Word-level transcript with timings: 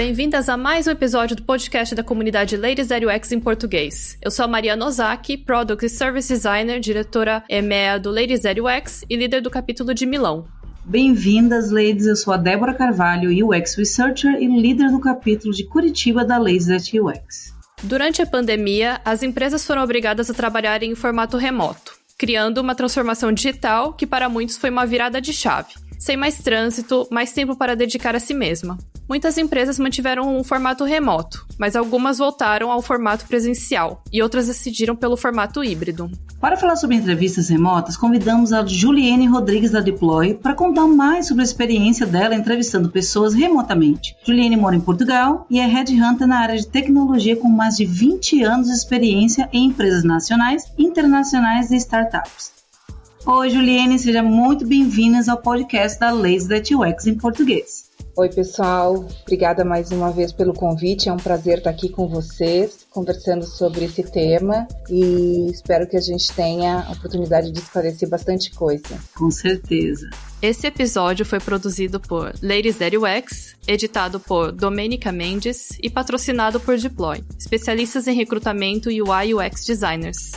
Bem-vindas 0.00 0.48
a 0.48 0.56
mais 0.56 0.86
um 0.86 0.92
episódio 0.92 1.36
do 1.36 1.42
podcast 1.42 1.94
da 1.94 2.02
comunidade 2.02 2.56
Ladies 2.56 2.88
That 2.88 3.04
UX 3.04 3.32
em 3.32 3.38
português. 3.38 4.16
Eu 4.22 4.30
sou 4.30 4.46
a 4.46 4.48
Mariana 4.48 4.86
Ozaki, 4.86 5.36
Product 5.36 5.84
e 5.84 5.90
Service 5.90 6.32
Designer, 6.32 6.80
diretora 6.80 7.44
EMEA 7.50 8.00
do 8.00 8.10
Ladies 8.10 8.40
That 8.40 8.58
UX 8.58 9.04
e 9.10 9.14
líder 9.14 9.42
do 9.42 9.50
capítulo 9.50 9.92
de 9.92 10.06
Milão. 10.06 10.46
Bem-vindas, 10.86 11.70
ladies. 11.70 12.06
Eu 12.06 12.16
sou 12.16 12.32
a 12.32 12.38
Débora 12.38 12.72
Carvalho, 12.72 13.46
UX 13.46 13.76
Researcher 13.76 14.36
e 14.40 14.46
líder 14.46 14.90
do 14.90 15.00
capítulo 15.00 15.52
de 15.52 15.64
Curitiba 15.64 16.24
da 16.24 16.38
Ladies 16.38 16.68
That 16.68 16.98
UX. 16.98 17.54
Durante 17.82 18.22
a 18.22 18.26
pandemia, 18.26 19.02
as 19.04 19.22
empresas 19.22 19.66
foram 19.66 19.82
obrigadas 19.82 20.30
a 20.30 20.34
trabalhar 20.34 20.82
em 20.82 20.94
formato 20.94 21.36
remoto, 21.36 21.92
criando 22.16 22.56
uma 22.56 22.74
transformação 22.74 23.30
digital 23.30 23.92
que 23.92 24.06
para 24.06 24.30
muitos 24.30 24.56
foi 24.56 24.70
uma 24.70 24.86
virada 24.86 25.20
de 25.20 25.34
chave 25.34 25.74
sem 26.00 26.16
mais 26.16 26.38
trânsito, 26.38 27.06
mais 27.10 27.30
tempo 27.32 27.54
para 27.54 27.76
dedicar 27.76 28.16
a 28.16 28.20
si 28.20 28.32
mesma. 28.32 28.78
Muitas 29.10 29.36
empresas 29.36 29.76
mantiveram 29.76 30.38
um 30.38 30.44
formato 30.44 30.84
remoto, 30.84 31.44
mas 31.58 31.74
algumas 31.74 32.18
voltaram 32.18 32.70
ao 32.70 32.80
formato 32.80 33.26
presencial 33.26 34.04
e 34.12 34.22
outras 34.22 34.46
decidiram 34.46 34.94
pelo 34.94 35.16
formato 35.16 35.64
híbrido. 35.64 36.08
Para 36.40 36.56
falar 36.56 36.76
sobre 36.76 36.94
entrevistas 36.94 37.48
remotas, 37.48 37.96
convidamos 37.96 38.52
a 38.52 38.64
Juliane 38.64 39.26
Rodrigues 39.26 39.72
da 39.72 39.80
Deploy 39.80 40.34
para 40.34 40.54
contar 40.54 40.86
mais 40.86 41.26
sobre 41.26 41.42
a 41.42 41.44
experiência 41.44 42.06
dela 42.06 42.36
entrevistando 42.36 42.88
pessoas 42.88 43.34
remotamente. 43.34 44.14
Juliane 44.24 44.56
mora 44.56 44.76
em 44.76 44.80
Portugal 44.80 45.44
e 45.50 45.58
é 45.58 45.66
headhunter 45.66 46.28
na 46.28 46.38
área 46.38 46.56
de 46.56 46.68
tecnologia 46.68 47.34
com 47.34 47.48
mais 47.48 47.78
de 47.78 47.84
20 47.84 48.44
anos 48.44 48.68
de 48.68 48.74
experiência 48.74 49.48
em 49.52 49.66
empresas 49.66 50.04
nacionais, 50.04 50.72
internacionais 50.78 51.72
e 51.72 51.76
startups. 51.78 52.52
Oi, 53.26 53.50
Juliane, 53.50 53.98
seja 53.98 54.22
muito 54.22 54.64
bem-vindas 54.64 55.28
ao 55.28 55.38
podcast 55.38 55.98
da 55.98 56.12
Lazy 56.12 56.48
That 56.48 56.72
UX 56.72 57.08
em 57.08 57.16
português. 57.16 57.89
Oi, 58.16 58.28
pessoal. 58.28 59.06
Obrigada 59.22 59.64
mais 59.64 59.90
uma 59.92 60.10
vez 60.10 60.32
pelo 60.32 60.52
convite. 60.52 61.08
É 61.08 61.12
um 61.12 61.16
prazer 61.16 61.58
estar 61.58 61.70
aqui 61.70 61.88
com 61.88 62.08
vocês, 62.08 62.86
conversando 62.90 63.46
sobre 63.46 63.84
esse 63.84 64.02
tema 64.02 64.66
e 64.88 65.48
espero 65.50 65.86
que 65.86 65.96
a 65.96 66.00
gente 66.00 66.32
tenha 66.32 66.80
a 66.80 66.92
oportunidade 66.92 67.52
de 67.52 67.60
esclarecer 67.60 68.08
bastante 68.08 68.50
coisa. 68.52 68.98
Com 69.16 69.30
certeza. 69.30 70.10
Esse 70.42 70.66
episódio 70.66 71.24
foi 71.24 71.38
produzido 71.38 72.00
por 72.00 72.34
Ladies 72.42 72.78
That 72.78 72.96
UX, 72.96 73.56
editado 73.66 74.18
por 74.18 74.52
Domenica 74.52 75.12
Mendes 75.12 75.78
e 75.82 75.88
patrocinado 75.88 76.58
por 76.58 76.78
Deploy, 76.78 77.22
especialistas 77.38 78.08
em 78.08 78.14
recrutamento 78.14 78.90
e 78.90 79.02
UI 79.02 79.34
UX 79.34 79.64
designers. 79.66 80.32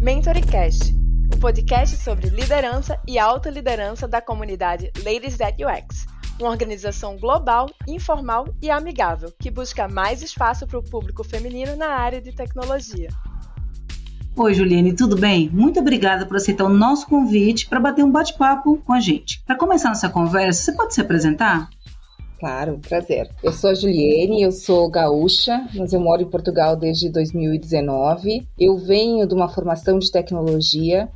MentoryCast, 0.00 0.94
o 0.94 1.03
podcast 1.44 2.02
sobre 2.02 2.30
liderança 2.30 2.98
e 3.06 3.18
alta 3.18 3.50
liderança 3.50 4.08
da 4.08 4.18
comunidade 4.18 4.90
Ladies 5.04 5.36
That 5.36 5.62
UX, 5.62 6.06
uma 6.40 6.48
organização 6.48 7.18
global, 7.18 7.68
informal 7.86 8.46
e 8.62 8.70
amigável 8.70 9.30
que 9.38 9.50
busca 9.50 9.86
mais 9.86 10.22
espaço 10.22 10.66
para 10.66 10.78
o 10.78 10.82
público 10.82 11.22
feminino 11.22 11.76
na 11.76 11.88
área 11.88 12.18
de 12.18 12.32
tecnologia. 12.32 13.10
Oi, 14.34 14.54
Juliane, 14.54 14.96
tudo 14.96 15.16
bem? 15.16 15.50
Muito 15.50 15.78
obrigada 15.78 16.24
por 16.24 16.38
aceitar 16.38 16.64
o 16.64 16.70
nosso 16.70 17.06
convite 17.06 17.68
para 17.68 17.78
bater 17.78 18.02
um 18.02 18.10
bate-papo 18.10 18.78
com 18.78 18.94
a 18.94 19.00
gente. 19.00 19.42
Para 19.44 19.58
começar 19.58 19.90
nossa 19.90 20.08
conversa, 20.08 20.62
você 20.62 20.72
pode 20.72 20.94
se 20.94 21.02
apresentar? 21.02 21.68
Claro, 22.40 22.80
prazer. 22.88 23.30
Eu 23.42 23.52
sou 23.52 23.68
a 23.68 23.74
Juliene, 23.74 24.40
eu 24.40 24.50
sou 24.50 24.90
gaúcha, 24.90 25.68
mas 25.74 25.92
eu 25.92 26.00
moro 26.00 26.22
em 26.22 26.30
Portugal 26.30 26.74
desde 26.74 27.10
2019. 27.10 28.48
Eu 28.58 28.78
venho 28.78 29.28
de 29.28 29.34
uma 29.34 29.48
formação 29.50 29.98
de 29.98 30.10
tecnologia, 30.10 31.06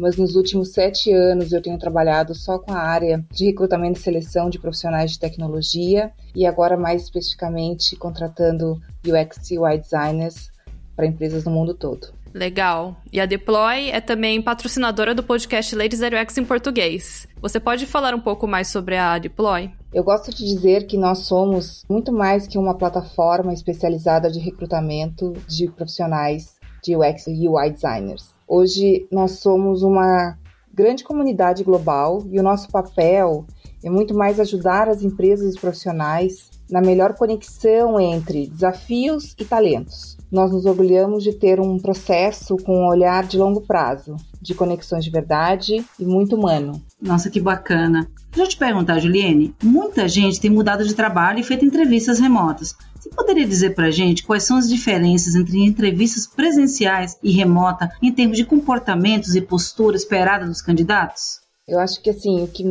mas 0.00 0.16
nos 0.16 0.34
últimos 0.34 0.70
sete 0.70 1.12
anos 1.12 1.52
eu 1.52 1.60
tenho 1.60 1.78
trabalhado 1.78 2.34
só 2.34 2.58
com 2.58 2.72
a 2.72 2.80
área 2.80 3.22
de 3.30 3.44
recrutamento 3.44 4.00
e 4.00 4.02
seleção 4.02 4.48
de 4.48 4.58
profissionais 4.58 5.12
de 5.12 5.18
tecnologia 5.18 6.10
e 6.34 6.46
agora 6.46 6.76
mais 6.76 7.02
especificamente 7.02 7.94
contratando 7.96 8.80
UX 9.06 9.50
e 9.50 9.58
UI 9.58 9.78
designers 9.78 10.50
para 10.96 11.06
empresas 11.06 11.44
no 11.44 11.50
mundo 11.50 11.74
todo. 11.74 12.08
Legal. 12.32 12.96
E 13.12 13.20
a 13.20 13.26
Deploy 13.26 13.90
é 13.90 14.00
também 14.00 14.40
patrocinadora 14.40 15.14
do 15.14 15.22
podcast 15.22 15.74
Ladies 15.74 15.98
Zero 15.98 16.16
X 16.16 16.38
em 16.38 16.44
português. 16.44 17.28
Você 17.42 17.60
pode 17.60 17.86
falar 17.86 18.14
um 18.14 18.20
pouco 18.20 18.46
mais 18.46 18.68
sobre 18.68 18.96
a 18.96 19.18
Deploy? 19.18 19.70
Eu 19.92 20.04
gosto 20.04 20.30
de 20.30 20.46
dizer 20.46 20.86
que 20.86 20.96
nós 20.96 21.20
somos 21.20 21.84
muito 21.90 22.10
mais 22.10 22.46
que 22.46 22.56
uma 22.56 22.74
plataforma 22.74 23.52
especializada 23.52 24.30
de 24.30 24.38
recrutamento 24.38 25.34
de 25.46 25.68
profissionais 25.68 26.54
de 26.82 26.96
UX 26.96 27.26
e 27.26 27.48
UI 27.48 27.70
designers. 27.70 28.39
Hoje 28.52 29.06
nós 29.12 29.38
somos 29.38 29.84
uma 29.84 30.36
grande 30.74 31.04
comunidade 31.04 31.62
global 31.62 32.24
e 32.28 32.40
o 32.40 32.42
nosso 32.42 32.68
papel 32.68 33.46
é 33.84 33.88
muito 33.88 34.12
mais 34.12 34.40
ajudar 34.40 34.88
as 34.88 35.04
empresas 35.04 35.54
e 35.54 35.60
profissionais 35.60 36.50
na 36.68 36.80
melhor 36.80 37.14
conexão 37.14 38.00
entre 38.00 38.48
desafios 38.48 39.36
e 39.38 39.44
talentos 39.44 40.18
nós 40.30 40.52
nos 40.52 40.64
orgulhamos 40.64 41.24
de 41.24 41.32
ter 41.32 41.58
um 41.58 41.78
processo 41.78 42.56
com 42.58 42.84
um 42.84 42.86
olhar 42.86 43.26
de 43.26 43.36
longo 43.36 43.60
prazo, 43.62 44.14
de 44.40 44.54
conexões 44.54 45.04
de 45.04 45.10
verdade 45.10 45.84
e 45.98 46.04
muito 46.04 46.36
humano. 46.36 46.80
Nossa, 47.00 47.30
que 47.30 47.40
bacana. 47.40 48.10
Deixa 48.30 48.44
eu 48.44 48.48
te 48.48 48.56
perguntar, 48.56 48.98
Juliane, 48.98 49.54
muita 49.62 50.06
gente 50.06 50.40
tem 50.40 50.50
mudado 50.50 50.86
de 50.86 50.94
trabalho 50.94 51.40
e 51.40 51.44
feito 51.44 51.64
entrevistas 51.64 52.20
remotas. 52.20 52.76
Você 52.98 53.08
poderia 53.08 53.46
dizer 53.46 53.74
para 53.74 53.90
gente 53.90 54.22
quais 54.22 54.44
são 54.44 54.58
as 54.58 54.68
diferenças 54.68 55.34
entre 55.34 55.64
entrevistas 55.64 56.26
presenciais 56.26 57.18
e 57.22 57.30
remota 57.32 57.90
em 58.02 58.12
termos 58.12 58.36
de 58.36 58.44
comportamentos 58.44 59.34
e 59.34 59.40
postura 59.40 59.96
esperada 59.96 60.46
dos 60.46 60.60
candidatos? 60.60 61.40
Eu 61.66 61.78
acho 61.78 62.02
que 62.02 62.10
assim, 62.10 62.42
o 62.42 62.48
que 62.48 62.62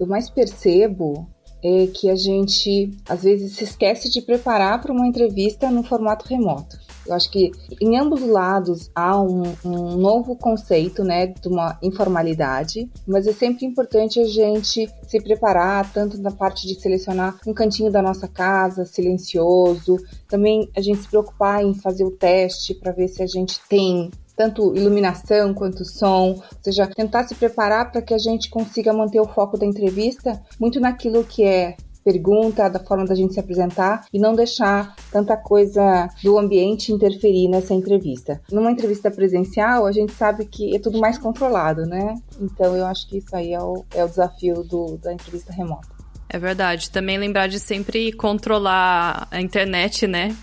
eu 0.00 0.06
mais 0.06 0.28
percebo 0.28 1.28
é 1.62 1.86
que 1.86 2.10
a 2.10 2.16
gente 2.16 2.90
às 3.08 3.22
vezes 3.22 3.52
se 3.52 3.64
esquece 3.64 4.10
de 4.10 4.20
preparar 4.20 4.80
para 4.80 4.92
uma 4.92 5.06
entrevista 5.06 5.70
no 5.70 5.82
formato 5.82 6.26
remoto. 6.28 6.78
Eu 7.06 7.14
acho 7.14 7.30
que 7.30 7.52
em 7.80 7.96
ambos 7.96 8.20
lados 8.20 8.90
há 8.94 9.20
um, 9.20 9.42
um, 9.64 9.96
novo 9.96 10.34
conceito, 10.34 11.04
né, 11.04 11.28
de 11.28 11.48
uma 11.48 11.78
informalidade, 11.80 12.90
mas 13.06 13.26
é 13.26 13.32
sempre 13.32 13.64
importante 13.64 14.18
a 14.18 14.24
gente 14.24 14.90
se 15.06 15.20
preparar, 15.20 15.92
tanto 15.92 16.18
na 16.20 16.32
parte 16.32 16.66
de 16.66 16.74
selecionar 16.80 17.38
um 17.46 17.54
cantinho 17.54 17.92
da 17.92 18.02
nossa 18.02 18.26
casa, 18.26 18.84
silencioso, 18.84 19.98
também 20.28 20.68
a 20.76 20.80
gente 20.80 21.02
se 21.02 21.08
preocupar 21.08 21.64
em 21.64 21.74
fazer 21.74 22.04
o 22.04 22.10
teste 22.10 22.74
para 22.74 22.92
ver 22.92 23.08
se 23.08 23.22
a 23.22 23.26
gente 23.26 23.60
tem 23.68 24.10
tanto 24.36 24.76
iluminação 24.76 25.54
quanto 25.54 25.84
som, 25.84 26.34
ou 26.34 26.44
seja, 26.60 26.86
tentar 26.86 27.26
se 27.26 27.34
preparar 27.34 27.90
para 27.90 28.02
que 28.02 28.12
a 28.12 28.18
gente 28.18 28.50
consiga 28.50 28.92
manter 28.92 29.20
o 29.20 29.26
foco 29.26 29.56
da 29.56 29.64
entrevista 29.64 30.40
muito 30.60 30.78
naquilo 30.78 31.24
que 31.24 31.42
é 31.42 31.76
pergunta, 32.06 32.68
da 32.68 32.78
forma 32.78 33.04
da 33.04 33.16
gente 33.16 33.34
se 33.34 33.40
apresentar 33.40 34.06
e 34.12 34.18
não 34.20 34.32
deixar 34.32 34.94
tanta 35.10 35.36
coisa 35.36 36.08
do 36.22 36.38
ambiente 36.38 36.92
interferir 36.92 37.48
nessa 37.48 37.74
entrevista. 37.74 38.40
Numa 38.52 38.70
entrevista 38.70 39.10
presencial, 39.10 39.86
a 39.86 39.90
gente 39.90 40.12
sabe 40.12 40.44
que 40.44 40.76
é 40.76 40.78
tudo 40.78 41.00
mais 41.00 41.18
controlado, 41.18 41.84
né? 41.84 42.14
Então 42.40 42.76
eu 42.76 42.86
acho 42.86 43.08
que 43.08 43.18
isso 43.18 43.34
aí 43.34 43.52
é 43.52 43.60
o, 43.60 43.84
é 43.92 44.04
o 44.04 44.08
desafio 44.08 44.62
do, 44.62 44.96
da 44.98 45.12
entrevista 45.12 45.52
remota. 45.52 45.88
É 46.28 46.38
verdade. 46.38 46.90
Também 46.90 47.18
lembrar 47.18 47.48
de 47.48 47.58
sempre 47.58 48.12
controlar 48.12 49.26
a 49.30 49.40
internet, 49.40 50.06
né? 50.06 50.36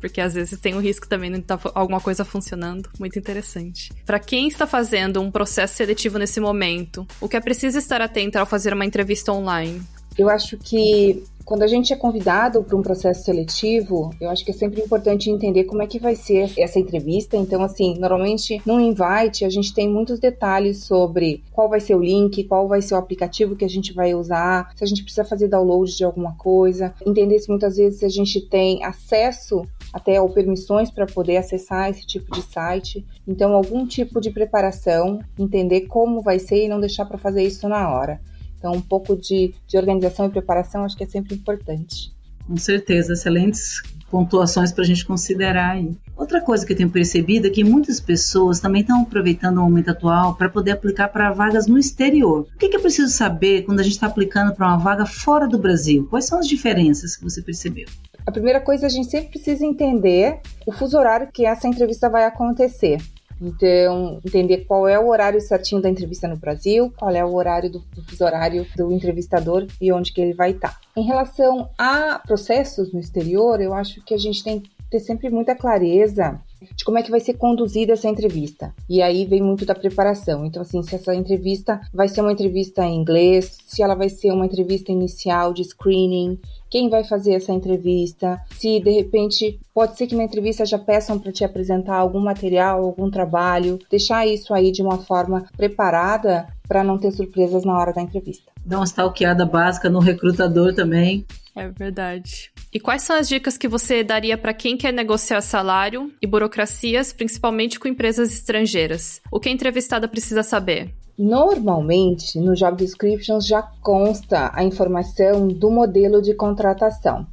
Porque 0.00 0.20
às 0.20 0.34
vezes 0.34 0.58
tem 0.58 0.74
o 0.74 0.80
risco 0.80 1.08
também 1.08 1.30
de 1.30 1.38
estar 1.38 1.58
tá 1.58 1.70
alguma 1.74 2.00
coisa 2.00 2.24
funcionando. 2.24 2.88
Muito 2.98 3.18
interessante. 3.18 3.92
Para 4.04 4.18
quem 4.18 4.48
está 4.48 4.66
fazendo 4.66 5.20
um 5.20 5.30
processo 5.30 5.76
seletivo 5.76 6.18
nesse 6.18 6.40
momento, 6.40 7.06
o 7.20 7.28
que 7.28 7.36
é 7.36 7.40
preciso 7.40 7.78
estar 7.78 8.00
atento 8.00 8.38
ao 8.38 8.46
fazer 8.46 8.72
uma 8.72 8.84
entrevista 8.84 9.32
online? 9.32 9.82
Eu 10.18 10.28
acho 10.28 10.56
que 10.58 11.22
quando 11.44 11.62
a 11.62 11.66
gente 11.66 11.92
é 11.92 11.96
convidado 11.96 12.62
para 12.62 12.76
um 12.76 12.82
processo 12.82 13.24
seletivo, 13.24 14.10
eu 14.20 14.30
acho 14.30 14.44
que 14.44 14.50
é 14.50 14.54
sempre 14.54 14.80
importante 14.80 15.30
entender 15.30 15.64
como 15.64 15.82
é 15.82 15.86
que 15.86 15.98
vai 15.98 16.14
ser 16.14 16.50
essa 16.58 16.78
entrevista. 16.78 17.36
Então, 17.36 17.62
assim, 17.62 17.98
normalmente 17.98 18.60
no 18.64 18.80
invite 18.80 19.44
a 19.44 19.50
gente 19.50 19.74
tem 19.74 19.88
muitos 19.88 20.18
detalhes 20.18 20.84
sobre 20.84 21.42
qual 21.52 21.68
vai 21.68 21.80
ser 21.80 21.94
o 21.94 22.02
link, 22.02 22.44
qual 22.44 22.68
vai 22.68 22.80
ser 22.82 22.94
o 22.94 22.98
aplicativo 22.98 23.56
que 23.56 23.64
a 23.64 23.68
gente 23.68 23.92
vai 23.92 24.14
usar, 24.14 24.70
se 24.76 24.84
a 24.84 24.86
gente 24.86 25.02
precisa 25.02 25.24
fazer 25.24 25.48
download 25.48 25.96
de 25.96 26.04
alguma 26.04 26.34
coisa, 26.36 26.94
entender 27.04 27.38
se 27.38 27.48
muitas 27.48 27.76
vezes 27.76 28.02
a 28.02 28.08
gente 28.08 28.40
tem 28.40 28.84
acesso 28.84 29.64
até 29.92 30.20
ou 30.20 30.28
permissões 30.28 30.90
para 30.90 31.06
poder 31.06 31.36
acessar 31.36 31.90
esse 31.90 32.06
tipo 32.06 32.32
de 32.32 32.42
site. 32.42 33.04
Então, 33.26 33.54
algum 33.54 33.86
tipo 33.86 34.20
de 34.20 34.30
preparação, 34.30 35.18
entender 35.38 35.82
como 35.82 36.20
vai 36.20 36.38
ser 36.38 36.64
e 36.64 36.68
não 36.68 36.80
deixar 36.80 37.04
para 37.06 37.18
fazer 37.18 37.42
isso 37.42 37.68
na 37.68 37.92
hora. 37.92 38.20
Então, 38.60 38.72
um 38.72 38.82
pouco 38.82 39.16
de, 39.16 39.54
de 39.66 39.78
organização 39.78 40.26
e 40.26 40.30
preparação 40.30 40.84
acho 40.84 40.94
que 40.94 41.02
é 41.02 41.06
sempre 41.06 41.34
importante. 41.34 42.12
Com 42.46 42.58
certeza, 42.58 43.14
excelentes 43.14 43.82
pontuações 44.10 44.70
para 44.72 44.82
a 44.82 44.86
gente 44.86 45.06
considerar 45.06 45.70
aí. 45.70 45.96
Outra 46.16 46.42
coisa 46.42 46.66
que 46.66 46.72
eu 46.72 46.76
tenho 46.76 46.90
percebido 46.90 47.46
é 47.46 47.50
que 47.50 47.64
muitas 47.64 48.00
pessoas 48.00 48.60
também 48.60 48.82
estão 48.82 49.02
aproveitando 49.02 49.58
o 49.58 49.62
momento 49.62 49.90
atual 49.90 50.34
para 50.34 50.48
poder 50.48 50.72
aplicar 50.72 51.08
para 51.08 51.32
vagas 51.32 51.66
no 51.66 51.78
exterior. 51.78 52.46
O 52.54 52.58
que, 52.58 52.68
que 52.68 52.76
é 52.76 52.80
preciso 52.80 53.10
saber 53.10 53.62
quando 53.62 53.80
a 53.80 53.82
gente 53.82 53.92
está 53.92 54.08
aplicando 54.08 54.54
para 54.54 54.66
uma 54.66 54.76
vaga 54.76 55.06
fora 55.06 55.48
do 55.48 55.58
Brasil? 55.58 56.06
Quais 56.10 56.26
são 56.26 56.38
as 56.38 56.46
diferenças 56.46 57.16
que 57.16 57.24
você 57.24 57.40
percebeu? 57.40 57.86
A 58.26 58.32
primeira 58.32 58.60
coisa, 58.60 58.86
a 58.86 58.90
gente 58.90 59.10
sempre 59.10 59.30
precisa 59.30 59.64
entender 59.64 60.40
o 60.66 60.72
fuso 60.72 60.98
horário 60.98 61.30
que 61.32 61.46
essa 61.46 61.66
entrevista 61.66 62.10
vai 62.10 62.24
acontecer. 62.24 62.98
Então, 63.40 64.20
entender 64.24 64.64
qual 64.66 64.86
é 64.86 64.98
o 64.98 65.08
horário 65.08 65.40
certinho 65.40 65.80
da 65.80 65.88
entrevista 65.88 66.28
no 66.28 66.36
Brasil, 66.36 66.92
qual 66.96 67.10
é 67.10 67.24
o 67.24 67.34
horário 67.34 67.70
do, 67.70 67.78
do 67.78 68.24
horário 68.24 68.66
do 68.76 68.92
entrevistador 68.92 69.66
e 69.80 69.92
onde 69.92 70.12
que 70.12 70.20
ele 70.20 70.34
vai 70.34 70.50
estar. 70.50 70.78
Em 70.96 71.02
relação 71.02 71.70
a 71.78 72.18
processos 72.18 72.92
no 72.92 73.00
exterior, 73.00 73.60
eu 73.60 73.72
acho 73.72 74.04
que 74.04 74.14
a 74.14 74.18
gente 74.18 74.44
tem 74.44 74.60
que 74.60 74.70
ter 74.90 74.98
sempre 74.98 75.30
muita 75.30 75.54
clareza 75.54 76.40
de 76.74 76.84
como 76.84 76.98
é 76.98 77.02
que 77.02 77.10
vai 77.10 77.20
ser 77.20 77.34
conduzida 77.34 77.92
essa 77.92 78.08
entrevista. 78.08 78.74
E 78.88 79.00
aí 79.00 79.24
vem 79.24 79.40
muito 79.40 79.64
da 79.64 79.74
preparação. 79.74 80.44
Então, 80.44 80.60
assim, 80.60 80.82
se 80.82 80.94
essa 80.94 81.14
entrevista 81.14 81.80
vai 81.94 82.08
ser 82.08 82.20
uma 82.20 82.32
entrevista 82.32 82.84
em 82.84 82.96
inglês, 82.96 83.56
se 83.66 83.82
ela 83.82 83.94
vai 83.94 84.08
ser 84.08 84.32
uma 84.32 84.44
entrevista 84.44 84.92
inicial 84.92 85.54
de 85.54 85.64
screening, 85.64 86.38
quem 86.70 86.88
vai 86.88 87.02
fazer 87.04 87.34
essa 87.34 87.52
entrevista, 87.52 88.40
se 88.58 88.80
de 88.80 88.90
repente 88.90 89.58
pode 89.74 89.98
ser 89.98 90.06
que 90.06 90.14
na 90.14 90.22
entrevista 90.22 90.64
já 90.64 90.78
peçam 90.78 91.18
para 91.18 91.32
te 91.32 91.44
apresentar 91.44 91.96
algum 91.96 92.20
material, 92.20 92.84
algum 92.84 93.10
trabalho, 93.10 93.78
deixar 93.90 94.26
isso 94.26 94.54
aí 94.54 94.70
de 94.70 94.82
uma 94.82 94.98
forma 94.98 95.44
preparada 95.56 96.46
para 96.68 96.84
não 96.84 96.96
ter 96.96 97.10
surpresas 97.10 97.64
na 97.64 97.76
hora 97.76 97.92
da 97.92 98.00
entrevista. 98.00 98.52
Dá 98.64 98.78
uma 98.78 98.84
stalkeada 98.84 99.44
básica 99.44 99.90
no 99.90 99.98
recrutador 99.98 100.72
também. 100.72 101.26
É 101.56 101.68
verdade. 101.68 102.52
E 102.72 102.78
quais 102.78 103.02
são 103.02 103.16
as 103.16 103.28
dicas 103.28 103.58
que 103.58 103.66
você 103.66 104.04
daria 104.04 104.38
para 104.38 104.54
quem 104.54 104.76
quer 104.76 104.92
negociar 104.92 105.40
salário 105.40 106.12
e 106.22 106.26
burocracias, 106.26 107.12
principalmente 107.12 107.80
com 107.80 107.88
empresas 107.88 108.32
estrangeiras? 108.32 109.20
O 109.32 109.40
que 109.40 109.48
a 109.48 109.52
entrevistada 109.52 110.06
precisa 110.06 110.44
saber? 110.44 110.94
Normalmente, 111.22 112.40
no 112.40 112.54
job 112.54 112.78
description 112.78 113.42
já 113.42 113.60
consta 113.82 114.50
a 114.54 114.64
informação 114.64 115.48
do 115.48 115.70
modelo 115.70 116.22
de 116.22 116.32
contratação. 116.32 117.26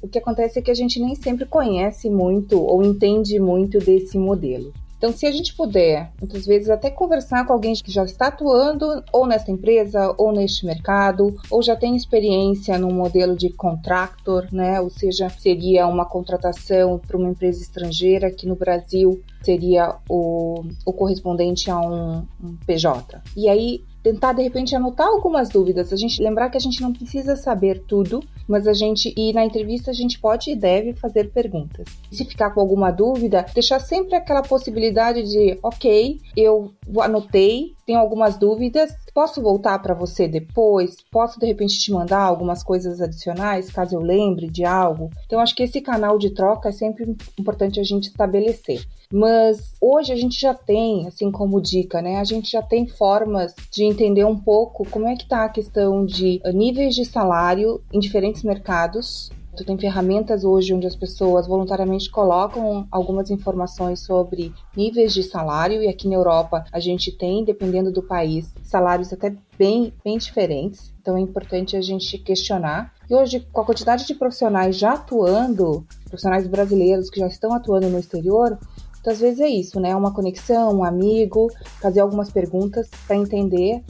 O 0.00 0.08
que 0.08 0.18
acontece 0.18 0.58
é 0.58 0.62
que 0.62 0.70
a 0.70 0.74
gente 0.74 0.98
nem 0.98 1.14
sempre 1.14 1.44
conhece 1.44 2.08
muito 2.08 2.58
ou 2.58 2.82
entende 2.82 3.38
muito 3.38 3.80
desse 3.80 4.16
modelo. 4.16 4.72
Então, 4.98 5.12
se 5.12 5.26
a 5.26 5.30
gente 5.30 5.54
puder, 5.54 6.12
muitas 6.20 6.44
vezes, 6.44 6.68
até 6.68 6.90
conversar 6.90 7.46
com 7.46 7.52
alguém 7.52 7.72
que 7.74 7.90
já 7.90 8.04
está 8.04 8.26
atuando 8.26 9.02
ou 9.12 9.26
nessa 9.26 9.50
empresa 9.50 10.12
ou 10.18 10.32
neste 10.32 10.66
mercado, 10.66 11.36
ou 11.48 11.62
já 11.62 11.76
tem 11.76 11.94
experiência 11.94 12.76
no 12.76 12.92
modelo 12.92 13.36
de 13.36 13.48
contractor, 13.50 14.48
né? 14.52 14.80
Ou 14.80 14.90
seja, 14.90 15.28
seria 15.28 15.86
uma 15.86 16.04
contratação 16.04 16.98
para 16.98 17.16
uma 17.16 17.30
empresa 17.30 17.62
estrangeira 17.62 18.30
que 18.30 18.46
no 18.46 18.56
Brasil 18.56 19.22
seria 19.42 19.94
o, 20.08 20.64
o 20.84 20.92
correspondente 20.92 21.70
a 21.70 21.80
um, 21.80 22.26
um 22.42 22.56
PJ. 22.66 23.22
E 23.36 23.48
aí 23.48 23.84
tentar 24.02 24.32
de 24.32 24.42
repente 24.42 24.74
anotar 24.74 25.06
algumas 25.06 25.48
dúvidas. 25.48 25.92
A 25.92 25.96
gente 25.96 26.22
lembrar 26.22 26.50
que 26.50 26.56
a 26.56 26.60
gente 26.60 26.80
não 26.80 26.92
precisa 26.92 27.36
saber 27.36 27.82
tudo, 27.86 28.22
mas 28.48 28.66
a 28.66 28.72
gente 28.72 29.12
e 29.16 29.32
na 29.32 29.44
entrevista 29.44 29.90
a 29.90 29.94
gente 29.94 30.18
pode 30.18 30.50
e 30.50 30.56
deve 30.56 30.94
fazer 30.94 31.30
perguntas. 31.30 31.86
Se 32.10 32.24
ficar 32.24 32.50
com 32.50 32.60
alguma 32.60 32.90
dúvida, 32.90 33.44
deixar 33.54 33.80
sempre 33.80 34.16
aquela 34.16 34.42
possibilidade 34.42 35.22
de, 35.22 35.58
ok, 35.62 36.18
eu 36.36 36.72
anotei, 37.00 37.74
tenho 37.84 37.98
algumas 37.98 38.38
dúvidas, 38.38 38.90
posso 39.12 39.40
voltar 39.42 39.78
para 39.80 39.94
você 39.94 40.28
depois? 40.28 40.96
Posso 41.10 41.38
de 41.38 41.46
repente 41.46 41.78
te 41.78 41.92
mandar 41.92 42.22
algumas 42.22 42.62
coisas 42.62 43.00
adicionais 43.00 43.70
caso 43.70 43.96
eu 43.96 44.00
lembre 44.00 44.48
de 44.48 44.64
algo? 44.64 45.10
Então 45.26 45.40
acho 45.40 45.54
que 45.54 45.62
esse 45.62 45.80
canal 45.80 46.18
de 46.18 46.30
troca 46.30 46.68
é 46.68 46.72
sempre 46.72 47.16
importante 47.38 47.80
a 47.80 47.84
gente 47.84 48.08
estabelecer. 48.08 48.84
Mas 49.10 49.74
hoje 49.80 50.12
a 50.12 50.16
gente 50.16 50.38
já 50.38 50.52
tem, 50.52 51.06
assim 51.06 51.30
como 51.30 51.62
dica, 51.62 52.02
né? 52.02 52.18
A 52.18 52.24
gente 52.24 52.50
já 52.50 52.60
tem 52.60 52.86
formas 52.86 53.54
de 53.72 53.84
entender 53.84 54.24
um 54.24 54.38
pouco 54.38 54.86
como 54.90 55.08
é 55.08 55.16
que 55.16 55.22
está 55.22 55.44
a 55.44 55.48
questão 55.48 56.04
de 56.04 56.42
níveis 56.52 56.94
de 56.94 57.06
salário 57.06 57.80
em 57.92 57.98
diferentes 57.98 58.42
mercados 58.42 59.30
Tu 59.58 59.64
tem 59.64 59.76
ferramentas 59.76 60.44
hoje 60.44 60.72
onde 60.72 60.86
as 60.86 60.94
pessoas 60.94 61.48
voluntariamente 61.48 62.08
colocam 62.08 62.86
algumas 62.92 63.28
informações 63.28 63.98
sobre 63.98 64.54
níveis 64.76 65.12
de 65.12 65.24
salário 65.24 65.82
e 65.82 65.88
aqui 65.88 66.06
na 66.06 66.14
Europa 66.14 66.64
a 66.70 66.78
gente 66.78 67.10
tem, 67.10 67.44
dependendo 67.44 67.90
do 67.90 68.00
país, 68.00 68.54
salários 68.62 69.12
até 69.12 69.34
bem, 69.58 69.92
bem 70.04 70.16
diferentes. 70.16 70.94
Então 71.02 71.16
é 71.16 71.20
importante 71.20 71.76
a 71.76 71.80
gente 71.80 72.18
questionar. 72.18 72.94
E 73.10 73.14
hoje, 73.16 73.40
com 73.52 73.60
a 73.60 73.64
quantidade 73.64 74.06
de 74.06 74.14
profissionais 74.14 74.78
já 74.78 74.92
atuando, 74.92 75.84
profissionais 76.04 76.46
brasileiros 76.46 77.10
que 77.10 77.18
já 77.18 77.26
estão 77.26 77.52
atuando 77.52 77.88
no 77.88 77.98
exterior, 77.98 78.56
às 79.04 79.18
vezes 79.18 79.40
é 79.40 79.48
isso, 79.48 79.80
né? 79.80 79.96
Uma 79.96 80.12
conexão, 80.12 80.72
um 80.72 80.84
amigo, 80.84 81.50
fazer 81.80 82.00
algumas 82.00 82.30
perguntas 82.30 82.88
para 83.06 83.16
entender 83.16 83.82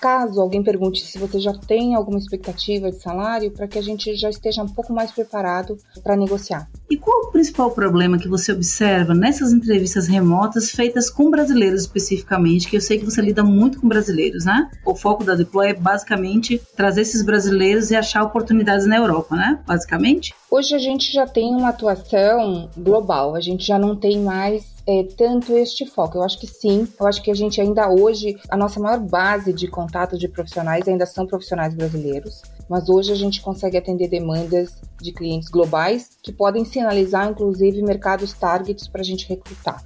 caso 0.00 0.40
alguém 0.40 0.62
pergunte 0.62 1.04
se 1.04 1.18
você 1.18 1.38
já 1.38 1.52
tem 1.52 1.94
alguma 1.94 2.18
expectativa 2.18 2.90
de 2.90 3.00
salário, 3.00 3.50
para 3.50 3.66
que 3.66 3.78
a 3.78 3.82
gente 3.82 4.14
já 4.16 4.30
esteja 4.30 4.62
um 4.62 4.68
pouco 4.68 4.92
mais 4.92 5.10
preparado 5.10 5.76
para 6.02 6.16
negociar. 6.16 6.68
E 6.88 6.96
qual 6.96 7.22
o 7.22 7.32
principal 7.32 7.70
problema 7.70 8.18
que 8.18 8.28
você 8.28 8.52
observa 8.52 9.14
nessas 9.14 9.52
entrevistas 9.52 10.06
remotas 10.06 10.70
feitas 10.70 11.10
com 11.10 11.30
brasileiros 11.30 11.82
especificamente? 11.82 12.68
Que 12.68 12.76
eu 12.76 12.80
sei 12.80 12.98
que 12.98 13.04
você 13.04 13.20
lida 13.20 13.42
muito 13.42 13.80
com 13.80 13.88
brasileiros, 13.88 14.44
né? 14.44 14.70
O 14.84 14.94
foco 14.94 15.24
da 15.24 15.34
Deploy 15.34 15.70
é 15.70 15.74
basicamente 15.74 16.60
trazer 16.76 17.00
esses 17.02 17.22
brasileiros 17.22 17.90
e 17.90 17.96
achar 17.96 18.22
oportunidades 18.22 18.86
na 18.86 18.96
Europa, 18.96 19.34
né? 19.34 19.58
Basicamente. 19.66 20.34
Hoje 20.50 20.74
a 20.74 20.78
gente 20.78 21.12
já 21.12 21.26
tem 21.26 21.54
uma 21.54 21.70
atuação 21.70 22.70
global, 22.76 23.34
a 23.34 23.40
gente 23.40 23.66
já 23.66 23.78
não 23.78 23.96
tem 23.96 24.20
mais 24.20 24.75
é, 24.86 25.02
tanto 25.16 25.56
este 25.56 25.84
foco? 25.84 26.18
Eu 26.18 26.22
acho 26.22 26.38
que 26.38 26.46
sim. 26.46 26.86
Eu 26.98 27.06
acho 27.06 27.22
que 27.22 27.30
a 27.30 27.34
gente 27.34 27.60
ainda 27.60 27.90
hoje, 27.90 28.36
a 28.48 28.56
nossa 28.56 28.78
maior 28.78 29.00
base 29.00 29.52
de 29.52 29.66
contato 29.68 30.16
de 30.16 30.28
profissionais 30.28 30.86
ainda 30.86 31.04
são 31.04 31.26
profissionais 31.26 31.74
brasileiros. 31.74 32.42
Mas 32.68 32.88
hoje 32.88 33.12
a 33.12 33.16
gente 33.16 33.40
consegue 33.40 33.76
atender 33.76 34.08
demandas 34.08 34.80
de 35.00 35.12
clientes 35.12 35.48
globais 35.48 36.10
que 36.22 36.32
podem 36.32 36.64
sinalizar, 36.64 37.28
inclusive, 37.28 37.82
mercados 37.82 38.32
targets 38.32 38.88
para 38.88 39.00
a 39.00 39.04
gente 39.04 39.28
recrutar. 39.28 39.84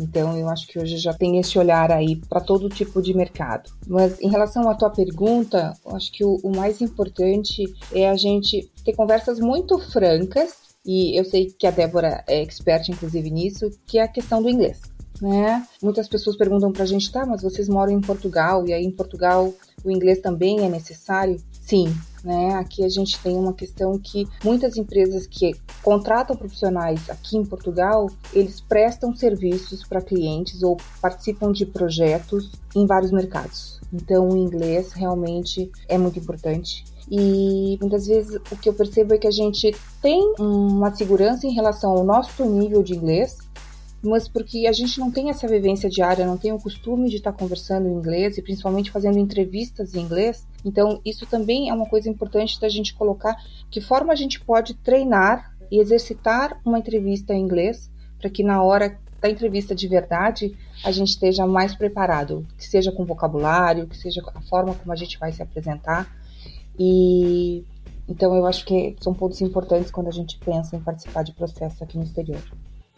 Então, 0.00 0.38
eu 0.38 0.48
acho 0.48 0.66
que 0.68 0.78
hoje 0.78 0.96
já 0.96 1.12
tem 1.12 1.38
esse 1.38 1.58
olhar 1.58 1.90
aí 1.90 2.16
para 2.28 2.40
todo 2.40 2.68
tipo 2.68 3.02
de 3.02 3.12
mercado. 3.14 3.70
Mas 3.86 4.20
em 4.20 4.30
relação 4.30 4.68
à 4.70 4.74
tua 4.74 4.90
pergunta, 4.90 5.72
eu 5.84 5.96
acho 5.96 6.12
que 6.12 6.24
o, 6.24 6.36
o 6.42 6.54
mais 6.54 6.80
importante 6.80 7.64
é 7.92 8.08
a 8.08 8.16
gente 8.16 8.70
ter 8.84 8.94
conversas 8.94 9.40
muito 9.40 9.76
francas 9.78 10.67
e 10.88 11.20
eu 11.20 11.22
sei 11.22 11.50
que 11.50 11.66
a 11.66 11.70
Débora 11.70 12.24
é 12.26 12.40
expert, 12.40 12.88
inclusive, 12.88 13.30
nisso, 13.30 13.70
que 13.86 13.98
é 13.98 14.02
a 14.04 14.08
questão 14.08 14.40
do 14.40 14.48
inglês. 14.48 14.80
Né? 15.20 15.62
Muitas 15.82 16.08
pessoas 16.08 16.34
perguntam 16.34 16.72
pra 16.72 16.86
gente, 16.86 17.12
tá, 17.12 17.26
mas 17.26 17.42
vocês 17.42 17.68
moram 17.68 17.92
em 17.92 18.00
Portugal, 18.00 18.66
e 18.66 18.72
aí 18.72 18.86
em 18.86 18.90
Portugal 18.90 19.52
o 19.84 19.90
inglês 19.90 20.20
também 20.20 20.64
é 20.64 20.68
necessário? 20.70 21.36
Sim, 21.60 21.94
né? 22.24 22.54
Aqui 22.54 22.84
a 22.84 22.88
gente 22.88 23.18
tem 23.20 23.36
uma 23.36 23.52
questão 23.52 23.98
que 23.98 24.26
muitas 24.44 24.76
empresas 24.76 25.26
que 25.26 25.54
contratam 25.82 26.36
profissionais 26.36 27.08
aqui 27.08 27.36
em 27.36 27.44
Portugal, 27.44 28.08
eles 28.32 28.60
prestam 28.60 29.14
serviços 29.14 29.84
para 29.86 30.00
clientes 30.00 30.62
ou 30.62 30.76
participam 31.00 31.52
de 31.52 31.66
projetos 31.66 32.52
em 32.74 32.86
vários 32.86 33.10
mercados. 33.10 33.80
Então 33.92 34.28
o 34.28 34.36
inglês 34.36 34.92
realmente 34.92 35.70
é 35.88 35.96
muito 35.96 36.18
importante. 36.18 36.84
E 37.10 37.78
muitas 37.80 38.06
vezes 38.06 38.38
o 38.50 38.56
que 38.56 38.68
eu 38.68 38.74
percebo 38.74 39.14
é 39.14 39.18
que 39.18 39.26
a 39.26 39.32
gente 39.32 39.74
tem 40.02 40.34
uma 40.38 40.94
segurança 40.94 41.46
em 41.46 41.54
relação 41.54 41.90
ao 41.90 42.04
nosso 42.04 42.44
nível 42.44 42.82
de 42.82 42.94
inglês, 42.94 43.38
mas 44.02 44.28
porque 44.28 44.66
a 44.66 44.72
gente 44.72 45.00
não 45.00 45.10
tem 45.10 45.30
essa 45.30 45.48
vivência 45.48 45.88
diária, 45.88 46.26
não 46.26 46.38
tem 46.38 46.52
o 46.52 46.58
costume 46.58 47.08
de 47.08 47.16
estar 47.16 47.32
conversando 47.32 47.88
em 47.88 47.92
inglês 47.92 48.38
e 48.38 48.42
principalmente 48.42 48.90
fazendo 48.90 49.18
entrevistas 49.18 49.94
em 49.94 50.00
inglês. 50.00 50.46
Então, 50.64 51.00
isso 51.04 51.26
também 51.26 51.68
é 51.68 51.74
uma 51.74 51.86
coisa 51.86 52.08
importante 52.08 52.60
da 52.60 52.68
gente 52.68 52.94
colocar 52.94 53.36
que 53.70 53.80
forma 53.80 54.12
a 54.12 54.16
gente 54.16 54.40
pode 54.40 54.74
treinar 54.74 55.52
e 55.70 55.80
exercitar 55.80 56.60
uma 56.64 56.78
entrevista 56.78 57.34
em 57.34 57.42
inglês 57.42 57.90
para 58.18 58.30
que 58.30 58.42
na 58.42 58.62
hora 58.62 58.98
da 59.20 59.28
entrevista 59.28 59.74
de 59.74 59.88
verdade 59.88 60.56
a 60.84 60.92
gente 60.92 61.08
esteja 61.08 61.46
mais 61.46 61.74
preparado, 61.74 62.46
que 62.56 62.64
seja 62.64 62.92
com 62.92 63.04
vocabulário, 63.04 63.86
que 63.86 63.96
seja 63.96 64.22
a 64.34 64.40
forma 64.42 64.74
como 64.74 64.92
a 64.92 64.96
gente 64.96 65.18
vai 65.18 65.32
se 65.32 65.42
apresentar. 65.42 66.08
E 66.78 67.64
então 68.08 68.34
eu 68.34 68.46
acho 68.46 68.64
que 68.64 68.96
são 69.00 69.12
pontos 69.12 69.40
importantes 69.40 69.90
quando 69.90 70.08
a 70.08 70.12
gente 70.12 70.38
pensa 70.38 70.76
em 70.76 70.80
participar 70.80 71.24
de 71.24 71.32
processos 71.32 71.82
aqui 71.82 71.98
no 71.98 72.04
exterior. 72.04 72.40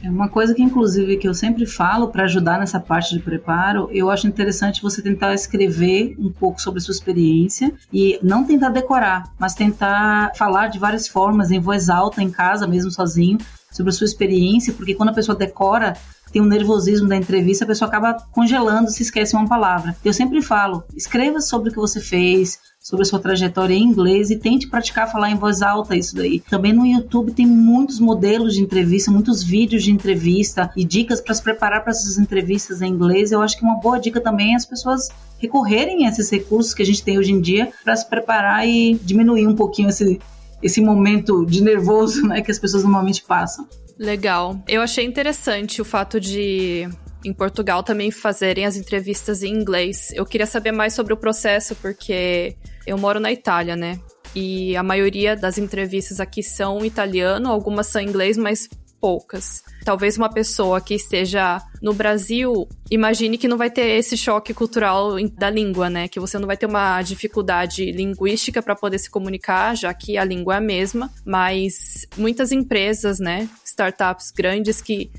É 0.02 0.09
uma 0.09 0.28
coisa 0.28 0.54
que, 0.54 0.62
inclusive, 0.62 1.19
que 1.19 1.28
eu 1.28 1.35
sempre 1.35 1.66
falo 1.66 2.09
para 2.09 2.25
ajudar 2.25 2.59
nessa 2.59 2.80
parte 2.80 3.14
de 3.14 3.21
preparo, 3.21 3.88
eu 3.92 4.11
acho 4.11 4.26
interessante 4.26 4.80
você 4.83 5.02
tentar 5.02 5.35
escrever 5.35 6.16
um 6.19 6.33
pouco 6.33 6.61
sobre 6.61 6.78
a 6.78 6.83
sua 6.83 6.92
experiência 6.92 7.73
e 7.92 8.19
não 8.23 8.45
tentar 8.45 8.71
decorar, 8.71 9.30
mas 9.38 9.54
tentar 9.54 10.33
falar 10.35 10.69
de 10.69 10.78
várias 10.78 11.07
formas, 11.07 11.50
em 11.50 11.61
voz 11.61 11.90
alta, 11.90 12.23
em 12.23 12.30
casa, 12.30 12.66
mesmo 12.66 12.90
sozinho, 12.90 13.38
sobre 13.71 13.90
a 13.90 13.92
sua 13.92 14.07
experiência, 14.07 14.73
porque 14.73 14.95
quando 14.95 15.11
a 15.11 15.14
pessoa 15.14 15.37
decora, 15.37 15.95
tem 16.33 16.40
um 16.40 16.47
nervosismo 16.47 17.09
da 17.09 17.16
entrevista, 17.16 17.64
a 17.64 17.69
pessoa 17.69 17.88
acaba 17.88 18.14
congelando, 18.33 18.90
se 18.90 19.02
esquece 19.02 19.35
uma 19.35 19.49
palavra. 19.49 19.95
Eu 20.04 20.12
sempre 20.12 20.40
falo, 20.40 20.83
escreva 20.97 21.40
sobre 21.40 21.69
o 21.69 21.73
que 21.73 21.78
você 21.78 22.00
fez, 22.00 22.59
sobre 22.80 23.02
a 23.02 23.06
sua 23.06 23.20
trajetória 23.20 23.75
em 23.75 23.82
inglês 23.82 24.30
e 24.30 24.37
tente 24.37 24.66
praticar 24.66 25.12
falar 25.12 25.30
em 25.30 25.37
voz 25.37 25.60
alta 25.60 25.94
isso 25.94 26.16
daí. 26.16 26.40
Também 26.40 26.72
no 26.72 26.87
YouTube 26.87 27.32
tem 27.32 27.46
muitos 27.46 28.00
modelos 28.00 28.54
de 28.54 28.62
entrevista, 28.62 29.10
muitos 29.10 29.42
vídeos 29.42 29.84
de 29.84 29.92
entrevista 29.92 30.72
e 30.75 30.82
dicas 30.82 31.20
para 31.20 31.34
se 31.34 31.42
preparar 31.42 31.82
para 31.82 31.90
essas 31.90 32.16
entrevistas 32.16 32.80
em 32.80 32.88
inglês. 32.88 33.32
Eu 33.32 33.42
acho 33.42 33.58
que 33.58 33.64
uma 33.64 33.78
boa 33.78 34.00
dica 34.00 34.18
também 34.18 34.54
é 34.54 34.56
as 34.56 34.64
pessoas 34.64 35.10
recorrerem 35.38 36.06
a 36.06 36.08
esses 36.08 36.30
recursos 36.30 36.72
que 36.72 36.82
a 36.82 36.87
gente 36.87 37.04
tem 37.04 37.18
hoje 37.18 37.32
em 37.32 37.40
dia 37.40 37.70
para 37.84 37.94
se 37.94 38.08
preparar 38.08 38.66
e 38.66 38.94
diminuir 39.02 39.46
um 39.46 39.54
pouquinho 39.54 39.90
esse, 39.90 40.18
esse 40.62 40.80
momento 40.80 41.44
de 41.44 41.62
nervoso 41.62 42.26
né, 42.26 42.40
que 42.40 42.50
as 42.50 42.58
pessoas 42.58 42.82
normalmente 42.82 43.22
passam. 43.22 43.68
Legal. 43.99 44.58
Eu 44.66 44.80
achei 44.80 45.04
interessante 45.04 45.82
o 45.82 45.84
fato 45.84 46.18
de 46.18 46.88
em 47.24 47.32
Portugal 47.32 47.82
também 47.82 48.10
fazerem 48.10 48.66
as 48.66 48.76
entrevistas 48.76 49.42
em 49.42 49.52
inglês. 49.52 50.10
Eu 50.14 50.24
queria 50.24 50.46
saber 50.46 50.72
mais 50.72 50.94
sobre 50.94 51.12
o 51.12 51.16
processo, 51.16 51.74
porque 51.76 52.56
eu 52.86 52.96
moro 52.96 53.20
na 53.20 53.32
Itália, 53.32 53.76
né? 53.76 54.00
E 54.34 54.76
a 54.76 54.82
maioria 54.82 55.34
das 55.36 55.58
entrevistas 55.58 56.20
aqui 56.20 56.42
são 56.42 56.84
italiano, 56.84 57.50
algumas 57.50 57.88
são 57.88 58.00
inglês, 58.00 58.36
mas 58.36 58.68
poucas. 59.00 59.62
Talvez 59.84 60.16
uma 60.16 60.28
pessoa 60.28 60.80
que 60.80 60.94
esteja 60.94 61.60
no 61.80 61.94
Brasil 61.94 62.68
imagine 62.90 63.38
que 63.38 63.48
não 63.48 63.56
vai 63.56 63.70
ter 63.70 63.86
esse 63.98 64.16
choque 64.16 64.52
cultural 64.52 65.16
da 65.38 65.48
língua, 65.48 65.88
né? 65.88 66.06
Que 66.06 66.20
você 66.20 66.38
não 66.38 66.46
vai 66.46 66.56
ter 66.56 66.66
uma 66.66 67.00
dificuldade 67.02 67.90
linguística 67.90 68.62
para 68.62 68.76
poder 68.76 68.98
se 68.98 69.10
comunicar, 69.10 69.74
já 69.74 69.92
que 69.94 70.18
a 70.18 70.24
língua 70.24 70.54
é 70.54 70.58
a 70.58 70.60
mesma. 70.60 71.10
Mas 71.24 72.06
muitas 72.16 72.52
empresas, 72.52 73.18
né? 73.18 73.48
Startups 73.64 74.30
grandes 74.30 74.82
que 74.82 75.10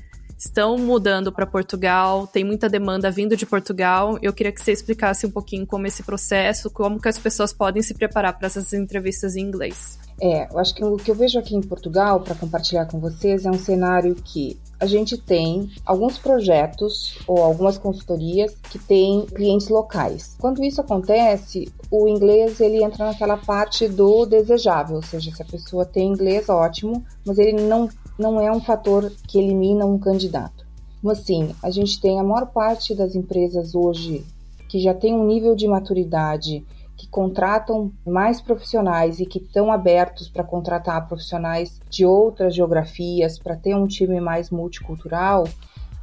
estão 0.44 0.76
mudando 0.76 1.30
para 1.30 1.46
Portugal, 1.46 2.26
tem 2.26 2.42
muita 2.42 2.68
demanda 2.68 3.10
vindo 3.12 3.36
de 3.36 3.46
Portugal. 3.46 4.18
Eu 4.20 4.32
queria 4.32 4.50
que 4.50 4.60
você 4.60 4.72
explicasse 4.72 5.24
um 5.24 5.30
pouquinho 5.30 5.64
como 5.64 5.86
esse 5.86 6.02
processo, 6.02 6.68
como 6.68 7.00
que 7.00 7.08
as 7.08 7.18
pessoas 7.18 7.52
podem 7.52 7.80
se 7.80 7.94
preparar 7.94 8.36
para 8.36 8.48
essas 8.48 8.72
entrevistas 8.72 9.36
em 9.36 9.42
inglês. 9.42 9.98
É, 10.20 10.52
eu 10.52 10.58
acho 10.58 10.74
que 10.74 10.84
o 10.84 10.96
que 10.96 11.10
eu 11.10 11.14
vejo 11.14 11.38
aqui 11.38 11.54
em 11.54 11.60
Portugal 11.60 12.20
para 12.20 12.34
compartilhar 12.34 12.86
com 12.86 12.98
vocês 12.98 13.46
é 13.46 13.50
um 13.50 13.58
cenário 13.58 14.14
que 14.16 14.58
a 14.82 14.86
gente 14.86 15.16
tem 15.16 15.70
alguns 15.86 16.18
projetos 16.18 17.16
ou 17.28 17.40
algumas 17.40 17.78
consultorias 17.78 18.52
que 18.68 18.80
têm 18.80 19.24
clientes 19.26 19.68
locais. 19.68 20.36
Quando 20.40 20.64
isso 20.64 20.80
acontece, 20.80 21.72
o 21.88 22.08
inglês 22.08 22.60
ele 22.60 22.82
entra 22.82 23.06
naquela 23.06 23.36
parte 23.36 23.86
do 23.86 24.26
desejável, 24.26 24.96
ou 24.96 25.02
seja, 25.02 25.30
se 25.30 25.40
a 25.40 25.46
pessoa 25.46 25.84
tem 25.84 26.08
inglês, 26.08 26.48
ótimo, 26.48 27.04
mas 27.24 27.38
ele 27.38 27.62
não, 27.62 27.88
não 28.22 28.40
é 28.40 28.50
um 28.50 28.60
fator 28.60 29.12
que 29.26 29.38
elimina 29.38 29.84
um 29.84 29.98
candidato. 29.98 30.64
Mas 31.02 31.18
assim, 31.18 31.54
a 31.60 31.70
gente 31.70 32.00
tem 32.00 32.20
a 32.20 32.22
maior 32.22 32.46
parte 32.46 32.94
das 32.94 33.16
empresas 33.16 33.74
hoje 33.74 34.24
que 34.68 34.78
já 34.78 34.94
tem 34.94 35.12
um 35.12 35.26
nível 35.26 35.56
de 35.56 35.66
maturidade 35.66 36.64
que 36.96 37.08
contratam 37.08 37.90
mais 38.06 38.40
profissionais 38.40 39.18
e 39.18 39.26
que 39.26 39.38
estão 39.38 39.72
abertos 39.72 40.28
para 40.28 40.44
contratar 40.44 41.08
profissionais 41.08 41.80
de 41.90 42.06
outras 42.06 42.54
geografias, 42.54 43.38
para 43.38 43.56
ter 43.56 43.74
um 43.74 43.88
time 43.88 44.20
mais 44.20 44.50
multicultural, 44.50 45.44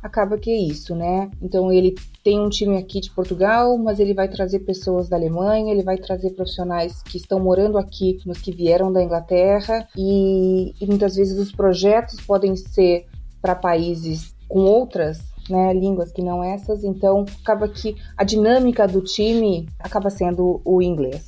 acaba 0.02 0.38
que 0.38 0.50
é 0.50 0.58
isso, 0.58 0.96
né? 0.96 1.30
Então 1.42 1.72
ele 1.72 1.96
tem 2.24 2.40
um 2.40 2.50
time 2.50 2.78
aqui 2.78 3.00
de 3.00 3.12
Portugal, 3.12 3.78
mas 3.78 4.00
ele 4.00 4.14
vai 4.14 4.28
trazer 4.28 4.60
pessoas 4.60 5.10
da 5.10 5.16
Alemanha, 5.16 5.72
ele 5.72 5.84
vai 5.84 5.98
trazer 5.98 6.32
profissionais 6.32 7.02
que 7.04 7.18
estão 7.18 7.40
morando 7.40 7.78
aqui, 7.78 8.20
mas 8.26 8.40
que 8.40 8.52
vieram 8.52 8.92
da 8.92 9.04
Inglaterra, 9.04 9.88
e, 9.98 10.74
e 10.80 10.86
muitas 10.86 11.16
vezes 11.16 11.38
os 11.38 11.52
projetos 11.52 12.20
podem 12.22 12.56
ser 12.56 13.06
para 13.42 13.56
países 13.56 14.36
com 14.48 14.60
outras 14.60 15.20
né, 15.50 15.74
línguas 15.74 16.12
que 16.12 16.22
não 16.22 16.44
essas, 16.44 16.84
então 16.84 17.26
acaba 17.42 17.68
que 17.68 17.96
a 18.18 18.24
dinâmica 18.24 18.88
do 18.88 19.02
time 19.02 19.68
acaba 19.80 20.10
sendo 20.10 20.62
o 20.64 20.82
inglês. 20.82 21.26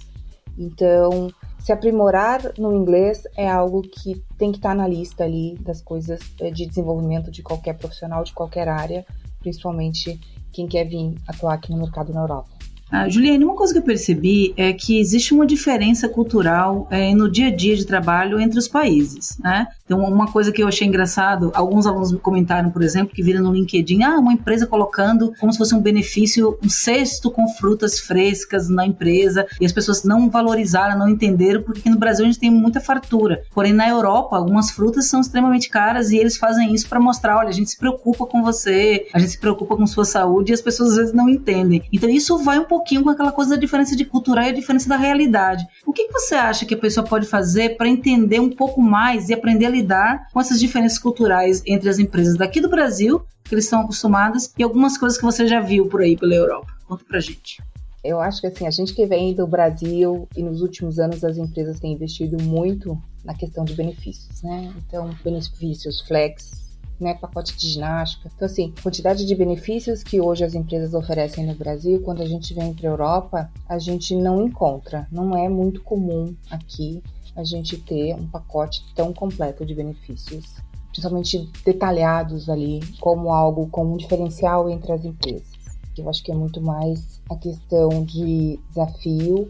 Então, 0.58 1.32
se 1.64 1.72
aprimorar 1.72 2.54
no 2.58 2.76
inglês 2.76 3.24
é 3.38 3.48
algo 3.50 3.82
que 3.84 4.22
tem 4.38 4.52
que 4.52 4.58
estar 4.58 4.76
na 4.76 4.88
lista 4.88 5.24
ali 5.24 5.58
das 5.60 5.82
coisas 5.82 6.20
eh, 6.40 6.50
de 6.50 6.66
desenvolvimento 6.66 7.30
de 7.30 7.44
qualquer 7.44 7.78
profissional 7.78 8.24
de 8.24 8.34
qualquer 8.34 8.68
área, 8.68 9.06
principalmente 9.40 10.20
quem 10.52 10.68
quer 10.68 10.86
vir 10.86 11.16
atuar 11.28 11.54
aqui 11.54 11.72
no 11.72 11.78
mercado 11.78 12.12
na 12.14 12.22
Europa. 12.22 12.50
Ah, 12.92 13.08
Juliane, 13.08 13.46
uma 13.46 13.56
coisa 13.56 13.72
que 13.72 13.80
eu 13.80 13.84
percebi 13.84 14.54
é 14.58 14.74
que 14.74 15.00
existe 15.00 15.34
uma 15.34 15.46
diferença 15.46 16.10
cultural 16.10 16.88
é, 16.92 17.16
no 17.16 17.32
dia 17.32 17.48
a 17.48 17.56
dia 17.56 17.74
de 17.74 17.86
trabalho 17.86 18.38
entre 18.38 18.60
os 18.60 18.68
países, 18.68 19.38
né? 19.40 19.66
Então, 19.92 20.06
uma 20.06 20.32
coisa 20.32 20.54
que 20.54 20.64
eu 20.64 20.70
achei 20.70 20.88
engraçado, 20.88 21.52
alguns 21.54 21.86
alunos 21.86 22.14
me 22.14 22.18
comentaram, 22.18 22.70
por 22.70 22.82
exemplo, 22.82 23.14
que 23.14 23.22
viram 23.22 23.44
no 23.44 23.52
LinkedIn, 23.52 24.04
ah, 24.04 24.20
uma 24.20 24.32
empresa 24.32 24.66
colocando 24.66 25.34
como 25.38 25.52
se 25.52 25.58
fosse 25.58 25.76
um 25.76 25.82
benefício, 25.82 26.58
um 26.64 26.70
cesto 26.70 27.30
com 27.30 27.46
frutas 27.50 28.00
frescas 28.00 28.70
na 28.70 28.86
empresa, 28.86 29.46
e 29.60 29.66
as 29.66 29.74
pessoas 29.74 30.06
não 30.06 30.30
valorizaram, 30.30 30.98
não 30.98 31.10
entenderam, 31.10 31.62
porque 31.62 31.90
no 31.90 31.98
Brasil 31.98 32.24
a 32.24 32.28
gente 32.30 32.40
tem 32.40 32.50
muita 32.50 32.80
fartura. 32.80 33.44
Porém, 33.54 33.74
na 33.74 33.90
Europa, 33.90 34.38
algumas 34.38 34.72
frutas 34.72 35.10
são 35.10 35.20
extremamente 35.20 35.68
caras 35.70 36.10
e 36.10 36.18
eles 36.18 36.38
fazem 36.38 36.74
isso 36.74 36.88
para 36.88 36.98
mostrar, 36.98 37.40
olha, 37.40 37.50
a 37.50 37.52
gente 37.52 37.72
se 37.72 37.78
preocupa 37.78 38.26
com 38.26 38.42
você, 38.42 39.08
a 39.14 39.20
gente 39.20 39.34
se 39.34 39.40
preocupa 39.40 39.76
com 39.76 39.86
sua 39.86 40.06
saúde, 40.06 40.52
e 40.52 40.54
as 40.54 40.62
pessoas 40.62 40.92
às 40.92 40.96
vezes 40.96 41.14
não 41.14 41.28
entendem. 41.28 41.84
Então, 41.92 42.10
isso 42.10 42.38
vai 42.38 42.58
um 42.58 42.66
pouquinho 42.66 43.04
com 43.04 43.10
aquela 43.10 43.34
coisa 43.34 43.56
da 43.56 43.58
diferença 43.58 43.94
de 43.94 44.06
cultura 44.06 44.48
e 44.48 44.52
a 44.52 44.54
diferença 44.54 44.88
da 44.88 44.96
realidade. 44.96 45.68
O 45.86 45.92
que, 45.92 46.08
que 46.08 46.14
você 46.14 46.36
acha 46.36 46.66
que 46.66 46.76
a 46.76 46.80
pessoa 46.80 47.06
pode 47.06 47.28
fazer 47.28 47.76
para 47.76 47.90
entender 47.90 48.40
um 48.40 48.50
pouco 48.50 48.82
mais 48.82 49.28
e 49.28 49.34
aprender 49.34 49.66
a 49.66 49.81
lidar 49.82 50.28
com 50.32 50.40
essas 50.40 50.60
diferenças 50.60 50.98
culturais 50.98 51.62
entre 51.66 51.90
as 51.90 52.00
empresas 52.00 52.38
daqui 52.38 52.62
do 52.62 52.70
Brasil, 52.70 53.26
que 53.44 53.56
eles 53.56 53.66
estão 53.66 53.82
acostumadas, 53.82 54.54
e 54.58 54.64
algumas 54.64 54.98
coisas 54.98 55.18
que 55.18 55.26
você 55.26 55.48
já 55.48 55.60
viu 55.60 55.88
por 55.88 56.02
aí 56.02 56.16
pela 56.16 56.34
Europa? 56.34 56.68
Conta 56.88 57.04
pra 57.08 57.20
gente. 57.20 57.62
Eu 58.04 58.20
acho 58.20 58.42
que 58.42 58.48
assim, 58.48 58.66
a 58.66 58.72
gente 58.72 58.96
que 58.96 59.06
vem 59.06 59.34
do 59.34 59.46
Brasil 59.46 60.28
e 60.36 60.42
nos 60.42 60.62
últimos 60.62 60.98
anos 60.98 61.24
as 61.24 61.38
empresas 61.38 61.80
têm 61.80 61.94
investido 61.94 62.42
muito 62.42 62.98
na 63.24 63.36
questão 63.36 63.64
de 63.64 63.76
benefícios, 63.76 64.42
né? 64.42 64.74
Então, 64.78 65.14
benefícios 65.24 66.02
flex, 66.02 66.80
né, 67.00 67.14
pacote 67.16 67.56
de 67.56 67.70
ginástica. 67.70 68.30
Então, 68.36 68.46
assim, 68.46 68.74
quantidade 68.82 69.26
de 69.26 69.36
benefícios 69.36 70.04
que 70.04 70.20
hoje 70.20 70.44
as 70.44 70.56
empresas 70.56 70.94
oferecem 70.94 71.46
no 71.46 71.56
Brasil, 71.56 72.02
quando 72.02 72.22
a 72.22 72.28
gente 72.28 72.54
vem 72.54 72.74
para 72.74 72.90
a 72.90 72.92
Europa, 72.92 73.52
a 73.68 73.78
gente 73.78 74.16
não 74.16 74.46
encontra. 74.46 75.08
Não 75.12 75.36
é 75.36 75.50
muito 75.50 75.82
comum 75.82 76.36
aqui 76.50 77.04
a 77.36 77.44
gente 77.44 77.78
ter 77.78 78.14
um 78.16 78.28
pacote 78.28 78.84
tão 78.96 79.14
completo 79.14 79.66
de 79.66 79.74
benefícios, 79.74 80.56
principalmente 80.92 81.50
detalhados 81.66 82.50
ali, 82.50 82.80
como 83.00 83.34
algo, 83.34 83.68
como 83.70 83.94
um 83.94 83.98
diferencial 83.98 84.70
entre 84.70 84.92
as 84.92 85.06
empresas. 85.06 85.62
Eu 85.98 86.10
acho 86.10 86.24
que 86.24 86.32
é 86.32 86.36
muito 86.36 86.62
mais 86.62 87.22
a 87.30 87.36
questão 87.36 88.04
de 88.04 88.60
desafio, 88.70 89.48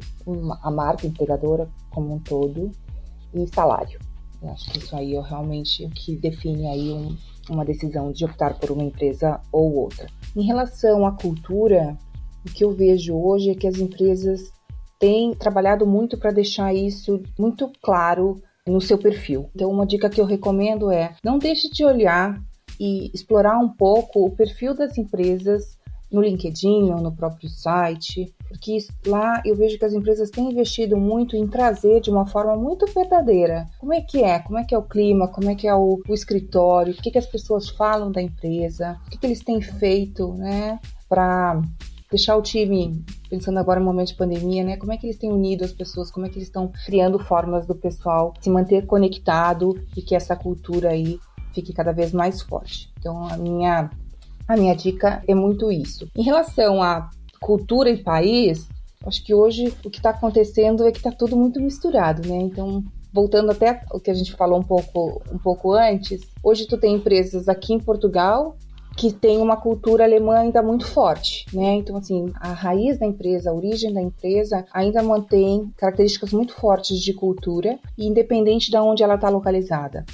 a 0.62 0.72
marca 0.72 1.08
empregadora 1.08 1.70
como 1.92 2.16
um 2.16 2.20
todo 2.20 2.72
e 3.34 3.48
salário. 3.48 4.00
Eu 4.42 4.50
acho 4.50 4.72
que 4.72 4.80
isso 4.80 4.96
aí 4.96 5.16
é 5.16 5.22
realmente 5.22 5.86
o 5.86 5.90
que 5.90 6.16
define 6.16 6.68
aí 6.68 6.92
um, 6.92 7.16
uma 7.50 7.64
decisão 7.64 8.12
de 8.12 8.26
optar 8.26 8.58
por 8.58 8.72
uma 8.72 8.84
empresa 8.84 9.40
ou 9.52 9.74
outra. 9.76 10.08
Em 10.36 10.44
relação 10.44 11.06
à 11.06 11.12
cultura, 11.12 11.98
o 12.46 12.52
que 12.52 12.64
eu 12.64 12.74
vejo 12.74 13.16
hoje 13.16 13.52
é 13.52 13.56
que 13.56 13.68
as 13.68 13.78
empresas 13.78 14.52
têm 15.02 15.34
trabalhado 15.34 15.86
muito 15.86 16.16
para 16.18 16.32
deixar 16.32 16.74
isso 16.74 17.22
muito 17.38 17.70
claro 17.82 18.40
no 18.66 18.80
seu 18.80 19.00
perfil. 19.00 19.50
Então, 19.56 19.72
uma 19.72 19.86
dica 19.86 20.10
que 20.10 20.22
eu 20.22 20.26
recomendo 20.26 20.92
é: 20.92 21.16
não 21.24 21.40
deixe 21.40 21.70
de 21.70 21.84
olhar 21.84 22.40
e 22.80 23.12
explorar 23.14 23.58
um 23.58 23.68
pouco 23.68 24.26
o 24.26 24.36
perfil 24.36 24.76
das 24.76 24.98
empresas 24.98 25.78
no 26.12 26.22
LinkedIn 26.22 26.92
ou 26.92 27.02
no 27.02 27.16
próprio 27.16 27.50
site, 27.50 28.34
porque 28.48 28.78
lá 29.08 29.42
eu 29.46 29.56
vejo 29.56 29.80
que 29.80 29.86
as 29.86 29.94
empresas 29.94 30.30
têm 30.30 30.52
investido 30.52 30.98
muito 30.98 31.38
em 31.38 31.48
trazer 31.48 32.02
de 32.02 32.10
uma 32.10 32.26
forma 32.26 32.56
muito 32.58 32.86
verdadeira. 32.88 33.66
Como 33.80 33.94
é 33.94 34.02
que 34.02 34.22
é, 34.22 34.40
como 34.40 34.60
é 34.60 34.66
que 34.66 34.76
é 34.76 34.78
o 34.78 34.84
clima, 34.84 35.30
como 35.30 35.50
é 35.50 35.56
que 35.56 35.68
é 35.68 35.74
o, 35.74 36.02
o 36.08 36.14
escritório, 36.14 36.94
o 36.94 36.98
que, 36.98 37.12
que 37.12 37.18
as 37.18 37.26
pessoas 37.26 37.70
falam 37.70 38.12
da 38.12 38.22
empresa, 38.22 39.00
o 39.08 39.10
que, 39.10 39.20
que 39.20 39.26
eles 39.26 39.42
têm 39.42 39.62
feito, 39.62 40.34
né, 40.34 40.80
para 41.08 41.62
deixar 42.12 42.36
o 42.36 42.42
time, 42.42 43.04
pensando 43.30 43.58
agora 43.58 43.80
no 43.80 43.86
momento 43.86 44.10
de 44.10 44.16
pandemia, 44.16 44.64
né? 44.64 44.76
Como 44.76 44.92
é 44.92 44.98
que 44.98 45.08
eles 45.08 45.18
têm 45.18 45.32
unido 45.32 45.64
as 45.64 45.72
pessoas? 45.72 46.12
Como 46.12 46.26
é 46.26 46.30
que 46.30 46.36
eles 46.38 46.50
estão 46.50 46.70
criando 46.86 47.18
formas 47.18 47.66
do 47.66 47.74
pessoal 47.74 48.34
se 48.42 48.50
manter 48.50 48.86
conectado 48.86 49.82
e 49.96 50.02
que 50.02 50.14
essa 50.14 50.36
cultura 50.36 50.90
aí 50.90 51.18
fique 51.54 51.74
cada 51.74 51.94
vez 51.94 52.12
mais 52.12 52.42
forte? 52.42 52.92
Então, 53.00 53.26
a 53.26 53.38
minha 53.38 53.90
a 54.48 54.58
minha 54.58 54.76
dica 54.76 55.24
é 55.26 55.34
muito 55.34 55.72
isso. 55.72 56.10
Em 56.14 56.24
relação 56.24 56.84
à 56.84 57.10
cultura 57.40 57.90
e 57.90 58.04
país, 58.04 58.68
acho 59.06 59.24
que 59.24 59.34
hoje 59.34 59.74
o 59.86 59.90
que 59.90 59.98
está 59.98 60.10
acontecendo 60.10 60.86
é 60.86 60.92
que 60.92 60.98
está 60.98 61.12
tudo 61.12 61.38
muito 61.38 61.62
misturado, 61.62 62.28
né? 62.28 62.36
Então, 62.36 62.84
voltando 63.14 63.52
até 63.52 63.84
o 63.94 64.00
que 64.00 64.12
a 64.12 64.14
gente 64.14 64.34
falou 64.34 64.60
um 64.60 64.64
pouco, 64.64 65.22
um 65.32 65.38
pouco 65.38 65.72
antes, 65.72 66.22
hoje 66.44 66.68
tu 66.68 66.78
tem 66.78 66.96
empresas 66.96 67.48
aqui 67.48 67.74
em 67.74 67.80
Portugal 67.80 68.58
que 68.98 69.12
tem 69.12 69.38
uma 69.38 69.58
cultura 69.58 70.04
alemã 70.04 70.40
ainda 70.40 70.62
muito 70.62 70.86
forte, 70.88 71.46
né? 71.54 71.76
Então, 71.76 71.98
assim, 71.98 72.32
a 72.36 72.52
raiz 72.52 73.00
da 73.00 73.06
empresa, 73.06 73.50
a 73.50 73.54
origem 73.54 73.94
da 73.94 74.02
empresa 74.02 74.66
ainda 74.74 75.02
mantém 75.02 75.72
características 75.78 76.32
muito 76.32 76.54
fortes 76.54 77.00
de 77.00 77.14
cultura, 77.14 77.80
independente 77.98 78.70
de 78.70 78.78
onde 78.78 79.04
ela 79.04 79.16
está 79.16 79.30
localizada. 79.30 80.06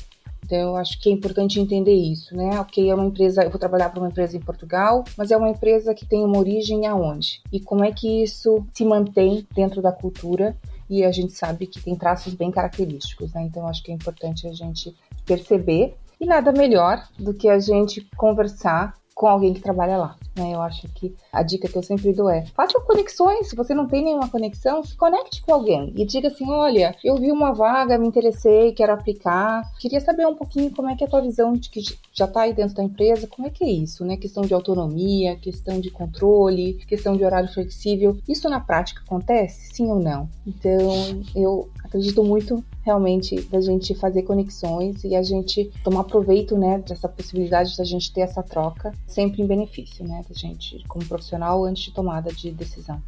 Então, 0.46 0.57
eu 0.57 0.75
acho 0.77 0.98
que 1.01 1.10
é 1.10 1.12
importante 1.12 1.60
entender 1.60 1.93
isso, 1.93 2.34
né? 2.34 2.57
Ok, 2.60 2.89
é 2.89 2.96
uma 2.96 3.05
empresa, 3.05 3.43
eu 3.43 3.50
vou 3.50 3.60
trabalhar 3.60 3.89
para 3.89 4.00
uma 4.00 4.07
empresa 4.07 4.38
em 4.38 4.39
Portugal, 4.39 5.03
mas 5.17 5.29
é 5.29 5.36
uma 5.36 5.50
empresa 5.50 5.93
que 5.93 6.05
tem 6.05 6.24
uma 6.24 6.38
origem 6.38 6.88
aonde? 6.88 7.41
E 7.51 7.60
como 7.60 7.84
é 7.84 7.91
que 7.91 8.24
isso 8.24 8.65
se 8.74 8.86
mantém 8.86 9.46
dentro 9.53 9.81
da 9.81 9.91
cultura? 9.91 10.55
E 10.89 11.03
a 11.03 11.12
gente 11.12 11.34
sabe 11.34 11.67
que 11.67 11.81
tem 11.81 11.98
traços 11.98 12.34
bem 12.34 12.50
característicos, 12.50 13.34
né? 13.34 13.43
Então, 13.43 13.67
acho 13.67 13.84
que 13.84 13.91
é 13.91 13.93
importante 13.93 14.48
a 14.48 14.53
gente 14.53 14.96
perceber. 15.25 15.96
E 16.19 16.25
nada 16.25 16.51
melhor 16.51 17.07
do 17.17 17.33
que 17.33 17.47
a 17.47 17.59
gente 17.59 18.07
conversar 18.15 18.95
com 19.17 19.27
alguém 19.27 19.53
que 19.53 19.59
trabalha 19.59 19.97
lá. 19.97 20.15
Né? 20.38 20.53
Eu 20.53 20.62
acho 20.62 20.88
que 20.89 21.15
a 21.33 21.41
dica 21.41 21.67
que 21.67 21.75
eu 21.75 21.81
sempre 21.81 22.13
dou 22.13 22.29
é: 22.29 22.45
faça 22.55 22.79
conexões. 22.81 23.50
Se 23.50 23.55
você 23.55 23.74
não 23.74 23.88
tem 23.88 24.03
nenhuma 24.03 24.29
conexão, 24.29 24.83
se 24.83 24.95
conecte 24.95 25.41
com 25.41 25.53
alguém 25.53 25.91
e 25.95 26.05
diga 26.05 26.27
assim: 26.27 26.50
olha, 26.50 26.95
eu 27.03 27.17
vi 27.17 27.31
uma 27.31 27.51
vaga, 27.51 27.97
me 27.97 28.07
interessei, 28.07 28.71
quero 28.74 28.93
aplicar. 28.93 29.63
Queria 29.79 30.00
saber 30.00 30.27
um 30.27 30.36
pouquinho 30.36 30.71
como 30.71 30.89
é 30.89 30.95
que 30.95 31.03
é 31.03 31.07
a 31.07 31.09
tua 31.09 31.21
visão 31.21 31.53
de 31.53 31.69
que 31.69 31.81
já 32.13 32.25
está 32.25 32.41
aí 32.41 32.53
dentro 32.53 32.75
da 32.75 32.83
empresa, 32.83 33.27
como 33.27 33.47
é 33.47 33.51
que 33.51 33.63
é 33.63 33.69
isso, 33.69 34.05
né? 34.05 34.15
Questão 34.17 34.43
de 34.43 34.53
autonomia, 34.53 35.36
questão 35.38 35.79
de 35.79 35.89
controle, 35.89 36.75
questão 36.88 37.17
de 37.17 37.25
horário 37.25 37.51
flexível. 37.51 38.17
Isso 38.27 38.47
na 38.47 38.59
prática 38.59 39.01
acontece? 39.03 39.74
Sim 39.74 39.88
ou 39.88 40.00
não? 40.00 40.29
Então, 40.45 41.24
eu 41.36 41.69
acredito 41.88 42.24
muito 42.24 42.63
realmente 42.84 43.41
da 43.50 43.60
gente 43.60 43.96
fazer 43.96 44.24
conexões 44.24 45.03
e 45.03 45.15
a 45.15 45.24
gente 45.24 45.72
tomar 45.84 46.03
proveito, 46.03 46.58
né, 46.58 46.79
dessa 46.79 47.10
possibilidade 47.10 47.75
da 47.75 47.84
gente 47.84 48.13
ter 48.13 48.22
essa 48.22 48.44
troca, 48.44 48.94
sempre 49.08 49.41
em 49.41 49.48
benefício, 49.48 50.06
né, 50.06 50.24
da 50.27 50.36
gente 50.36 50.84
como 50.88 51.06
profissional 51.06 51.63
antes 51.63 51.84
de 51.84 51.94
tomada 51.94 52.32
de 52.32 52.51
decisão. 52.51 53.01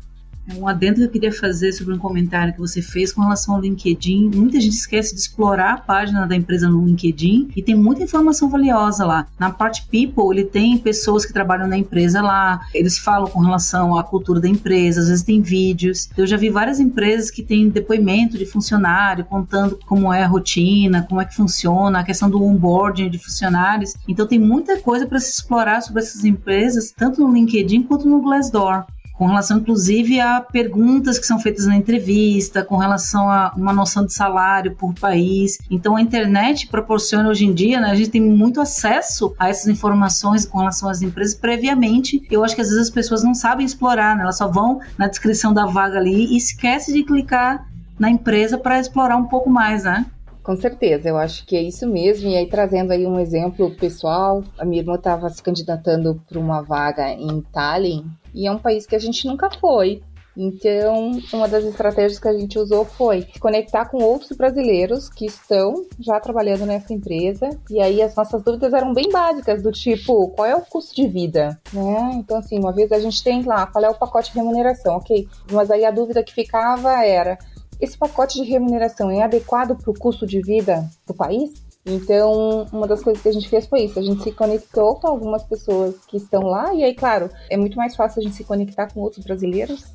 Um 0.57 0.67
adendo 0.67 0.95
que 0.95 1.03
eu 1.03 1.09
queria 1.09 1.31
fazer 1.31 1.71
sobre 1.73 1.93
um 1.93 1.97
comentário 1.97 2.53
que 2.53 2.59
você 2.59 2.81
fez 2.81 3.13
com 3.13 3.21
relação 3.21 3.55
ao 3.55 3.61
LinkedIn. 3.61 4.31
Muita 4.33 4.59
gente 4.59 4.73
esquece 4.73 5.13
de 5.13 5.21
explorar 5.21 5.73
a 5.73 5.77
página 5.77 6.25
da 6.25 6.35
empresa 6.35 6.67
no 6.67 6.85
LinkedIn 6.85 7.51
e 7.55 7.61
tem 7.61 7.75
muita 7.75 8.03
informação 8.03 8.49
valiosa 8.49 9.05
lá. 9.05 9.27
Na 9.37 9.51
parte 9.51 9.83
People, 9.89 10.31
ele 10.31 10.45
tem 10.45 10.77
pessoas 10.77 11.25
que 11.25 11.33
trabalham 11.33 11.67
na 11.67 11.77
empresa 11.77 12.21
lá, 12.21 12.61
eles 12.73 12.97
falam 12.97 13.29
com 13.29 13.39
relação 13.39 13.97
à 13.97 14.03
cultura 14.03 14.39
da 14.39 14.47
empresa, 14.47 15.01
às 15.01 15.07
vezes 15.07 15.23
tem 15.23 15.41
vídeos. 15.41 16.09
Eu 16.17 16.25
já 16.25 16.37
vi 16.37 16.49
várias 16.49 16.79
empresas 16.79 17.29
que 17.29 17.43
têm 17.43 17.69
depoimento 17.69 18.37
de 18.37 18.45
funcionário 18.45 19.25
contando 19.25 19.79
como 19.85 20.11
é 20.11 20.23
a 20.23 20.27
rotina, 20.27 21.05
como 21.07 21.21
é 21.21 21.25
que 21.25 21.35
funciona, 21.35 21.99
a 21.99 22.03
questão 22.03 22.29
do 22.29 22.43
onboarding 22.43 23.09
de 23.09 23.19
funcionários. 23.19 23.93
Então 24.07 24.25
tem 24.25 24.39
muita 24.39 24.79
coisa 24.79 25.05
para 25.05 25.19
se 25.19 25.31
explorar 25.31 25.81
sobre 25.81 26.01
essas 26.01 26.25
empresas, 26.25 26.91
tanto 26.95 27.21
no 27.21 27.33
LinkedIn 27.33 27.83
quanto 27.83 28.07
no 28.07 28.21
Glassdoor 28.21 28.85
com 29.19 29.25
relação 29.25 29.57
inclusive 29.57 30.21
a 30.21 30.39
perguntas 30.39 31.19
que 31.19 31.27
são 31.27 31.37
feitas 31.37 31.65
na 31.65 31.75
entrevista, 31.75 32.63
com 32.63 32.77
relação 32.77 33.29
a 33.29 33.53
uma 33.53 33.73
noção 33.73 34.05
de 34.05 34.13
salário 34.13 34.73
por 34.77 34.93
país. 34.93 35.57
Então 35.69 35.97
a 35.97 36.01
internet 36.01 36.67
proporciona 36.67 37.27
hoje 37.27 37.45
em 37.45 37.53
dia, 37.53 37.81
né, 37.81 37.91
a 37.91 37.95
gente 37.95 38.11
tem 38.11 38.21
muito 38.21 38.61
acesso 38.61 39.35
a 39.37 39.49
essas 39.49 39.67
informações 39.67 40.45
com 40.45 40.59
relação 40.59 40.87
às 40.87 41.01
empresas 41.01 41.35
previamente. 41.35 42.25
Eu 42.31 42.45
acho 42.45 42.55
que 42.55 42.61
às 42.61 42.69
vezes 42.69 42.83
as 42.83 42.89
pessoas 42.89 43.21
não 43.21 43.33
sabem 43.33 43.65
explorar, 43.65 44.15
né? 44.15 44.23
elas 44.23 44.37
só 44.37 44.47
vão 44.47 44.79
na 44.97 45.09
descrição 45.09 45.53
da 45.53 45.65
vaga 45.65 45.97
ali 45.97 46.27
e 46.27 46.37
esquece 46.37 46.93
de 46.93 47.03
clicar 47.03 47.67
na 47.99 48.09
empresa 48.09 48.57
para 48.57 48.79
explorar 48.79 49.17
um 49.17 49.25
pouco 49.25 49.49
mais, 49.49 49.83
né? 49.83 50.05
Com 50.41 50.55
certeza, 50.55 51.09
eu 51.09 51.17
acho 51.17 51.45
que 51.45 51.55
é 51.57 51.61
isso 51.61 51.85
mesmo. 51.85 52.29
E 52.29 52.37
aí, 52.37 52.47
trazendo 52.47 52.91
aí 52.91 53.05
um 53.05 53.19
exemplo 53.19 53.69
pessoal, 53.75 54.43
a 54.57 54.63
minha 54.63 54.81
irmã 54.81 54.95
estava 54.95 55.29
se 55.29 55.43
candidatando 55.43 56.19
para 56.27 56.39
uma 56.39 56.61
vaga 56.61 57.11
em 57.11 57.41
Tallinn, 57.53 58.05
e 58.33 58.47
é 58.47 58.51
um 58.51 58.59
país 58.59 58.85
que 58.85 58.95
a 58.95 58.99
gente 58.99 59.25
nunca 59.27 59.49
foi. 59.49 60.01
Então, 60.37 61.19
uma 61.33 61.49
das 61.49 61.65
estratégias 61.65 62.17
que 62.17 62.27
a 62.27 62.33
gente 62.33 62.57
usou 62.57 62.85
foi 62.85 63.23
se 63.23 63.39
conectar 63.39 63.85
com 63.85 64.01
outros 64.01 64.37
brasileiros 64.37 65.09
que 65.09 65.25
estão 65.25 65.85
já 65.99 66.17
trabalhando 66.19 66.65
nessa 66.65 66.93
empresa. 66.93 67.49
E 67.69 67.81
aí 67.81 68.01
as 68.01 68.15
nossas 68.15 68.41
dúvidas 68.41 68.71
eram 68.71 68.93
bem 68.93 69.09
básicas, 69.09 69.61
do 69.61 69.71
tipo, 69.71 70.29
qual 70.29 70.47
é 70.47 70.55
o 70.55 70.61
custo 70.61 70.95
de 70.95 71.07
vida, 71.07 71.59
né? 71.73 72.11
Então, 72.13 72.37
assim, 72.37 72.57
uma 72.57 72.71
vez 72.71 72.89
a 72.93 72.99
gente 72.99 73.21
tem 73.21 73.43
lá, 73.43 73.67
qual 73.67 73.83
é 73.83 73.89
o 73.89 73.95
pacote 73.95 74.31
de 74.31 74.37
remuneração, 74.37 74.95
ok? 74.95 75.27
Mas 75.51 75.69
aí 75.69 75.83
a 75.83 75.91
dúvida 75.91 76.23
que 76.23 76.33
ficava 76.33 77.03
era, 77.03 77.37
esse 77.81 77.97
pacote 77.97 78.41
de 78.41 78.49
remuneração 78.49 79.11
é 79.11 79.23
adequado 79.23 79.75
para 79.75 79.91
o 79.91 79.97
custo 79.97 80.25
de 80.25 80.41
vida 80.41 80.89
do 81.05 81.13
país? 81.13 81.51
Então, 81.85 82.65
uma 82.71 82.87
das 82.87 83.01
coisas 83.01 83.21
que 83.21 83.29
a 83.29 83.31
gente 83.31 83.49
fez 83.49 83.65
foi 83.65 83.83
isso. 83.83 83.97
A 83.97 84.01
gente 84.01 84.23
se 84.23 84.31
conectou 84.31 84.95
com 84.95 85.07
algumas 85.07 85.43
pessoas 85.43 85.95
que 86.07 86.17
estão 86.17 86.43
lá, 86.43 86.73
e 86.73 86.83
aí, 86.83 86.93
claro, 86.93 87.29
é 87.49 87.57
muito 87.57 87.77
mais 87.77 87.95
fácil 87.95 88.19
a 88.19 88.23
gente 88.23 88.35
se 88.35 88.43
conectar 88.43 88.93
com 88.93 89.01
outros 89.01 89.23
brasileiros 89.23 89.85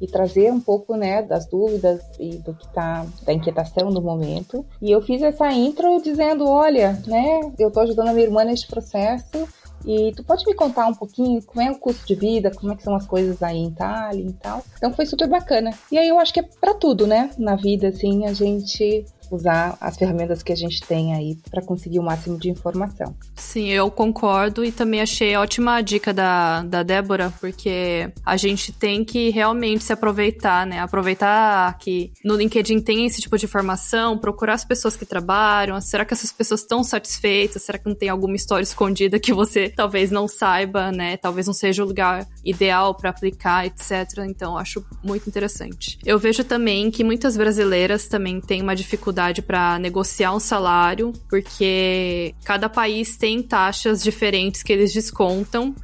e 0.00 0.06
trazer 0.06 0.52
um 0.52 0.60
pouco, 0.60 0.96
né, 0.96 1.22
das 1.22 1.46
dúvidas 1.46 2.00
e 2.20 2.36
do 2.36 2.54
que 2.54 2.68
tá, 2.72 3.04
da 3.24 3.32
inquietação 3.32 3.90
do 3.90 4.00
momento. 4.00 4.64
E 4.80 4.92
eu 4.92 5.02
fiz 5.02 5.22
essa 5.22 5.50
intro 5.52 6.00
dizendo, 6.00 6.46
olha, 6.46 7.00
né, 7.06 7.40
eu 7.58 7.70
tô 7.70 7.80
ajudando 7.80 8.08
a 8.08 8.12
minha 8.12 8.26
irmã 8.26 8.44
neste 8.44 8.68
processo, 8.68 9.48
e 9.86 10.12
tu 10.12 10.24
pode 10.24 10.44
me 10.44 10.54
contar 10.54 10.86
um 10.86 10.94
pouquinho 10.94 11.42
como 11.42 11.62
é 11.62 11.70
o 11.70 11.78
custo 11.78 12.06
de 12.06 12.14
vida, 12.14 12.50
como 12.50 12.72
é 12.72 12.76
que 12.76 12.82
são 12.82 12.94
as 12.94 13.06
coisas 13.06 13.42
aí 13.42 13.58
em 13.58 13.68
Itália 13.68 14.26
e 14.26 14.32
tal. 14.32 14.62
Então 14.76 14.92
foi 14.92 15.06
super 15.06 15.28
bacana. 15.28 15.70
E 15.90 15.96
aí 15.96 16.08
eu 16.08 16.18
acho 16.18 16.34
que 16.34 16.40
é 16.40 16.48
para 16.60 16.74
tudo, 16.74 17.06
né? 17.06 17.30
Na 17.38 17.54
vida, 17.54 17.88
assim, 17.88 18.26
a 18.26 18.32
gente 18.32 19.04
usar 19.30 19.76
as 19.80 19.96
ferramentas 19.96 20.42
que 20.42 20.52
a 20.52 20.56
gente 20.56 20.80
tem 20.82 21.14
aí 21.14 21.38
para 21.50 21.62
conseguir 21.62 21.98
o 21.98 22.02
máximo 22.02 22.38
de 22.38 22.50
informação. 22.50 23.14
Sim, 23.36 23.68
eu 23.68 23.90
concordo 23.90 24.64
e 24.64 24.72
também 24.72 25.00
achei 25.00 25.36
ótima 25.36 25.76
a 25.76 25.80
dica 25.80 26.12
da, 26.12 26.62
da 26.62 26.82
Débora, 26.82 27.32
porque 27.40 28.10
a 28.24 28.36
gente 28.36 28.72
tem 28.72 29.04
que 29.04 29.30
realmente 29.30 29.84
se 29.84 29.92
aproveitar, 29.92 30.66
né? 30.66 30.80
Aproveitar 30.80 31.76
que 31.78 32.12
no 32.24 32.36
LinkedIn 32.36 32.80
tem 32.80 33.06
esse 33.06 33.20
tipo 33.20 33.36
de 33.36 33.44
informação, 33.44 34.18
procurar 34.18 34.54
as 34.54 34.64
pessoas 34.64 34.96
que 34.96 35.04
trabalham, 35.04 35.80
será 35.80 36.04
que 36.04 36.14
essas 36.14 36.32
pessoas 36.32 36.60
estão 36.60 36.82
satisfeitas? 36.82 37.62
Será 37.62 37.78
que 37.78 37.86
não 37.86 37.94
tem 37.94 38.08
alguma 38.08 38.36
história 38.36 38.62
escondida 38.62 39.18
que 39.18 39.32
você 39.32 39.68
talvez 39.68 40.10
não 40.10 40.26
saiba, 40.26 40.90
né? 40.90 41.16
Talvez 41.16 41.46
não 41.46 41.54
seja 41.54 41.82
o 41.82 41.86
lugar 41.86 42.26
ideal 42.44 42.94
para 42.94 43.10
aplicar, 43.10 43.66
etc. 43.66 44.24
Então, 44.26 44.56
acho 44.56 44.84
muito 45.02 45.28
interessante. 45.28 45.98
Eu 46.04 46.18
vejo 46.18 46.44
também 46.44 46.90
que 46.90 47.04
muitas 47.04 47.36
brasileiras 47.36 48.08
também 48.08 48.40
têm 48.40 48.62
uma 48.62 48.74
dificuldade 48.74 49.17
para 49.42 49.78
negociar 49.78 50.34
um 50.34 50.40
salário, 50.40 51.12
porque 51.28 52.34
cada 52.44 52.68
país 52.68 53.16
tem 53.16 53.42
taxas 53.42 54.02
diferentes 54.02 54.62
que 54.62 54.72
eles 54.72 54.92
descontam 54.92 55.74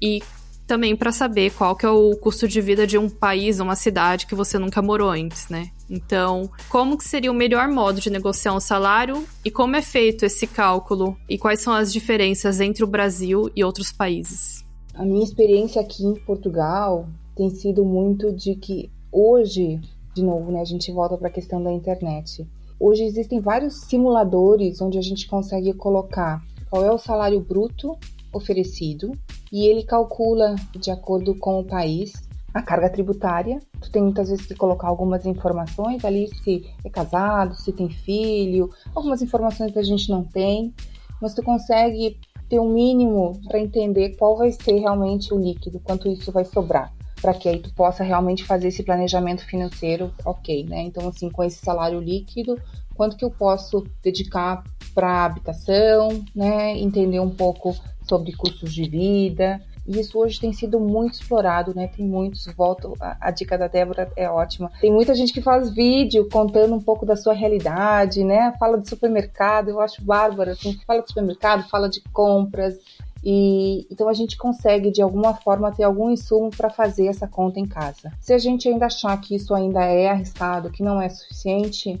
e 0.00 0.20
também 0.66 0.96
para 0.96 1.12
saber 1.12 1.52
qual 1.52 1.76
que 1.76 1.84
é 1.84 1.90
o 1.90 2.16
custo 2.16 2.48
de 2.48 2.60
vida 2.60 2.86
de 2.86 2.96
um 2.96 3.08
país, 3.08 3.60
uma 3.60 3.76
cidade 3.76 4.26
que 4.26 4.34
você 4.34 4.58
nunca 4.58 4.80
morou 4.80 5.10
antes, 5.10 5.48
né? 5.48 5.70
Então, 5.90 6.50
como 6.70 6.96
que 6.96 7.04
seria 7.04 7.30
o 7.30 7.34
melhor 7.34 7.68
modo 7.68 8.00
de 8.00 8.08
negociar 8.08 8.54
um 8.54 8.60
salário 8.60 9.24
e 9.44 9.50
como 9.50 9.76
é 9.76 9.82
feito 9.82 10.24
esse 10.24 10.46
cálculo 10.46 11.16
e 11.28 11.36
quais 11.36 11.60
são 11.60 11.74
as 11.74 11.92
diferenças 11.92 12.60
entre 12.60 12.82
o 12.82 12.86
Brasil 12.86 13.50
e 13.54 13.62
outros 13.62 13.92
países? 13.92 14.64
A 14.94 15.04
minha 15.04 15.24
experiência 15.24 15.80
aqui 15.80 16.04
em 16.04 16.14
Portugal 16.14 17.06
tem 17.36 17.50
sido 17.50 17.84
muito 17.84 18.32
de 18.32 18.54
que 18.54 18.90
hoje, 19.10 19.80
de 20.14 20.22
novo, 20.22 20.50
né, 20.50 20.60
a 20.60 20.64
gente 20.64 20.90
volta 20.90 21.16
para 21.18 21.28
a 21.28 21.32
questão 21.32 21.62
da 21.62 21.70
internet. 21.70 22.46
Hoje 22.84 23.04
existem 23.04 23.38
vários 23.38 23.82
simuladores 23.82 24.80
onde 24.80 24.98
a 24.98 25.00
gente 25.00 25.28
consegue 25.28 25.72
colocar 25.72 26.42
qual 26.68 26.84
é 26.84 26.90
o 26.90 26.98
salário 26.98 27.38
bruto 27.38 27.96
oferecido 28.34 29.12
e 29.52 29.68
ele 29.68 29.84
calcula 29.84 30.56
de 30.74 30.90
acordo 30.90 31.32
com 31.36 31.60
o 31.60 31.64
país 31.64 32.12
a 32.52 32.60
carga 32.60 32.90
tributária. 32.90 33.60
Tu 33.80 33.88
tem 33.92 34.02
muitas 34.02 34.30
vezes 34.30 34.46
que 34.46 34.56
colocar 34.56 34.88
algumas 34.88 35.24
informações 35.24 36.04
ali 36.04 36.28
se 36.42 36.68
é 36.84 36.90
casado, 36.90 37.54
se 37.54 37.70
tem 37.70 37.88
filho, 37.88 38.68
algumas 38.96 39.22
informações 39.22 39.70
que 39.70 39.78
a 39.78 39.84
gente 39.84 40.10
não 40.10 40.24
tem, 40.24 40.74
mas 41.20 41.34
tu 41.34 41.42
consegue 41.44 42.18
ter 42.48 42.58
um 42.58 42.72
mínimo 42.72 43.40
para 43.46 43.60
entender 43.60 44.16
qual 44.16 44.36
vai 44.36 44.50
ser 44.50 44.80
realmente 44.80 45.32
o 45.32 45.38
líquido, 45.38 45.78
quanto 45.78 46.08
isso 46.08 46.32
vai 46.32 46.44
sobrar 46.44 46.92
para 47.22 47.32
que 47.32 47.48
aí 47.48 47.60
tu 47.60 47.72
possa 47.72 48.02
realmente 48.02 48.44
fazer 48.44 48.68
esse 48.68 48.82
planejamento 48.82 49.46
financeiro, 49.46 50.12
ok, 50.24 50.64
né? 50.64 50.82
Então, 50.82 51.08
assim, 51.08 51.30
com 51.30 51.44
esse 51.44 51.64
salário 51.64 52.00
líquido, 52.00 52.60
quanto 52.96 53.16
que 53.16 53.24
eu 53.24 53.30
posso 53.30 53.86
dedicar 54.02 54.64
para 54.92 55.24
habitação, 55.24 56.24
né? 56.34 56.76
Entender 56.76 57.20
um 57.20 57.30
pouco 57.30 57.76
sobre 58.02 58.32
custos 58.32 58.74
de 58.74 58.88
vida. 58.88 59.62
E 59.86 59.98
isso 59.98 60.18
hoje 60.18 60.40
tem 60.40 60.52
sido 60.52 60.78
muito 60.78 61.14
explorado, 61.14 61.74
né? 61.74 61.88
Tem 61.88 62.06
muitos, 62.06 62.44
volto, 62.56 62.94
a, 63.00 63.16
a, 63.20 63.30
dica 63.30 63.56
da 63.56 63.68
Débora 63.68 64.10
é 64.16 64.28
ótima. 64.28 64.70
Tem 64.80 64.92
muita 64.92 65.14
gente 65.14 65.32
que 65.32 65.40
faz 65.40 65.70
vídeo 65.70 66.28
contando 66.30 66.74
um 66.74 66.80
pouco 66.80 67.06
da 67.06 67.16
sua 67.16 67.34
realidade, 67.34 68.22
né? 68.22 68.52
Fala 68.58 68.78
de 68.78 68.88
supermercado, 68.88 69.68
eu 69.68 69.80
acho 69.80 70.02
bárbaro, 70.02 70.50
assim, 70.50 70.78
fala 70.86 71.02
de 71.02 71.08
supermercado, 71.08 71.68
fala 71.68 71.88
de 71.88 72.00
compras, 72.12 72.74
e 73.22 73.86
então 73.90 74.08
a 74.08 74.12
gente 74.12 74.36
consegue 74.36 74.90
de 74.90 75.00
alguma 75.00 75.34
forma 75.34 75.72
ter 75.72 75.84
algum 75.84 76.10
insumo 76.10 76.50
para 76.50 76.70
fazer 76.70 77.06
essa 77.06 77.26
conta 77.28 77.60
em 77.60 77.66
casa. 77.66 78.12
Se 78.20 78.32
a 78.32 78.38
gente 78.38 78.68
ainda 78.68 78.86
achar 78.86 79.18
que 79.20 79.34
isso 79.34 79.54
ainda 79.54 79.84
é 79.84 80.08
arriscado, 80.08 80.70
que 80.70 80.82
não 80.82 81.00
é 81.00 81.08
suficiente, 81.08 82.00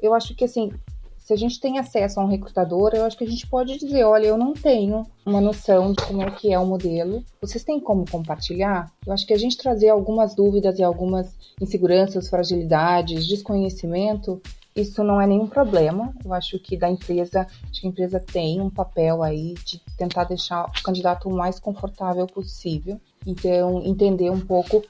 eu 0.00 0.14
acho 0.14 0.34
que 0.34 0.44
assim, 0.44 0.70
se 1.18 1.32
a 1.32 1.36
gente 1.36 1.60
tem 1.60 1.78
acesso 1.78 2.18
a 2.18 2.24
um 2.24 2.28
recrutador, 2.28 2.92
eu 2.94 3.04
acho 3.04 3.16
que 3.16 3.24
a 3.24 3.28
gente 3.28 3.46
pode 3.46 3.78
dizer, 3.78 4.02
olha, 4.04 4.26
eu 4.26 4.36
não 4.36 4.52
tenho 4.52 5.06
uma 5.24 5.40
noção 5.40 5.92
de 5.92 6.04
como 6.04 6.20
é 6.20 6.30
que 6.30 6.52
é 6.52 6.58
o 6.58 6.66
modelo. 6.66 7.24
Vocês 7.40 7.62
têm 7.62 7.78
como 7.78 8.04
compartilhar? 8.10 8.92
Eu 9.06 9.12
acho 9.12 9.24
que 9.24 9.32
a 9.32 9.38
gente 9.38 9.56
trazer 9.56 9.88
algumas 9.88 10.34
dúvidas 10.34 10.78
e 10.78 10.82
algumas 10.82 11.34
inseguranças, 11.60 12.28
fragilidades, 12.28 13.26
desconhecimento, 13.26 14.42
isso 14.74 15.04
não 15.04 15.20
é 15.20 15.26
nenhum 15.26 15.46
problema. 15.46 16.12
Eu 16.24 16.32
acho 16.32 16.58
que 16.58 16.76
da 16.76 16.90
empresa, 16.90 17.46
acho 17.70 17.80
que 17.80 17.86
a 17.86 17.90
empresa 17.90 18.20
tem 18.20 18.60
um 18.60 18.70
papel 18.70 19.22
aí 19.22 19.54
de 19.64 19.80
tentar 19.96 20.24
deixar 20.24 20.64
o 20.64 20.82
candidato 20.82 21.28
o 21.28 21.34
mais 21.34 21.60
confortável 21.60 22.26
possível. 22.26 23.00
Então, 23.26 23.82
entender 23.84 24.30
um 24.30 24.40
pouco 24.40 24.82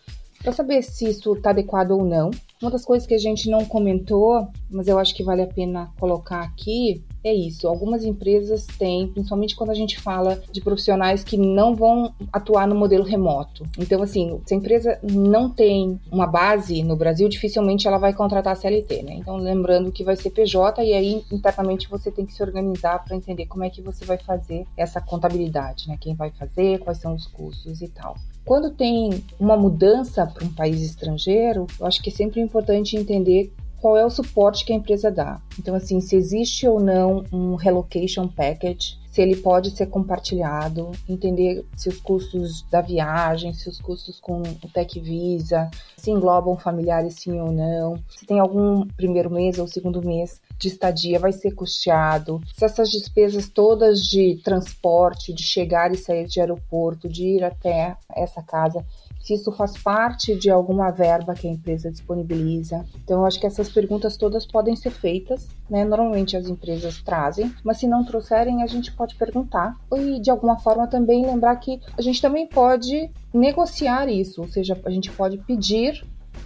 para 0.43 0.53
saber 0.53 0.83
se 0.83 1.09
isso 1.09 1.35
está 1.35 1.51
adequado 1.51 1.93
ou 1.93 2.05
não. 2.05 2.31
Uma 2.61 2.71
das 2.71 2.85
coisas 2.85 3.07
que 3.07 3.15
a 3.15 3.19
gente 3.19 3.49
não 3.49 3.65
comentou, 3.65 4.49
mas 4.71 4.89
eu 4.89 4.99
acho 4.99 5.15
que 5.15 5.23
vale 5.23 5.43
a 5.43 5.47
pena 5.47 5.91
colocar 5.99 6.43
aqui, 6.43 7.05
é 7.25 7.33
isso. 7.33 7.69
Algumas 7.69 8.05
empresas 8.05 8.67
têm, 8.67 9.09
principalmente 9.09 9.55
quando 9.55 9.71
a 9.71 9.75
gente 9.75 10.01
fala 10.01 10.43
de 10.51 10.61
profissionais 10.61 11.23
que 11.23 11.37
não 11.37 11.75
vão 11.75 12.13
atuar 12.33 12.67
no 12.67 12.75
modelo 12.75 13.05
remoto. 13.05 13.65
Então, 13.79 14.03
assim, 14.03 14.41
se 14.45 14.55
a 14.55 14.57
empresa 14.57 14.99
não 15.03 15.49
tem 15.49 16.01
uma 16.11 16.27
base 16.27 16.83
no 16.83 16.97
Brasil, 16.97 17.29
dificilmente 17.29 17.87
ela 17.87 17.99
vai 17.99 18.13
contratar 18.13 18.57
CLT, 18.57 19.03
né? 19.03 19.15
Então, 19.15 19.37
lembrando 19.37 19.93
que 19.93 20.05
vai 20.05 20.17
ser 20.17 20.31
PJ 20.31 20.83
e 20.83 20.93
aí 20.93 21.25
internamente 21.31 21.89
você 21.89 22.11
tem 22.11 22.27
que 22.27 22.35
se 22.35 22.43
organizar 22.43 23.05
para 23.05 23.17
entender 23.17 23.47
como 23.47 23.65
é 23.65 23.71
que 23.71 23.81
você 23.81 24.05
vai 24.05 24.19
fazer 24.19 24.67
essa 24.77 25.01
contabilidade, 25.01 25.89
né? 25.89 25.97
Quem 26.01 26.15
vai 26.15 26.31
fazer, 26.31 26.79
quais 26.81 26.99
são 26.99 27.15
os 27.15 27.27
custos 27.27 27.81
e 27.81 27.89
tal. 27.89 28.17
Quando 28.45 28.71
tem 28.71 29.23
uma 29.39 29.57
mudança 29.57 30.27
para 30.27 30.45
um 30.45 30.53
país 30.53 30.81
estrangeiro, 30.83 31.67
eu 31.79 31.87
acho 31.87 32.03
que 32.03 32.11
é 32.11 32.13
sempre 32.13 32.41
importante 32.41 32.97
entender 32.97 33.53
qual 33.83 33.97
é 33.97 34.07
o 34.07 34.11
suporte 34.11 34.65
que 34.65 34.73
a 34.73 34.77
empresa 34.77 35.11
dá. 35.11 35.43
Então, 35.59 35.75
assim, 35.75 36.01
se 36.01 36.15
existe 36.15 36.69
ou 36.69 36.79
não 36.79 37.25
um 37.33 37.57
relocation 37.57 38.29
package, 38.29 38.97
se 39.13 39.21
ele 39.21 39.37
pode 39.37 39.73
ser 39.73 39.89
compartilhado, 39.89 40.91
entender 41.07 41.67
se 41.77 41.91
os 41.91 42.01
custos 42.01 42.63
da 42.71 42.81
viagem, 42.81 43.53
se 43.53 43.69
os 43.69 43.79
custos 43.79 44.19
com 44.19 44.41
o 44.41 44.69
Tech 44.73 44.99
Visa, 44.99 45.69
se 45.99 46.11
englobam 46.11 46.57
familiares 46.57 47.17
sim 47.17 47.39
ou 47.39 47.53
não, 47.53 47.97
se 48.09 48.25
tem 48.25 48.39
algum 48.39 48.87
primeiro 48.97 49.31
mês 49.31 49.59
ou 49.59 49.69
segundo 49.69 50.01
mês 50.01 50.41
de 50.59 50.69
estadia 50.69 51.19
vai 51.19 51.33
ser 51.33 51.53
custeado, 51.55 52.41
se 52.57 52.65
essas 52.65 52.89
despesas 52.91 53.51
todas 53.51 54.01
de 54.01 54.41
transporte, 54.43 55.35
de 55.35 55.43
chegar 55.43 55.93
e 55.93 55.99
sair 55.99 56.27
de 56.27 56.41
aeroporto, 56.41 57.07
de 57.07 57.25
ir 57.25 57.45
até 57.45 57.97
essa 58.17 58.43
casa, 58.43 58.83
se 59.23 59.35
isso 59.35 59.53
faz 59.53 59.79
parte 59.79 60.35
de 60.35 60.51
alguma 60.51 60.91
verba 60.91 61.35
que 61.35 61.47
a 61.47 61.51
empresa 61.51 61.91
disponibiliza. 61.91 62.85
Então, 63.05 63.21
eu 63.21 63.27
acho 63.27 63.41
que 63.41 63.47
essas 63.47 63.71
perguntas 63.71 64.17
todas 64.17 64.45
podem 64.45 64.75
ser 64.75 64.91
feitas, 64.91 65.49
né? 65.71 65.85
Normalmente 65.85 66.37
as 66.37 66.49
empresas 66.49 67.01
trazem, 67.03 67.53
mas 67.65 67.79
se 67.79 67.87
não 67.87 68.05
trouxerem, 68.05 68.63
a 68.63 68.67
gente 68.67 68.93
pode 68.93 69.15
perguntar. 69.15 69.77
E 69.95 70.21
de 70.21 70.31
alguma 70.31 70.59
forma 70.59 70.87
também 70.87 71.25
lembrar 71.25 71.57
que 71.57 71.81
a 71.97 72.03
gente 72.03 72.21
também 72.21 72.47
pode 72.47 73.11
negociar 73.33 74.09
isso, 74.09 74.43
ou 74.43 74.49
seja, 74.49 74.79
a 74.85 74.91
gente 74.91 75.11
pode 75.13 75.39
pedir 75.39 76.05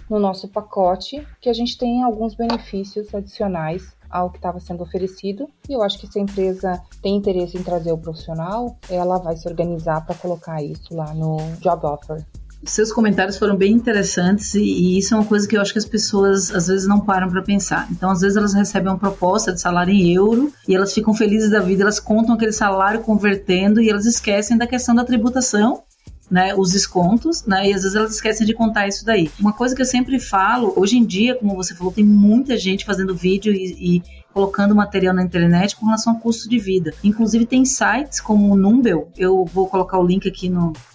no 0.09 0.19
nosso 0.19 0.47
pacote 0.47 1.25
que 1.41 1.49
a 1.49 1.53
gente 1.53 1.77
tenha 1.77 2.05
alguns 2.05 2.35
benefícios 2.35 3.13
adicionais 3.13 3.95
ao 4.09 4.29
que 4.29 4.37
estava 4.37 4.59
sendo 4.59 4.83
oferecido. 4.83 5.49
E 5.67 5.73
eu 5.73 5.81
acho 5.81 5.99
que 5.99 6.07
se 6.07 6.19
a 6.19 6.21
empresa 6.21 6.81
tem 7.01 7.15
interesse 7.15 7.57
em 7.57 7.63
trazer 7.63 7.91
o 7.91 7.97
profissional, 7.97 8.77
ela 8.89 9.17
vai 9.17 9.35
se 9.35 9.47
organizar 9.47 10.05
para 10.05 10.15
colocar 10.15 10.61
isso 10.61 10.95
lá 10.95 11.13
no 11.13 11.37
job 11.59 11.85
offer. 11.85 12.25
Seus 12.65 12.91
comentários 12.91 13.37
foram 13.37 13.55
bem 13.55 13.71
interessantes 13.73 14.55
e, 14.55 14.61
e, 14.61 14.97
isso 14.97 15.13
é 15.13 15.17
uma 15.17 15.25
coisa 15.25 15.47
que 15.47 15.55
eu 15.55 15.61
acho 15.61 15.71
que 15.71 15.79
as 15.79 15.85
pessoas 15.85 16.51
às 16.51 16.67
vezes 16.67 16.87
não 16.87 16.99
param 16.99 17.29
para 17.29 17.41
pensar. 17.41 17.87
Então, 17.91 18.09
às 18.09 18.21
vezes 18.21 18.35
elas 18.35 18.53
recebem 18.53 18.89
uma 18.89 18.97
proposta 18.97 19.53
de 19.53 19.61
salário 19.61 19.93
em 19.93 20.13
euro 20.13 20.51
e 20.67 20.75
elas 20.75 20.93
ficam 20.93 21.13
felizes 21.13 21.51
da 21.51 21.59
vida, 21.59 21.83
elas 21.83 21.99
contam 21.99 22.35
aquele 22.35 22.51
salário 22.51 23.01
convertendo 23.01 23.81
e 23.81 23.89
elas 23.89 24.05
esquecem 24.05 24.57
da 24.57 24.67
questão 24.67 24.95
da 24.95 25.05
tributação 25.05 25.83
né, 26.29 26.53
os 26.53 26.71
descontos, 26.71 27.45
né, 27.45 27.69
e 27.69 27.73
às 27.73 27.83
vezes 27.83 27.95
elas 27.95 28.15
esquecem 28.15 28.45
de 28.45 28.53
contar 28.53 28.87
isso 28.87 29.05
daí. 29.05 29.31
Uma 29.39 29.53
coisa 29.53 29.75
que 29.75 29.81
eu 29.81 29.85
sempre 29.85 30.19
falo, 30.19 30.73
hoje 30.75 30.97
em 30.97 31.05
dia, 31.05 31.35
como 31.35 31.55
você 31.55 31.73
falou, 31.73 31.91
tem 31.91 32.03
muita 32.03 32.57
gente 32.57 32.85
fazendo 32.85 33.15
vídeo 33.15 33.53
e, 33.53 33.97
e 33.97 34.03
colocando 34.37 34.75
material 34.75 35.15
na 35.15 35.23
internet 35.23 35.75
com 35.75 35.87
relação 35.87 36.13
ao 36.13 36.19
custo 36.19 36.47
de 36.47 36.59
vida. 36.59 36.93
Inclusive 37.03 37.43
tem 37.43 37.65
sites 37.65 38.21
como 38.21 38.53
o 38.53 38.55
Numbel, 38.55 39.09
eu 39.17 39.43
vou 39.45 39.67
colocar 39.67 39.97
o 39.97 40.05
link 40.05 40.29
aqui 40.29 40.47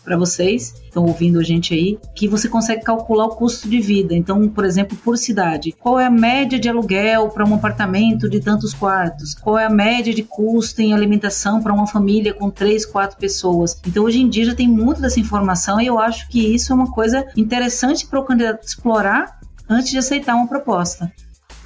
para 0.04 0.16
vocês, 0.16 0.74
estão 0.84 1.04
ouvindo 1.04 1.40
a 1.40 1.42
gente 1.42 1.74
aí, 1.74 1.98
que 2.14 2.28
você 2.28 2.48
consegue 2.48 2.84
calcular 2.84 3.24
o 3.24 3.30
custo 3.30 3.68
de 3.68 3.80
vida. 3.80 4.14
Então, 4.14 4.48
por 4.48 4.64
exemplo, 4.64 4.96
por 4.96 5.18
cidade, 5.18 5.72
qual 5.72 5.98
é 5.98 6.06
a 6.06 6.10
média 6.10 6.56
de 6.56 6.68
aluguel 6.68 7.30
para 7.30 7.44
um 7.44 7.54
apartamento 7.54 8.30
de 8.30 8.38
tantos 8.38 8.72
quartos? 8.72 9.34
Qual 9.34 9.58
é 9.58 9.64
a 9.64 9.70
média 9.70 10.14
de 10.14 10.22
custo 10.22 10.80
em 10.80 10.94
alimentação 10.94 11.60
para 11.60 11.74
uma 11.74 11.88
família 11.88 12.32
com 12.32 12.48
três, 12.48 12.86
quatro 12.86 13.18
pessoas? 13.18 13.80
Então, 13.84 14.04
hoje 14.04 14.20
em 14.20 14.28
dia 14.28 14.44
já 14.44 14.54
tem 14.54 14.68
muito 14.68 15.00
dessa 15.00 15.18
informação 15.18 15.80
e 15.80 15.86
eu 15.86 15.98
acho 15.98 16.28
que 16.28 16.54
isso 16.54 16.72
é 16.72 16.76
uma 16.76 16.92
coisa 16.92 17.26
interessante 17.36 18.06
para 18.06 18.20
o 18.20 18.24
candidato 18.24 18.64
explorar 18.64 19.40
antes 19.68 19.90
de 19.90 19.98
aceitar 19.98 20.36
uma 20.36 20.46
proposta, 20.46 21.10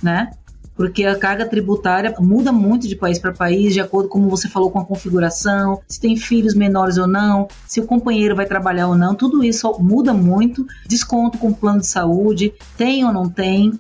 né? 0.03 0.31
Porque 0.77 1.05
a 1.05 1.17
carga 1.19 1.47
tributária 1.47 2.15
muda 2.21 2.53
muito 2.53 2.87
de 2.87 2.95
país 2.95 3.19
para 3.19 3.33
país, 3.33 3.73
de 3.73 3.81
acordo 3.81 4.09
com 4.09 4.17
como 4.17 4.31
você 4.31 4.49
falou 4.49 4.71
com 4.71 4.79
a 4.79 4.85
configuração, 4.85 5.81
se 5.87 6.01
tem 6.01 6.17
filhos 6.17 6.55
menores 6.55 6.97
ou 6.97 7.07
não, 7.07 7.49
se 7.67 7.81
o 7.81 7.87
companheiro 7.87 8.35
vai 8.35 8.47
trabalhar 8.47 8.89
ou 8.89 8.97
não, 8.97 9.15
tudo 9.15 9.45
isso 9.45 9.77
muda 9.79 10.13
muito. 10.15 10.67
Desconto 10.87 11.39
com 11.39 11.53
plano 11.53 11.81
de 11.81 11.87
saúde, 11.87 12.55
tem 12.77 13.05
ou 13.05 13.13
não 13.13 13.29
tem. 13.29 13.79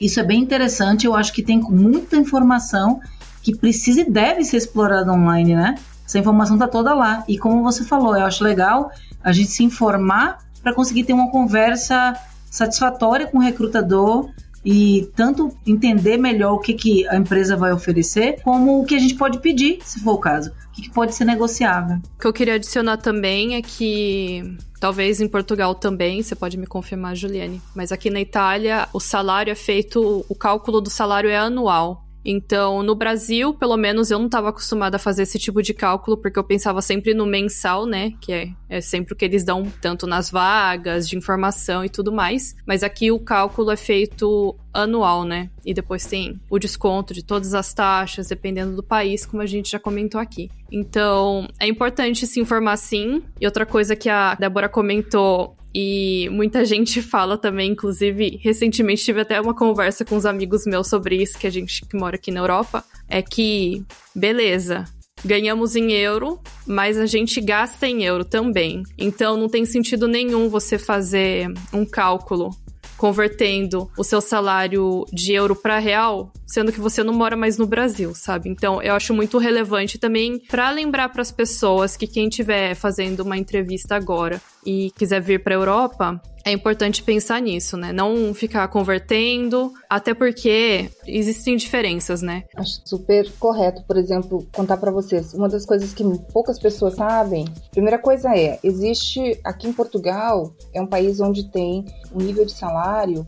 Isso 0.00 0.20
é 0.20 0.22
bem 0.22 0.40
interessante, 0.40 1.06
eu 1.06 1.14
acho 1.14 1.32
que 1.32 1.42
tem 1.42 1.60
muita 1.60 2.16
informação 2.16 3.00
que 3.42 3.56
precisa 3.56 4.00
e 4.00 4.10
deve 4.10 4.44
ser 4.44 4.56
explorada 4.56 5.12
online, 5.12 5.54
né? 5.54 5.74
Essa 6.04 6.18
informação 6.18 6.56
está 6.56 6.68
toda 6.68 6.94
lá. 6.94 7.24
E 7.28 7.38
como 7.38 7.62
você 7.62 7.84
falou, 7.84 8.16
eu 8.16 8.24
acho 8.24 8.42
legal 8.42 8.90
a 9.22 9.32
gente 9.32 9.50
se 9.50 9.64
informar 9.64 10.38
para 10.62 10.72
conseguir 10.72 11.04
ter 11.04 11.12
uma 11.12 11.30
conversa 11.30 12.14
satisfatória 12.50 13.26
com 13.26 13.38
o 13.38 13.40
recrutador 13.40 14.30
e 14.66 15.08
tanto 15.14 15.56
entender 15.64 16.16
melhor 16.16 16.54
o 16.54 16.58
que, 16.58 16.74
que 16.74 17.08
a 17.08 17.16
empresa 17.16 17.56
vai 17.56 17.72
oferecer, 17.72 18.42
como 18.42 18.82
o 18.82 18.84
que 18.84 18.96
a 18.96 18.98
gente 18.98 19.14
pode 19.14 19.38
pedir, 19.38 19.78
se 19.84 20.00
for 20.00 20.14
o 20.14 20.18
caso. 20.18 20.50
O 20.50 20.72
que, 20.72 20.82
que 20.82 20.90
pode 20.90 21.14
ser 21.14 21.24
negociável. 21.24 21.98
O 22.16 22.20
que 22.20 22.26
eu 22.26 22.32
queria 22.32 22.54
adicionar 22.54 22.96
também 22.96 23.54
é 23.54 23.62
que 23.62 24.58
Talvez 24.78 25.22
em 25.22 25.28
Portugal 25.28 25.74
também, 25.74 26.22
você 26.22 26.36
pode 26.36 26.58
me 26.58 26.66
confirmar, 26.66 27.16
Juliane. 27.16 27.62
Mas 27.74 27.92
aqui 27.92 28.10
na 28.10 28.20
Itália, 28.20 28.86
o 28.92 29.00
salário 29.00 29.50
é 29.50 29.54
feito, 29.54 30.24
o 30.28 30.34
cálculo 30.34 30.82
do 30.82 30.90
salário 30.90 31.30
é 31.30 31.36
anual. 31.36 32.05
Então, 32.28 32.82
no 32.82 32.96
Brasil, 32.96 33.54
pelo 33.54 33.76
menos 33.76 34.10
eu 34.10 34.18
não 34.18 34.26
estava 34.26 34.48
acostumada 34.48 34.96
a 34.96 34.98
fazer 34.98 35.22
esse 35.22 35.38
tipo 35.38 35.62
de 35.62 35.72
cálculo, 35.72 36.16
porque 36.16 36.36
eu 36.36 36.42
pensava 36.42 36.82
sempre 36.82 37.14
no 37.14 37.24
mensal, 37.24 37.86
né? 37.86 38.14
Que 38.20 38.32
é, 38.32 38.48
é 38.68 38.80
sempre 38.80 39.12
o 39.12 39.16
que 39.16 39.24
eles 39.24 39.44
dão, 39.44 39.70
tanto 39.80 40.08
nas 40.08 40.28
vagas 40.28 41.08
de 41.08 41.16
informação 41.16 41.84
e 41.84 41.88
tudo 41.88 42.10
mais. 42.10 42.56
Mas 42.66 42.82
aqui 42.82 43.12
o 43.12 43.20
cálculo 43.20 43.70
é 43.70 43.76
feito 43.76 44.56
anual, 44.74 45.24
né? 45.24 45.48
E 45.64 45.72
depois 45.72 46.04
tem 46.04 46.40
o 46.50 46.58
desconto 46.58 47.14
de 47.14 47.24
todas 47.24 47.54
as 47.54 47.72
taxas, 47.72 48.26
dependendo 48.26 48.74
do 48.74 48.82
país, 48.82 49.24
como 49.24 49.40
a 49.40 49.46
gente 49.46 49.70
já 49.70 49.78
comentou 49.78 50.20
aqui. 50.20 50.50
Então, 50.70 51.48
é 51.60 51.68
importante 51.68 52.26
se 52.26 52.40
informar 52.40 52.76
sim. 52.76 53.22
E 53.40 53.46
outra 53.46 53.64
coisa 53.64 53.94
que 53.94 54.08
a 54.08 54.34
Débora 54.34 54.68
comentou 54.68 55.56
e 55.78 56.30
muita 56.30 56.64
gente 56.64 57.02
fala 57.02 57.36
também, 57.36 57.72
inclusive, 57.72 58.40
recentemente 58.42 59.04
tive 59.04 59.20
até 59.20 59.38
uma 59.38 59.54
conversa 59.54 60.06
com 60.06 60.16
uns 60.16 60.24
amigos 60.24 60.64
meus 60.64 60.88
sobre 60.88 61.20
isso, 61.22 61.38
que 61.38 61.46
a 61.46 61.50
gente 61.50 61.84
que 61.84 61.94
mora 61.98 62.16
aqui 62.16 62.30
na 62.30 62.40
Europa, 62.40 62.82
é 63.06 63.20
que, 63.20 63.84
beleza, 64.14 64.86
ganhamos 65.22 65.76
em 65.76 65.92
euro, 65.92 66.40
mas 66.66 66.96
a 66.96 67.04
gente 67.04 67.42
gasta 67.42 67.86
em 67.86 68.04
euro 68.04 68.24
também. 68.24 68.84
Então 68.96 69.36
não 69.36 69.50
tem 69.50 69.66
sentido 69.66 70.08
nenhum 70.08 70.48
você 70.48 70.78
fazer 70.78 71.52
um 71.74 71.84
cálculo 71.84 72.56
convertendo 72.96 73.90
o 73.96 74.04
seu 74.04 74.20
salário 74.20 75.04
de 75.12 75.32
euro 75.32 75.54
para 75.54 75.78
real, 75.78 76.32
sendo 76.46 76.72
que 76.72 76.80
você 76.80 77.02
não 77.02 77.12
mora 77.12 77.36
mais 77.36 77.58
no 77.58 77.66
Brasil, 77.66 78.14
sabe? 78.14 78.48
Então, 78.48 78.80
eu 78.82 78.94
acho 78.94 79.12
muito 79.14 79.38
relevante 79.38 79.98
também 79.98 80.38
para 80.38 80.70
lembrar 80.70 81.08
para 81.10 81.22
as 81.22 81.32
pessoas 81.32 81.96
que 81.96 82.06
quem 82.06 82.28
estiver 82.28 82.74
fazendo 82.74 83.20
uma 83.20 83.36
entrevista 83.36 83.96
agora 83.96 84.40
e 84.64 84.90
quiser 84.96 85.20
vir 85.20 85.42
para 85.42 85.54
a 85.54 85.58
Europa, 85.58 86.20
é 86.46 86.52
importante 86.52 87.02
pensar 87.02 87.42
nisso, 87.42 87.76
né? 87.76 87.92
Não 87.92 88.32
ficar 88.32 88.68
convertendo, 88.68 89.72
até 89.90 90.14
porque 90.14 90.88
existem 91.04 91.56
diferenças, 91.56 92.22
né? 92.22 92.44
Acho 92.54 92.80
super 92.84 93.28
correto, 93.32 93.82
por 93.82 93.96
exemplo, 93.96 94.46
contar 94.54 94.76
para 94.76 94.92
vocês. 94.92 95.34
Uma 95.34 95.48
das 95.48 95.66
coisas 95.66 95.92
que 95.92 96.04
poucas 96.32 96.56
pessoas 96.56 96.94
sabem, 96.94 97.46
primeira 97.72 97.98
coisa 97.98 98.32
é, 98.32 98.60
existe 98.62 99.40
aqui 99.42 99.66
em 99.66 99.72
Portugal, 99.72 100.54
é 100.72 100.80
um 100.80 100.86
país 100.86 101.18
onde 101.18 101.50
tem 101.50 101.84
um 102.14 102.18
nível 102.18 102.46
de 102.46 102.52
salário 102.52 103.26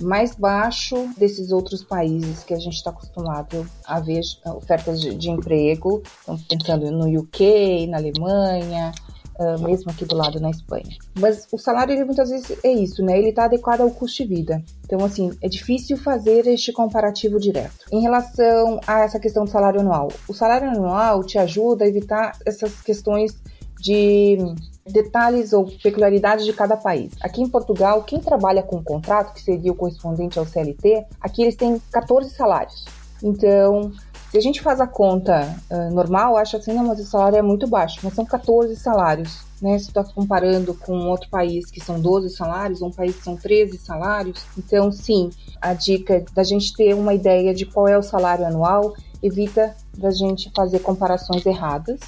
mais 0.00 0.34
baixo 0.34 1.08
desses 1.16 1.52
outros 1.52 1.84
países 1.84 2.42
que 2.42 2.52
a 2.52 2.58
gente 2.58 2.74
está 2.74 2.90
acostumado 2.90 3.64
a 3.84 4.00
ver 4.00 4.20
ofertas 4.44 5.00
de, 5.00 5.14
de 5.14 5.30
emprego, 5.30 6.02
então, 6.22 6.36
pensando 6.48 6.90
no 6.90 7.20
UK, 7.20 7.86
na 7.86 7.98
Alemanha, 7.98 8.92
uh, 9.38 9.62
mesmo 9.62 9.90
aqui 9.90 10.04
do 10.04 10.16
lado 10.16 10.40
na 10.40 10.50
Espanha. 10.50 10.96
Mas 11.18 11.46
o 11.52 11.58
salário, 11.58 11.92
ele, 11.92 12.04
muitas 12.04 12.30
vezes, 12.30 12.58
é 12.64 12.72
isso, 12.72 13.02
né? 13.02 13.18
Ele 13.18 13.30
está 13.30 13.44
adequado 13.44 13.80
ao 13.80 13.90
custo 13.90 14.22
de 14.22 14.28
vida. 14.28 14.62
Então, 14.84 15.04
assim, 15.04 15.30
é 15.42 15.48
difícil 15.48 15.96
fazer 15.96 16.46
este 16.46 16.72
comparativo 16.72 17.38
direto. 17.38 17.86
Em 17.92 18.00
relação 18.00 18.80
a 18.86 19.00
essa 19.00 19.18
questão 19.18 19.44
do 19.44 19.50
salário 19.50 19.80
anual, 19.80 20.08
o 20.28 20.34
salário 20.34 20.68
anual 20.68 21.24
te 21.24 21.38
ajuda 21.38 21.84
a 21.84 21.88
evitar 21.88 22.38
essas 22.44 22.80
questões 22.82 23.36
de 23.80 24.38
detalhes 24.86 25.52
ou 25.52 25.66
peculiaridades 25.82 26.44
de 26.44 26.52
cada 26.52 26.76
país. 26.76 27.12
Aqui 27.20 27.42
em 27.42 27.48
Portugal, 27.48 28.02
quem 28.04 28.20
trabalha 28.20 28.62
com 28.62 28.82
contrato, 28.82 29.34
que 29.34 29.42
seria 29.42 29.72
o 29.72 29.74
correspondente 29.74 30.38
ao 30.38 30.46
CLT, 30.46 31.04
aqui 31.20 31.42
eles 31.42 31.56
têm 31.56 31.80
14 31.92 32.30
salários. 32.30 32.84
Então, 33.22 33.92
se 34.30 34.38
a 34.38 34.40
gente 34.40 34.60
faz 34.60 34.80
a 34.80 34.86
conta 34.86 35.56
uh, 35.70 35.94
normal, 35.94 36.36
acha 36.36 36.56
assim, 36.56 36.72
não, 36.72 36.84
mas 36.84 37.00
o 37.00 37.04
salário 37.04 37.38
é 37.38 37.42
muito 37.42 37.66
baixo, 37.66 38.00
mas 38.02 38.14
são 38.14 38.24
14 38.24 38.74
salários. 38.76 39.46
Né? 39.62 39.78
Se 39.78 39.88
está 39.88 40.04
comparando 40.04 40.74
com 40.74 41.08
outro 41.08 41.30
país 41.30 41.70
que 41.70 41.80
são 41.80 42.00
12 42.00 42.30
salários, 42.30 42.82
um 42.82 42.90
país 42.90 43.16
que 43.16 43.24
são 43.24 43.36
13 43.36 43.78
salários. 43.78 44.44
Então, 44.58 44.92
sim, 44.92 45.30
a 45.60 45.72
dica 45.72 46.24
da 46.34 46.42
gente 46.42 46.74
ter 46.74 46.94
uma 46.94 47.14
ideia 47.14 47.54
de 47.54 47.64
qual 47.64 47.88
é 47.88 47.96
o 47.96 48.02
salário 48.02 48.46
anual 48.46 48.94
evita 49.22 49.74
da 49.96 50.10
gente 50.10 50.50
fazer 50.54 50.80
comparações 50.80 51.44
erradas. 51.46 52.00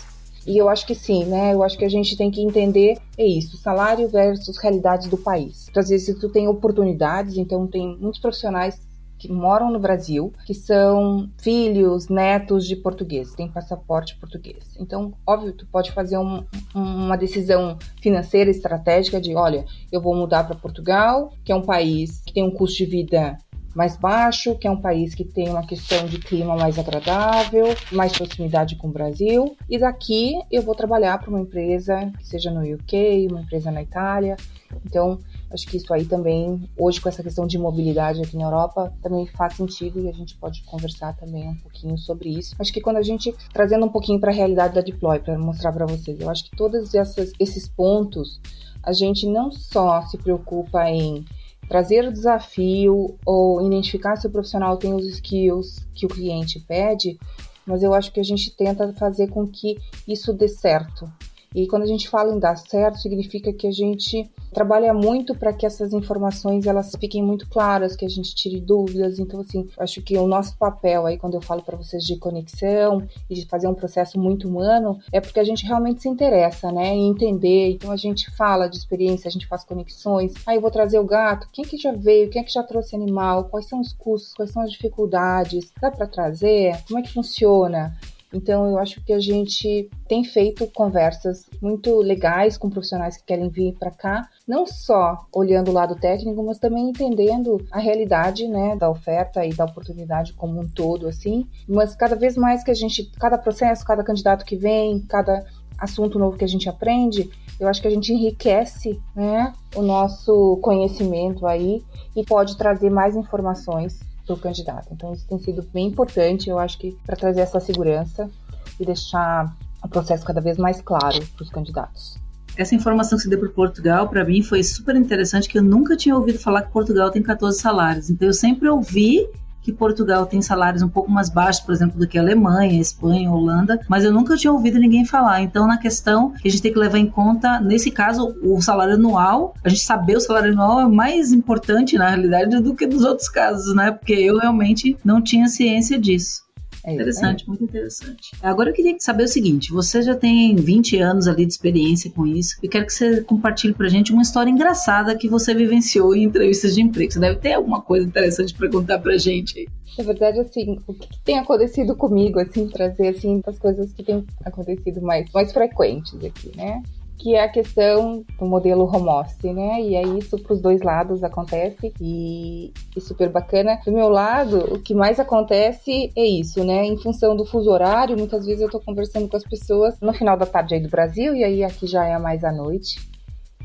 E 0.47 0.57
eu 0.57 0.69
acho 0.69 0.87
que 0.87 0.95
sim, 0.95 1.25
né? 1.25 1.53
Eu 1.53 1.63
acho 1.63 1.77
que 1.77 1.85
a 1.85 1.91
gente 1.91 2.17
tem 2.17 2.31
que 2.31 2.41
entender 2.41 2.99
é 3.19 3.27
isso, 3.27 3.59
salário 3.59 4.09
versus 4.09 4.57
realidades 4.59 5.07
do 5.07 5.19
país. 5.19 5.67
Então, 5.69 5.83
às 5.83 5.91
vezes 5.91 6.19
tu 6.19 6.29
tem 6.29 6.49
oportunidades, 6.49 7.37
então 7.37 7.67
tem 7.67 7.97
muitos 7.99 8.21
profissionais 8.21 8.79
que 9.19 9.31
moram 9.31 9.71
no 9.71 9.79
Brasil, 9.79 10.33
que 10.47 10.55
são 10.55 11.29
filhos, 11.39 12.09
netos 12.09 12.67
de 12.67 12.77
português, 12.77 13.35
têm 13.35 13.51
passaporte 13.51 14.17
português. 14.17 14.77
Então, 14.79 15.13
óbvio, 15.27 15.53
tu 15.53 15.67
pode 15.67 15.91
fazer 15.93 16.19
um, 16.19 16.45
uma 16.75 17.17
decisão 17.17 17.77
financeira 18.01 18.51
estratégica 18.51 19.21
de, 19.21 19.35
olha, 19.35 19.65
eu 19.91 20.01
vou 20.01 20.15
mudar 20.15 20.45
para 20.45 20.55
Portugal, 20.55 21.33
que 21.45 21.53
é 21.53 21.55
um 21.55 21.63
país 21.63 22.21
que 22.25 22.33
tem 22.33 22.45
um 22.45 22.51
custo 22.51 22.79
de 22.79 22.87
vida 22.87 23.37
mais 23.75 23.97
baixo, 23.97 24.57
que 24.57 24.67
é 24.67 24.71
um 24.71 24.81
país 24.81 25.15
que 25.15 25.25
tem 25.25 25.49
uma 25.49 25.65
questão 25.65 26.07
de 26.07 26.19
clima 26.19 26.57
mais 26.57 26.79
agradável, 26.79 27.67
mais 27.93 28.13
proximidade 28.13 28.77
com 28.77 28.89
o 28.89 28.93
Brasil. 28.93 29.57
E 29.69 29.79
daqui 29.79 30.35
eu 30.51 30.63
vou 30.63 30.75
trabalhar 30.75 31.19
para 31.19 31.31
uma 31.31 31.41
empresa 31.41 32.11
que 32.19 32.27
seja 32.27 32.51
no 32.51 32.63
UK, 32.63 33.29
uma 33.31 33.43
empresa 33.43 33.71
na 33.71 33.83
Itália. 33.83 34.37
Então, 34.85 35.19
Acho 35.51 35.67
que 35.67 35.79
isso 35.79 35.93
aí 35.95 36.05
também, 36.05 36.69
hoje 36.77 37.01
com 37.01 37.09
essa 37.09 37.23
questão 37.23 37.47
de 37.47 37.59
mobilidade 37.59 38.21
aqui 38.21 38.37
na 38.37 38.45
Europa, 38.45 38.93
também 39.03 39.27
faz 39.27 39.55
sentido 39.55 40.01
e 40.01 40.09
a 40.09 40.13
gente 40.13 40.37
pode 40.37 40.63
conversar 40.65 41.17
também 41.17 41.49
um 41.49 41.55
pouquinho 41.57 41.97
sobre 41.97 42.29
isso. 42.29 42.55
Acho 42.59 42.73
que 42.73 42.81
quando 42.81 42.99
a 42.99 43.03
gente, 43.03 43.35
trazendo 43.53 43.87
um 43.87 43.89
pouquinho 43.89 44.21
para 44.21 44.31
a 44.31 44.35
realidade 44.35 44.75
da 44.75 44.83
Deploy, 44.83 45.19
para 45.21 45.39
mostrar 45.39 45.73
para 45.73 45.87
vocês, 45.87 46.21
eu 46.21 46.29
acho 46.29 46.45
que 46.45 46.57
todos 46.57 46.95
essas, 46.95 47.33
esses 47.41 47.67
pontos, 47.67 48.41
a 48.83 48.93
gente 48.93 49.27
não 49.27 49.51
só 49.51 50.03
se 50.03 50.19
preocupa 50.19 50.89
em 50.91 51.25
trazer 51.69 52.07
o 52.07 52.13
desafio 52.13 53.17
ou 53.25 53.67
identificar 53.67 54.17
se 54.17 54.27
o 54.27 54.31
profissional 54.31 54.77
tem 54.77 54.95
os 54.95 55.07
skills 55.07 55.87
que 55.95 56.07
o 56.07 56.09
cliente 56.09 56.61
pede, 56.61 57.19
mas 57.67 57.83
eu 57.83 57.93
acho 57.93 58.11
que 58.13 58.21
a 58.21 58.25
gente 58.25 58.51
tenta 58.51 58.93
fazer 58.95 59.29
com 59.29 59.47
que 59.47 59.77
isso 60.07 60.33
dê 60.33 60.49
certo. 60.49 61.11
E 61.55 61.67
quando 61.67 61.83
a 61.83 61.87
gente 61.87 62.09
fala 62.09 62.35
em 62.35 62.39
dar 62.39 62.57
certo, 62.57 62.99
significa 62.99 63.53
que 63.53 63.67
a 63.67 63.73
gente 63.73 64.31
trabalha 64.53 64.93
muito 64.93 65.35
para 65.35 65.53
que 65.53 65.65
essas 65.65 65.93
informações 65.93 66.67
elas 66.67 66.93
fiquem 66.99 67.23
muito 67.23 67.49
claras, 67.49 67.97
que 67.97 68.05
a 68.05 68.09
gente 68.09 68.35
tire 68.35 68.61
dúvidas. 68.61 69.19
Então, 69.19 69.41
assim, 69.41 69.69
acho 69.79 70.03
que 70.03 70.17
o 70.19 70.27
nosso 70.27 70.57
papel 70.57 71.07
aí, 71.07 71.17
quando 71.17 71.35
eu 71.35 71.41
falo 71.41 71.63
para 71.63 71.77
vocês 71.77 72.05
de 72.05 72.17
conexão 72.17 73.03
e 73.29 73.35
de 73.35 73.47
fazer 73.47 73.67
um 73.67 73.75
processo 73.75 74.19
muito 74.19 74.49
humano, 74.49 74.99
é 75.13 75.21
porque 75.21 75.41
a 75.41 75.45
gente 75.45 75.65
realmente 75.65 76.03
se 76.03 76.09
interessa, 76.09 76.71
né, 76.71 76.95
em 76.95 77.09
entender. 77.09 77.71
Então, 77.71 77.91
a 77.91 77.97
gente 77.97 78.31
fala 78.37 78.69
de 78.69 78.77
experiência, 78.77 79.29
a 79.29 79.33
gente 79.33 79.47
faz 79.47 79.65
conexões. 79.65 80.35
Aí, 80.47 80.55
ah, 80.55 80.55
eu 80.57 80.61
vou 80.61 80.71
trazer 80.71 80.99
o 80.99 81.05
gato. 81.05 81.49
Quem 81.53 81.65
que 81.65 81.77
já 81.77 81.93
veio? 81.93 82.31
Quem 82.31 82.43
é 82.43 82.45
que 82.45 82.53
já 82.53 82.63
trouxe 82.63 82.95
animal? 82.95 83.45
Quais 83.45 83.67
são 83.67 83.81
os 83.81 83.93
custos? 83.93 84.35
Quais 84.35 84.51
são 84.51 84.63
as 84.63 84.71
dificuldades? 84.71 85.73
Dá 85.81 85.91
para 85.91 86.07
trazer? 86.07 86.77
Como 86.87 86.99
é 86.99 87.03
que 87.03 87.13
funciona? 87.13 87.97
Então, 88.33 88.67
eu 88.67 88.79
acho 88.79 89.03
que 89.05 89.13
a 89.13 89.21
gente 89.21 89.89
tem 90.07 90.23
feito 90.23 90.67
conversas 90.69 91.47
muito 91.63 91.97
legais 92.01 92.59
com 92.59 92.69
profissionais 92.69 93.17
que 93.17 93.25
querem 93.25 93.49
vir 93.49 93.75
para 93.79 93.91
cá, 93.91 94.29
não 94.47 94.67
só 94.67 95.27
olhando 95.33 95.71
o 95.71 95.75
lado 95.75 95.97
técnico, 95.97 96.43
mas 96.43 96.59
também 96.59 96.91
entendendo 96.91 97.59
a 97.71 97.79
realidade, 97.79 98.47
né, 98.47 98.77
da 98.77 98.91
oferta 98.91 99.45
e 99.45 99.55
da 99.55 99.65
oportunidade 99.65 100.35
como 100.35 100.61
um 100.61 100.69
todo, 100.69 101.09
assim. 101.09 101.47
Mas 101.67 101.95
cada 101.95 102.17
vez 102.17 102.37
mais 102.37 102.63
que 102.63 102.71
a 102.71 102.75
gente, 102.75 103.11
cada 103.19 103.39
processo, 103.39 103.85
cada 103.85 104.05
candidato 104.05 104.45
que 104.45 104.57
vem, 104.57 105.01
cada 105.01 105.45
assunto 105.79 106.19
novo 106.19 106.37
que 106.37 106.45
a 106.45 106.49
gente 106.49 106.69
aprende, 106.69 107.31
eu 107.59 107.69
acho 107.69 107.81
que 107.81 107.89
a 107.89 107.91
gente 107.91 108.13
enriquece, 108.13 109.01
né, 109.15 109.53
o 109.75 109.83
nosso 109.83 110.59
conhecimento 110.63 111.47
aí 111.47 111.83
e 112.15 112.25
pode 112.25 112.57
trazer 112.57 112.91
mais 112.91 113.17
informações 113.17 114.08
para 114.29 114.35
o 114.35 114.39
candidato. 114.39 114.89
Então, 114.93 115.13
isso 115.13 115.27
tem 115.27 115.39
sido 115.39 115.63
bem 115.73 115.87
importante, 115.87 116.51
eu 116.51 116.59
acho 116.59 116.79
que, 116.79 116.97
para 117.07 117.17
trazer 117.17 117.41
essa 117.41 117.59
segurança 117.61 118.31
e 118.79 118.85
deixar 118.85 119.55
o 119.83 119.89
processo 119.89 120.25
cada 120.25 120.41
vez 120.41 120.59
mais 120.59 120.81
claro 120.81 121.25
para 121.35 121.43
os 121.43 121.51
candidatos. 121.51 122.19
Essa 122.57 122.75
informação 122.75 123.17
que 123.17 123.23
você 123.23 123.31
deu 123.31 123.39
para 123.39 123.49
Portugal, 123.49 124.09
para 124.09 124.25
mim, 124.25 124.43
foi 124.43 124.63
super 124.63 124.97
interessante, 124.97 125.49
que 125.49 125.59
eu 125.59 125.63
nunca 125.63 125.97
tinha 125.97 126.17
ouvido 126.17 126.39
falar 126.39 126.63
que 126.63 126.73
Portugal 126.73 127.11
tem 127.11 127.23
14 127.23 127.61
salários. 127.61 128.11
Então, 128.11 128.27
eu 128.27 128.35
sempre 128.35 128.69
ouvi 128.69 129.29
que 129.69 129.73
Portugal 129.73 130.25
tem 130.25 130.41
salários 130.41 130.83
um 130.83 130.89
pouco 130.89 131.11
mais 131.11 131.29
baixos, 131.29 131.61
por 131.61 131.75
exemplo, 131.75 131.99
do 131.99 132.09
que 132.09 132.17
a 132.17 132.23
Alemanha, 132.23 132.81
Espanha, 132.81 133.31
Holanda, 133.31 133.79
mas 133.87 134.03
eu 134.03 134.11
nunca 134.11 134.35
tinha 134.35 134.51
ouvido 134.51 134.79
ninguém 134.79 135.05
falar. 135.05 135.43
Então, 135.43 135.67
na 135.67 135.77
questão 135.77 136.31
que 136.31 136.49
a 136.49 136.51
gente 136.51 136.63
tem 136.63 136.73
que 136.73 136.79
levar 136.79 136.97
em 136.97 137.07
conta, 137.07 137.61
nesse 137.61 137.91
caso, 137.91 138.35
o 138.43 138.63
salário 138.63 138.95
anual, 138.95 139.55
a 139.63 139.69
gente 139.69 139.83
saber 139.83 140.17
o 140.17 140.21
salário 140.21 140.53
anual 140.53 140.81
é 140.81 140.89
mais 140.89 141.33
importante, 141.33 141.99
na 141.99 142.09
realidade, 142.09 142.63
do 142.63 142.75
que 142.75 142.87
nos 142.87 143.05
outros 143.05 143.29
casos, 143.29 143.75
né? 143.75 143.91
Porque 143.91 144.15
eu 144.15 144.39
realmente 144.39 144.97
não 145.05 145.21
tinha 145.21 145.49
ciência 145.49 145.99
disso. 145.99 146.48
É 146.85 146.95
interessante, 146.95 147.45
é. 147.45 147.47
muito 147.47 147.65
interessante. 147.65 148.31
Agora 148.43 148.71
eu 148.71 148.75
queria 148.75 148.97
saber 148.99 149.25
o 149.25 149.29
seguinte: 149.29 149.73
você 149.73 150.03
já 150.03 150.15
tem 150.15 150.55
20 150.57 150.99
anos 150.99 151.27
ali 151.27 151.45
de 151.45 151.53
experiência 151.53 152.11
com 152.11 152.27
isso. 152.27 152.57
Eu 152.63 152.71
quero 152.71 152.87
que 152.87 152.93
você 152.93 153.23
compartilhe 153.23 153.75
pra 153.75 153.89
gente 153.89 154.13
uma 154.13 154.23
história 154.23 154.51
engraçada 154.51 155.17
que 155.17 155.29
você 155.29 155.55
vivenciou 155.55 156.15
em 156.15 156.25
entrevistas 156.25 156.75
de 156.75 156.83
emprego. 156.83 157.13
Você 157.13 157.21
deve 157.21 157.37
ter 157.37 157.55
alguma 157.55 157.81
coisa 157.81 158.07
interessante 158.07 158.55
para 158.55 158.71
contar 158.71 158.99
pra 158.99 159.17
gente 159.17 159.59
aí. 159.59 159.69
Na 159.99 160.05
verdade, 160.05 160.39
assim, 160.39 160.79
o 160.87 160.95
que 160.95 161.09
tem 161.25 161.39
acontecido 161.39 161.97
comigo, 161.97 162.39
assim, 162.39 162.69
trazer, 162.69 163.09
assim, 163.09 163.43
as 163.45 163.59
coisas 163.59 163.93
que 163.93 164.05
têm 164.05 164.25
acontecido 164.45 165.03
mais, 165.03 165.29
mais 165.33 165.53
frequentes 165.53 166.15
aqui, 166.25 166.53
né? 166.57 166.81
Que 167.19 167.35
é 167.35 167.43
a 167.43 167.49
questão 167.49 168.25
do 168.39 168.47
modelo 168.47 168.85
home 168.85 169.09
office, 169.09 169.53
né? 169.53 169.83
E 169.83 169.97
aí 169.97 170.19
isso 170.19 170.39
para 170.39 170.55
os 170.55 170.61
dois 170.61 170.81
lados 170.83 171.25
acontece 171.25 171.93
e, 172.01 172.73
e, 172.97 173.01
super 173.01 173.29
bacana. 173.29 173.81
Do 173.85 173.93
meu 173.93 174.09
lado, 174.09 174.75
o 174.75 174.79
que 174.79 174.95
mais 174.95 175.19
acontece 175.19 176.13
é 176.17 176.25
isso, 176.25 176.63
né? 176.65 176.87
Em 176.87 176.97
função 176.97 177.37
do 177.37 177.45
fuso 177.45 177.71
horário, 177.71 178.17
muitas 178.17 178.47
vezes 178.47 178.61
eu 178.61 178.67
estou 178.67 178.81
conversando 178.81 179.29
com 179.29 179.37
as 179.37 179.45
pessoas 179.45 179.99
no 180.01 180.13
final 180.13 180.37
da 180.37 180.47
tarde 180.47 180.75
aí 180.75 180.81
do 180.81 180.89
Brasil 180.89 181.35
e 181.35 181.43
aí 181.43 181.65
aqui 181.65 181.87
já 181.87 182.07
é 182.07 182.17
mais 182.19 182.45
à 182.45 182.53
noite. 182.53 183.01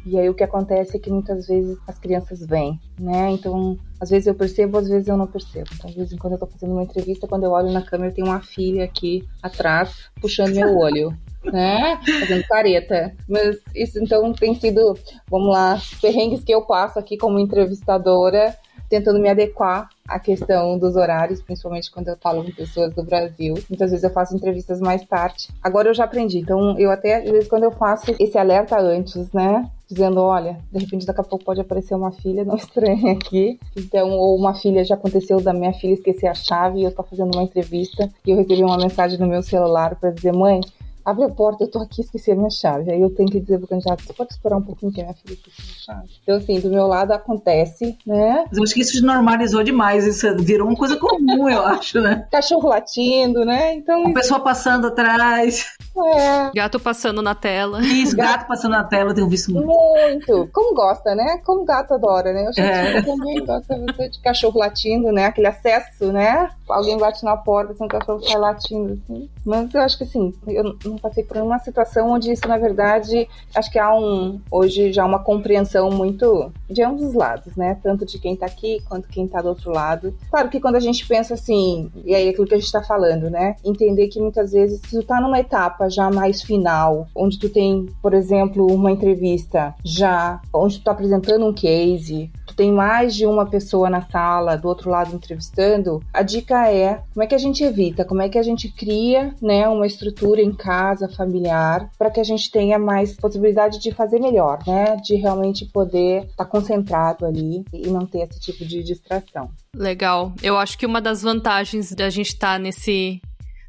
E 0.05 0.19
aí 0.19 0.29
o 0.29 0.33
que 0.33 0.43
acontece 0.43 0.97
é 0.97 0.99
que 0.99 1.09
muitas 1.09 1.47
vezes 1.47 1.77
as 1.87 1.97
crianças 1.97 2.45
vêm, 2.45 2.77
né? 2.99 3.31
Então, 3.31 3.77
às 4.01 4.09
vezes 4.09 4.27
eu 4.27 4.35
percebo, 4.35 4.77
às 4.77 4.89
vezes 4.89 5.07
eu 5.07 5.15
não 5.15 5.27
percebo. 5.27 5.69
Então, 5.73 5.89
de 5.89 5.95
vez 5.95 6.11
em 6.11 6.17
quando 6.17 6.33
eu 6.33 6.39
tô 6.39 6.47
fazendo 6.47 6.73
uma 6.73 6.83
entrevista, 6.83 7.27
quando 7.27 7.43
eu 7.43 7.51
olho 7.51 7.71
na 7.71 7.81
câmera, 7.81 8.11
tem 8.11 8.23
uma 8.23 8.41
filha 8.41 8.83
aqui 8.83 9.25
atrás 9.41 10.09
puxando 10.19 10.55
meu 10.55 10.77
olho 10.77 11.15
né? 11.51 11.99
Fazendo 12.19 12.43
careta. 12.47 13.15
Mas 13.27 13.57
isso 13.75 14.01
então 14.01 14.31
tem 14.33 14.55
sido, 14.55 14.97
vamos 15.29 15.53
lá, 15.53 15.79
perrengues 16.01 16.43
que 16.43 16.53
eu 16.53 16.61
passo 16.61 16.99
aqui 16.99 17.17
como 17.17 17.39
entrevistadora, 17.39 18.55
tentando 18.93 19.19
me 19.19 19.27
adequar 19.27 19.89
à 20.07 20.19
questão 20.19 20.77
dos 20.77 20.95
horários, 20.95 21.41
principalmente 21.41 21.89
quando 21.89 22.09
eu 22.09 22.17
falo 22.17 22.43
com 22.43 22.51
pessoas 22.51 22.93
do 22.93 23.03
Brasil. 23.03 23.55
Muitas 23.67 23.89
vezes 23.89 24.03
eu 24.03 24.11
faço 24.11 24.35
entrevistas 24.35 24.79
mais 24.79 25.03
tarde. 25.03 25.47
Agora 25.63 25.89
eu 25.89 25.95
já 25.95 26.03
aprendi, 26.03 26.37
então 26.37 26.77
eu 26.77 26.91
até, 26.91 27.15
às 27.15 27.31
vezes, 27.31 27.47
quando 27.47 27.63
eu 27.63 27.71
faço 27.71 28.13
esse 28.19 28.37
alerta 28.37 28.79
antes, 28.79 29.31
né? 29.31 29.67
Dizendo, 29.89 30.21
olha, 30.21 30.59
de 30.71 30.79
repente 30.79 31.07
daqui 31.07 31.21
a 31.21 31.23
pouco 31.23 31.43
pode 31.43 31.61
aparecer 31.61 31.95
uma 31.95 32.11
filha, 32.11 32.45
não 32.45 32.53
estranha 32.55 33.13
aqui. 33.13 33.59
Então, 33.75 34.11
ou 34.11 34.35
uma 34.35 34.53
filha, 34.53 34.83
já 34.83 34.93
aconteceu 34.93 35.41
da 35.41 35.53
minha 35.53 35.73
filha 35.73 35.93
esquecer 35.93 36.27
a 36.27 36.35
chave 36.35 36.79
e 36.79 36.83
eu 36.83 36.91
tô 36.93 37.01
fazendo 37.01 37.33
uma 37.33 37.43
entrevista 37.43 38.07
e 38.23 38.29
eu 38.29 38.37
recebi 38.37 38.63
uma 38.63 38.77
mensagem 38.77 39.17
no 39.17 39.25
meu 39.25 39.41
celular 39.41 39.95
para 39.95 40.11
dizer, 40.11 40.33
mãe, 40.33 40.61
abre 41.05 41.25
a 41.25 41.29
porta, 41.29 41.63
eu 41.63 41.71
tô 41.71 41.79
aqui, 41.79 42.01
esqueci 42.01 42.31
a 42.31 42.35
minha 42.35 42.49
chave. 42.49 42.91
Aí 42.91 43.01
eu 43.01 43.09
tenho 43.09 43.29
que 43.29 43.39
dizer 43.39 43.57
pro 43.59 43.67
candidato, 43.67 44.03
você 44.03 44.13
pode 44.13 44.33
esperar 44.33 44.57
um 44.57 44.61
pouquinho 44.61 44.91
que 44.91 45.01
a 45.01 45.05
minha 45.05 45.15
filha 45.15 45.33
esqueci 45.33 45.61
a 45.61 45.93
chave. 45.93 46.09
Então, 46.21 46.37
assim, 46.37 46.59
do 46.59 46.69
meu 46.69 46.87
lado 46.87 47.11
acontece, 47.11 47.97
né? 48.05 48.45
Mas 48.47 48.57
eu 48.57 48.63
acho 48.63 48.73
que 48.73 48.81
isso 48.81 49.05
normalizou 49.05 49.63
demais, 49.63 50.05
isso 50.05 50.35
virou 50.37 50.67
uma 50.67 50.77
coisa 50.77 50.95
comum, 50.97 51.49
eu 51.49 51.61
acho, 51.65 51.99
né? 51.99 52.27
Cachorro 52.31 52.69
latindo, 52.69 53.45
né? 53.45 53.75
Então... 53.75 54.01
Uma 54.01 54.13
pessoa 54.13 54.39
passando 54.39 54.87
atrás. 54.87 55.73
É. 56.15 56.51
Gato 56.55 56.79
passando 56.79 57.21
na 57.21 57.35
tela. 57.35 57.81
Isso, 57.81 58.15
gato 58.15 58.47
passando 58.47 58.71
na 58.71 58.83
tela, 58.83 59.11
eu 59.11 59.15
tenho 59.15 59.29
visto 59.29 59.51
muito. 59.51 59.67
Muito. 59.67 60.49
Como 60.51 60.73
gosta, 60.73 61.13
né? 61.15 61.37
Como 61.45 61.65
gato 61.65 61.93
adora, 61.93 62.33
né? 62.33 62.45
Eu 62.45 62.49
acho 62.49 62.61
é. 62.61 63.01
que 63.01 63.07
também 63.07 63.45
gosta 63.45 64.09
de 64.09 64.19
cachorro 64.21 64.59
latindo, 64.59 65.11
né? 65.11 65.25
Aquele 65.25 65.47
acesso, 65.47 66.11
né? 66.11 66.49
Alguém 66.67 66.97
bate 66.97 67.23
na 67.23 67.35
porta, 67.35 67.73
assim, 67.73 67.85
o 67.85 67.87
cachorro 67.87 68.23
sai 68.23 68.37
latindo, 68.37 68.99
assim. 69.03 69.29
Mas 69.45 69.73
eu 69.73 69.81
acho 69.81 69.97
que, 69.97 70.03
assim, 70.03 70.33
eu 70.47 70.63
não 70.85 70.92
passei 70.97 71.23
por 71.23 71.37
uma 71.37 71.59
situação 71.59 72.11
onde 72.11 72.31
isso, 72.31 72.47
na 72.47 72.57
verdade, 72.57 73.27
acho 73.55 73.71
que 73.71 73.79
há 73.79 73.93
um, 73.95 74.39
hoje 74.51 74.91
já 74.91 75.05
uma 75.05 75.19
compreensão 75.19 75.89
muito 75.89 76.51
de 76.69 76.83
ambos 76.83 77.03
os 77.03 77.13
lados, 77.13 77.55
né? 77.55 77.77
Tanto 77.81 78.05
de 78.05 78.19
quem 78.19 78.35
tá 78.35 78.45
aqui 78.45 78.81
quanto 78.87 79.07
quem 79.09 79.27
tá 79.27 79.41
do 79.41 79.49
outro 79.49 79.71
lado. 79.71 80.13
Claro 80.29 80.49
que 80.49 80.59
quando 80.59 80.75
a 80.75 80.79
gente 80.79 81.07
pensa 81.07 81.33
assim, 81.33 81.91
e 82.03 82.13
aí 82.13 82.27
é 82.27 82.29
aquilo 82.29 82.47
que 82.47 82.55
a 82.55 82.59
gente 82.59 82.71
tá 82.71 82.81
falando, 82.81 83.29
né? 83.29 83.55
Entender 83.63 84.07
que 84.07 84.19
muitas 84.19 84.51
vezes, 84.51 84.81
se 84.81 84.99
tu 84.99 85.03
tá 85.03 85.19
numa 85.21 85.39
etapa 85.39 85.89
já 85.89 86.09
mais 86.09 86.41
final, 86.41 87.07
onde 87.15 87.39
tu 87.39 87.49
tem, 87.49 87.87
por 88.01 88.13
exemplo, 88.13 88.67
uma 88.71 88.91
entrevista 88.91 89.73
já, 89.83 90.41
onde 90.53 90.79
tu 90.79 90.83
tá 90.83 90.91
apresentando 90.91 91.45
um 91.45 91.53
case, 91.53 92.31
tu 92.45 92.55
tem 92.55 92.71
mais 92.71 93.15
de 93.15 93.25
uma 93.25 93.45
pessoa 93.45 93.89
na 93.89 94.01
sala, 94.01 94.55
do 94.55 94.67
outro 94.67 94.89
lado 94.89 95.15
entrevistando, 95.15 96.01
a 96.13 96.21
dica 96.21 96.69
é 96.69 97.01
como 97.13 97.23
é 97.23 97.27
que 97.27 97.35
a 97.35 97.39
gente 97.39 97.63
evita, 97.63 98.05
como 98.05 98.21
é 98.21 98.29
que 98.29 98.37
a 98.37 98.43
gente 98.43 98.71
cria, 98.71 99.33
né, 99.41 99.67
uma 99.67 99.87
estrutura 99.87 100.41
em 100.41 100.53
casa, 100.53 100.82
familiar, 101.09 101.89
para 101.97 102.09
que 102.09 102.19
a 102.19 102.23
gente 102.23 102.51
tenha 102.51 102.77
mais 102.77 103.15
possibilidade 103.15 103.79
de 103.79 103.91
fazer 103.91 104.19
melhor, 104.19 104.59
né, 104.67 104.95
de 104.97 105.15
realmente 105.15 105.65
poder 105.65 106.23
estar 106.23 106.43
tá 106.43 106.45
concentrado 106.45 107.25
ali 107.25 107.63
e 107.73 107.87
não 107.87 108.05
ter 108.05 108.27
esse 108.29 108.39
tipo 108.39 108.65
de 108.65 108.83
distração. 108.83 109.49
Legal. 109.75 110.33
Eu 110.41 110.57
acho 110.57 110.77
que 110.77 110.85
uma 110.85 111.01
das 111.01 111.21
vantagens 111.21 111.91
da 111.93 112.09
gente 112.09 112.27
estar 112.27 112.53
tá 112.53 112.59
nesse 112.59 113.21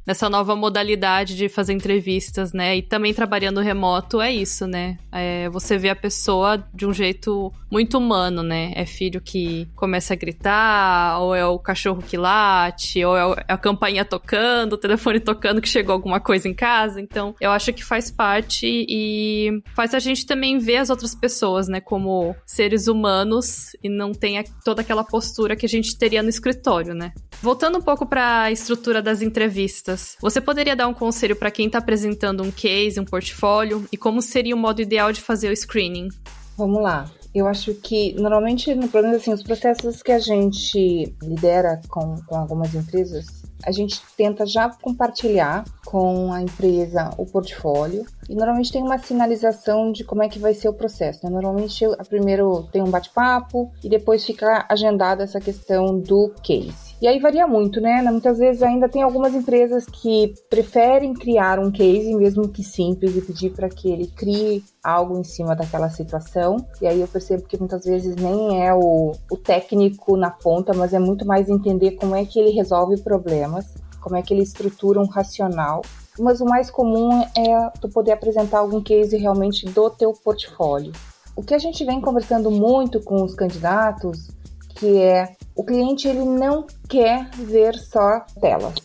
nessa 0.05 0.29
nova 0.29 0.55
modalidade 0.55 1.35
de 1.35 1.49
fazer 1.49 1.73
entrevistas, 1.73 2.53
né? 2.53 2.77
E 2.77 2.81
também 2.81 3.13
trabalhando 3.13 3.59
remoto 3.59 4.21
é 4.21 4.31
isso, 4.33 4.67
né? 4.67 4.97
É, 5.11 5.49
você 5.49 5.77
vê 5.77 5.89
a 5.89 5.95
pessoa 5.95 6.63
de 6.73 6.85
um 6.85 6.93
jeito 6.93 7.51
muito 7.71 7.97
humano, 7.97 8.43
né? 8.43 8.71
É 8.75 8.85
filho 8.85 9.19
que 9.19 9.67
começa 9.75 10.13
a 10.13 10.17
gritar, 10.17 11.19
ou 11.19 11.33
é 11.33 11.45
o 11.45 11.57
cachorro 11.57 12.01
que 12.01 12.17
late, 12.17 13.03
ou 13.03 13.17
é, 13.17 13.45
é 13.47 13.53
a 13.53 13.57
campainha 13.57 14.05
tocando, 14.05 14.73
o 14.73 14.77
telefone 14.77 15.19
tocando 15.19 15.61
que 15.61 15.69
chegou 15.69 15.93
alguma 15.93 16.19
coisa 16.19 16.47
em 16.47 16.53
casa. 16.53 17.01
Então, 17.01 17.35
eu 17.41 17.51
acho 17.51 17.73
que 17.73 17.83
faz 17.83 18.11
parte 18.11 18.85
e 18.87 19.61
faz 19.75 19.93
a 19.93 19.99
gente 19.99 20.25
também 20.25 20.57
ver 20.57 20.77
as 20.77 20.89
outras 20.89 21.15
pessoas, 21.15 21.67
né? 21.67 21.81
Como 21.81 22.35
seres 22.45 22.87
humanos 22.87 23.75
e 23.83 23.89
não 23.89 24.13
tem 24.13 24.43
toda 24.63 24.81
aquela 24.81 25.03
postura 25.03 25.55
que 25.55 25.65
a 25.65 25.69
gente 25.69 25.97
teria 25.97 26.21
no 26.21 26.29
escritório, 26.29 26.93
né? 26.93 27.11
Voltando 27.41 27.77
um 27.77 27.81
pouco 27.81 28.05
para 28.05 28.43
a 28.43 28.51
estrutura 28.51 29.01
das 29.01 29.21
entrevistas, 29.21 29.94
você 30.21 30.39
poderia 30.39 30.75
dar 30.75 30.87
um 30.87 30.93
conselho 30.93 31.35
para 31.35 31.51
quem 31.51 31.67
está 31.67 31.79
apresentando 31.79 32.43
um 32.43 32.51
case, 32.51 32.99
um 32.99 33.05
portfólio 33.05 33.85
e 33.91 33.97
como 33.97 34.21
seria 34.21 34.55
o 34.55 34.59
modo 34.59 34.81
ideal 34.81 35.11
de 35.11 35.21
fazer 35.21 35.49
o 35.49 35.55
screening? 35.55 36.09
Vamos 36.57 36.81
lá. 36.81 37.09
Eu 37.33 37.47
acho 37.47 37.73
que 37.75 38.13
normalmente, 38.13 38.73
no 38.73 38.87
problema 38.87 39.17
assim, 39.17 39.33
os 39.33 39.43
processos 39.43 40.01
que 40.01 40.11
a 40.13 40.19
gente 40.19 41.13
lidera 41.21 41.81
com, 41.89 42.15
com 42.25 42.37
algumas 42.37 42.73
empresas, 42.73 43.25
a 43.65 43.71
gente 43.71 44.01
tenta 44.15 44.45
já 44.45 44.69
compartilhar 44.69 45.65
com 45.85 46.31
a 46.31 46.41
empresa 46.41 47.09
o 47.17 47.25
portfólio 47.25 48.05
e 48.29 48.35
normalmente 48.35 48.71
tem 48.71 48.81
uma 48.81 48.97
sinalização 48.97 49.91
de 49.91 50.03
como 50.03 50.23
é 50.23 50.29
que 50.29 50.39
vai 50.39 50.53
ser 50.53 50.69
o 50.69 50.73
processo. 50.73 51.25
Né? 51.25 51.29
Normalmente, 51.29 51.85
primeiro 52.07 52.63
tem 52.71 52.81
um 52.81 52.89
bate-papo 52.89 53.71
e 53.83 53.89
depois 53.89 54.25
fica 54.25 54.65
agendada 54.69 55.23
essa 55.23 55.41
questão 55.41 55.99
do 55.99 56.33
case. 56.41 56.84
E 57.01 57.07
aí 57.07 57.19
varia 57.19 57.45
muito, 57.45 57.81
né? 57.81 58.01
Muitas 58.03 58.37
vezes 58.37 58.63
ainda 58.63 58.87
tem 58.87 59.01
algumas 59.01 59.33
empresas 59.33 59.85
que 59.85 60.33
preferem 60.49 61.13
criar 61.13 61.59
um 61.59 61.69
case, 61.69 62.15
mesmo 62.15 62.47
que 62.47 62.63
simples, 62.63 63.15
e 63.15 63.21
pedir 63.21 63.51
para 63.51 63.67
que 63.67 63.91
ele 63.91 64.07
crie 64.07 64.63
algo 64.83 65.17
em 65.19 65.23
cima 65.23 65.55
daquela 65.55 65.89
situação. 65.89 66.57
E 66.81 66.87
aí 66.87 67.01
eu 67.01 67.07
percebo 67.07 67.43
que 67.43 67.57
muitas 67.57 67.83
vezes 67.83 68.15
nem 68.15 68.65
é 68.65 68.73
o, 68.73 69.11
o 69.29 69.37
técnico 69.37 70.15
na 70.15 70.31
ponta, 70.31 70.73
mas 70.73 70.93
é 70.93 70.99
muito 70.99 71.25
mais 71.25 71.49
entender 71.49 71.91
como 71.91 72.15
é 72.15 72.25
que 72.25 72.39
ele 72.39 72.51
resolve 72.51 73.01
problemas, 73.01 73.75
como 74.01 74.15
é 74.15 74.21
que 74.21 74.33
ele 74.33 74.43
estrutura 74.43 74.99
um 74.99 75.07
racional 75.07 75.81
mas 76.17 76.39
o 76.39 76.45
mais 76.45 76.71
comum 76.71 77.21
é 77.37 77.69
tu 77.81 77.89
poder 77.89 78.13
apresentar 78.13 78.59
algum 78.59 78.81
case 78.81 79.17
realmente 79.17 79.65
do 79.65 79.89
teu 79.89 80.13
portfólio. 80.13 80.93
O 81.35 81.43
que 81.43 81.53
a 81.53 81.57
gente 81.57 81.83
vem 81.83 81.99
conversando 81.99 82.49
muito 82.49 83.01
com 83.01 83.21
os 83.21 83.35
candidatos, 83.35 84.29
que 84.75 84.97
é 85.01 85.35
o 85.55 85.63
cliente 85.63 86.07
ele 86.07 86.25
não 86.25 86.67
quer 86.87 87.29
ver 87.31 87.75
só 87.75 88.19
telas. 88.39 88.75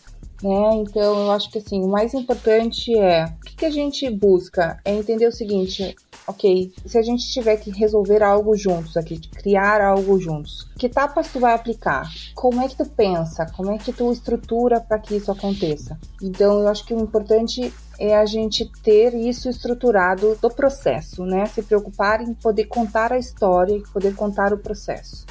Né? 0.42 0.76
Então 0.76 1.24
eu 1.24 1.31
acho 1.33 1.50
que 1.50 1.59
assim, 1.59 1.83
o 1.83 1.88
mais 1.88 2.14
importante 2.14 2.96
é 2.96 3.24
o 3.26 3.44
que, 3.44 3.57
que 3.57 3.66
a 3.66 3.70
gente 3.70 4.09
busca 4.09 4.81
é 4.85 4.94
entender 4.94 5.26
o 5.26 5.33
seguinte, 5.33 5.94
ok, 6.26 6.72
se 6.87 6.96
a 6.96 7.03
gente 7.03 7.31
tiver 7.31 7.57
que 7.57 7.70
resolver 7.70 8.22
algo 8.22 8.57
juntos 8.57 8.96
aqui, 8.96 9.18
criar 9.18 9.83
algo 9.83 10.18
juntos, 10.18 10.66
que 10.79 10.87
etapas 10.87 11.31
tu 11.31 11.40
vai 11.40 11.53
aplicar? 11.53 12.09
Como 12.35 12.61
é 12.62 12.68
que 12.68 12.76
tu 12.76 12.87
pensa? 12.87 13.44
Como 13.55 13.70
é 13.70 13.76
que 13.76 13.92
tu 13.92 14.11
estrutura 14.11 14.81
para 14.81 14.98
que 14.98 15.14
isso 15.14 15.31
aconteça? 15.31 15.98
Então 16.22 16.61
eu 16.61 16.68
acho 16.68 16.87
que 16.87 16.94
o 16.94 17.00
importante 17.00 17.70
é 17.98 18.16
a 18.16 18.24
gente 18.24 18.70
ter 18.83 19.14
isso 19.14 19.50
estruturado 19.50 20.38
do 20.40 20.48
processo, 20.48 21.26
né? 21.26 21.44
Se 21.44 21.62
preocupar 21.62 22.22
em 22.22 22.33
poder 22.33 22.64
contar 22.64 23.12
a 23.12 23.18
história 23.18 23.74
e 23.76 23.83
poder 23.92 24.14
contar 24.14 24.55
o 24.55 24.59
processo. 24.59 25.26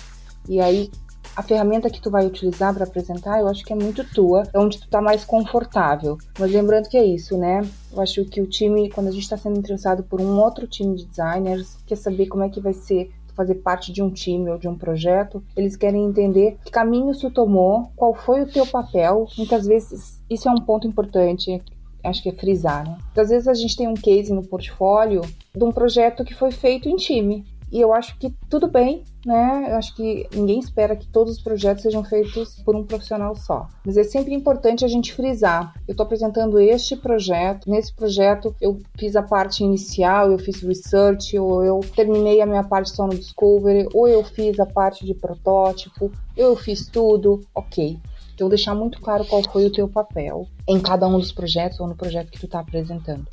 E 0.50 0.60
aí 0.60 0.92
a 1.36 1.44
ferramenta 1.44 1.90
que 1.90 2.02
tu 2.02 2.10
vai 2.10 2.26
utilizar 2.26 2.74
para 2.74 2.84
apresentar, 2.84 3.40
eu 3.40 3.48
acho 3.48 3.64
que 3.64 3.72
é 3.72 3.76
muito 3.76 4.04
tua, 4.04 4.44
é 4.54 4.60
onde 4.60 4.80
tu 4.80 4.90
tá 4.90 5.02
mais 5.02 5.24
confortável. 5.24 6.18
Mas 6.38 6.52
lembrando 6.52 6.90
que 6.90 6.98
é 6.98 7.06
isso, 7.06 7.38
né? 7.38 7.62
Eu 7.94 8.02
acho 8.02 8.26
que 8.26 8.42
o 8.42 8.48
time, 8.48 8.90
quando 8.90 9.08
a 9.08 9.12
gente 9.12 9.24
está 9.24 9.38
sendo 9.38 9.58
interessado 9.58 10.04
por 10.04 10.20
um 10.20 10.38
outro 10.38 10.68
time 10.68 10.96
de 10.98 11.06
designers, 11.06 11.78
quer 11.86 11.96
saber 11.96 12.28
como 12.28 12.44
é 12.44 12.50
que 12.50 12.60
vai 12.60 12.74
ser 12.74 13.12
fazer 13.36 13.56
parte 13.56 13.94
de 13.94 14.04
um 14.04 14.10
time 14.10 14.50
ou 14.50 14.58
de 14.58 14.68
um 14.68 14.76
projeto, 14.76 15.42
eles 15.56 15.78
querem 15.78 16.04
entender 16.04 16.58
que 16.66 16.72
caminhos 16.72 17.20
tu 17.20 17.32
tomou, 17.32 17.90
qual 17.96 18.14
foi 18.14 18.42
o 18.42 18.52
teu 18.52 18.68
papel. 18.68 19.28
Muitas 19.38 19.66
vezes 19.66 20.22
isso 20.30 20.50
é 20.50 20.52
um 20.52 20.60
ponto 20.60 20.86
importante 20.86 21.62
acho 22.04 22.22
que 22.24 22.30
é 22.30 22.34
frisar, 22.34 22.86
né? 22.86 22.98
Às 23.16 23.30
vezes 23.30 23.48
a 23.48 23.54
gente 23.54 23.76
tem 23.76 23.88
um 23.88 23.94
case 23.94 24.34
no 24.34 24.46
portfólio 24.46 25.22
de 25.56 25.64
um 25.64 25.72
projeto 25.72 26.24
que 26.24 26.34
foi 26.34 26.52
feito 26.52 26.88
em 26.90 26.96
time. 26.96 27.46
E 27.72 27.80
eu 27.80 27.94
acho 27.94 28.18
que 28.18 28.34
tudo 28.50 28.68
bem, 28.68 29.04
né? 29.26 29.68
Eu 29.70 29.76
acho 29.76 29.96
que 29.96 30.28
ninguém 30.34 30.60
espera 30.60 30.96
que 30.96 31.08
todos 31.08 31.38
os 31.38 31.42
projetos 31.42 31.84
sejam 31.84 32.04
feitos 32.04 32.62
por 32.64 32.76
um 32.76 32.84
profissional 32.84 33.36
só. 33.36 33.68
Mas 33.86 33.98
é 33.98 34.04
sempre 34.04 34.34
importante 34.34 34.84
a 34.84 34.88
gente 34.88 35.14
frisar. 35.14 35.74
Eu 35.88 35.92
estou 35.92 36.04
apresentando 36.06 36.60
este 36.60 36.96
projeto. 36.96 37.70
Nesse 37.70 37.94
projeto 37.94 38.56
eu 38.60 38.80
fiz 38.98 39.16
a 39.16 39.22
parte 39.22 39.64
inicial, 39.64 40.32
eu 40.32 40.40
fiz 40.40 40.62
research, 40.62 41.38
ou 41.38 41.64
eu 41.64 41.80
terminei 41.96 42.42
a 42.42 42.46
minha 42.46 42.64
parte 42.64 42.90
só 42.90 43.06
no 43.06 43.16
discovery, 43.16 43.88
ou 43.94 44.08
eu 44.08 44.24
fiz 44.24 44.60
a 44.60 44.66
parte 44.66 45.06
de 45.06 45.14
protótipo, 45.14 46.12
eu 46.36 46.56
fiz 46.56 46.88
tudo. 46.88 47.42
Ok. 47.54 48.00
Então 48.34 48.48
deixar 48.48 48.74
muito 48.74 49.02
claro 49.02 49.26
qual 49.26 49.44
foi 49.52 49.66
o 49.66 49.72
teu 49.72 49.88
papel 49.88 50.48
em 50.68 50.80
cada 50.80 51.06
um 51.08 51.20
dos 51.20 51.32
projetos 51.32 51.80
ou 51.80 51.88
no 51.88 51.96
projeto 51.96 52.32
que 52.32 52.40
tu 52.40 52.46
está 52.46 52.62
apresentando. 52.62 53.28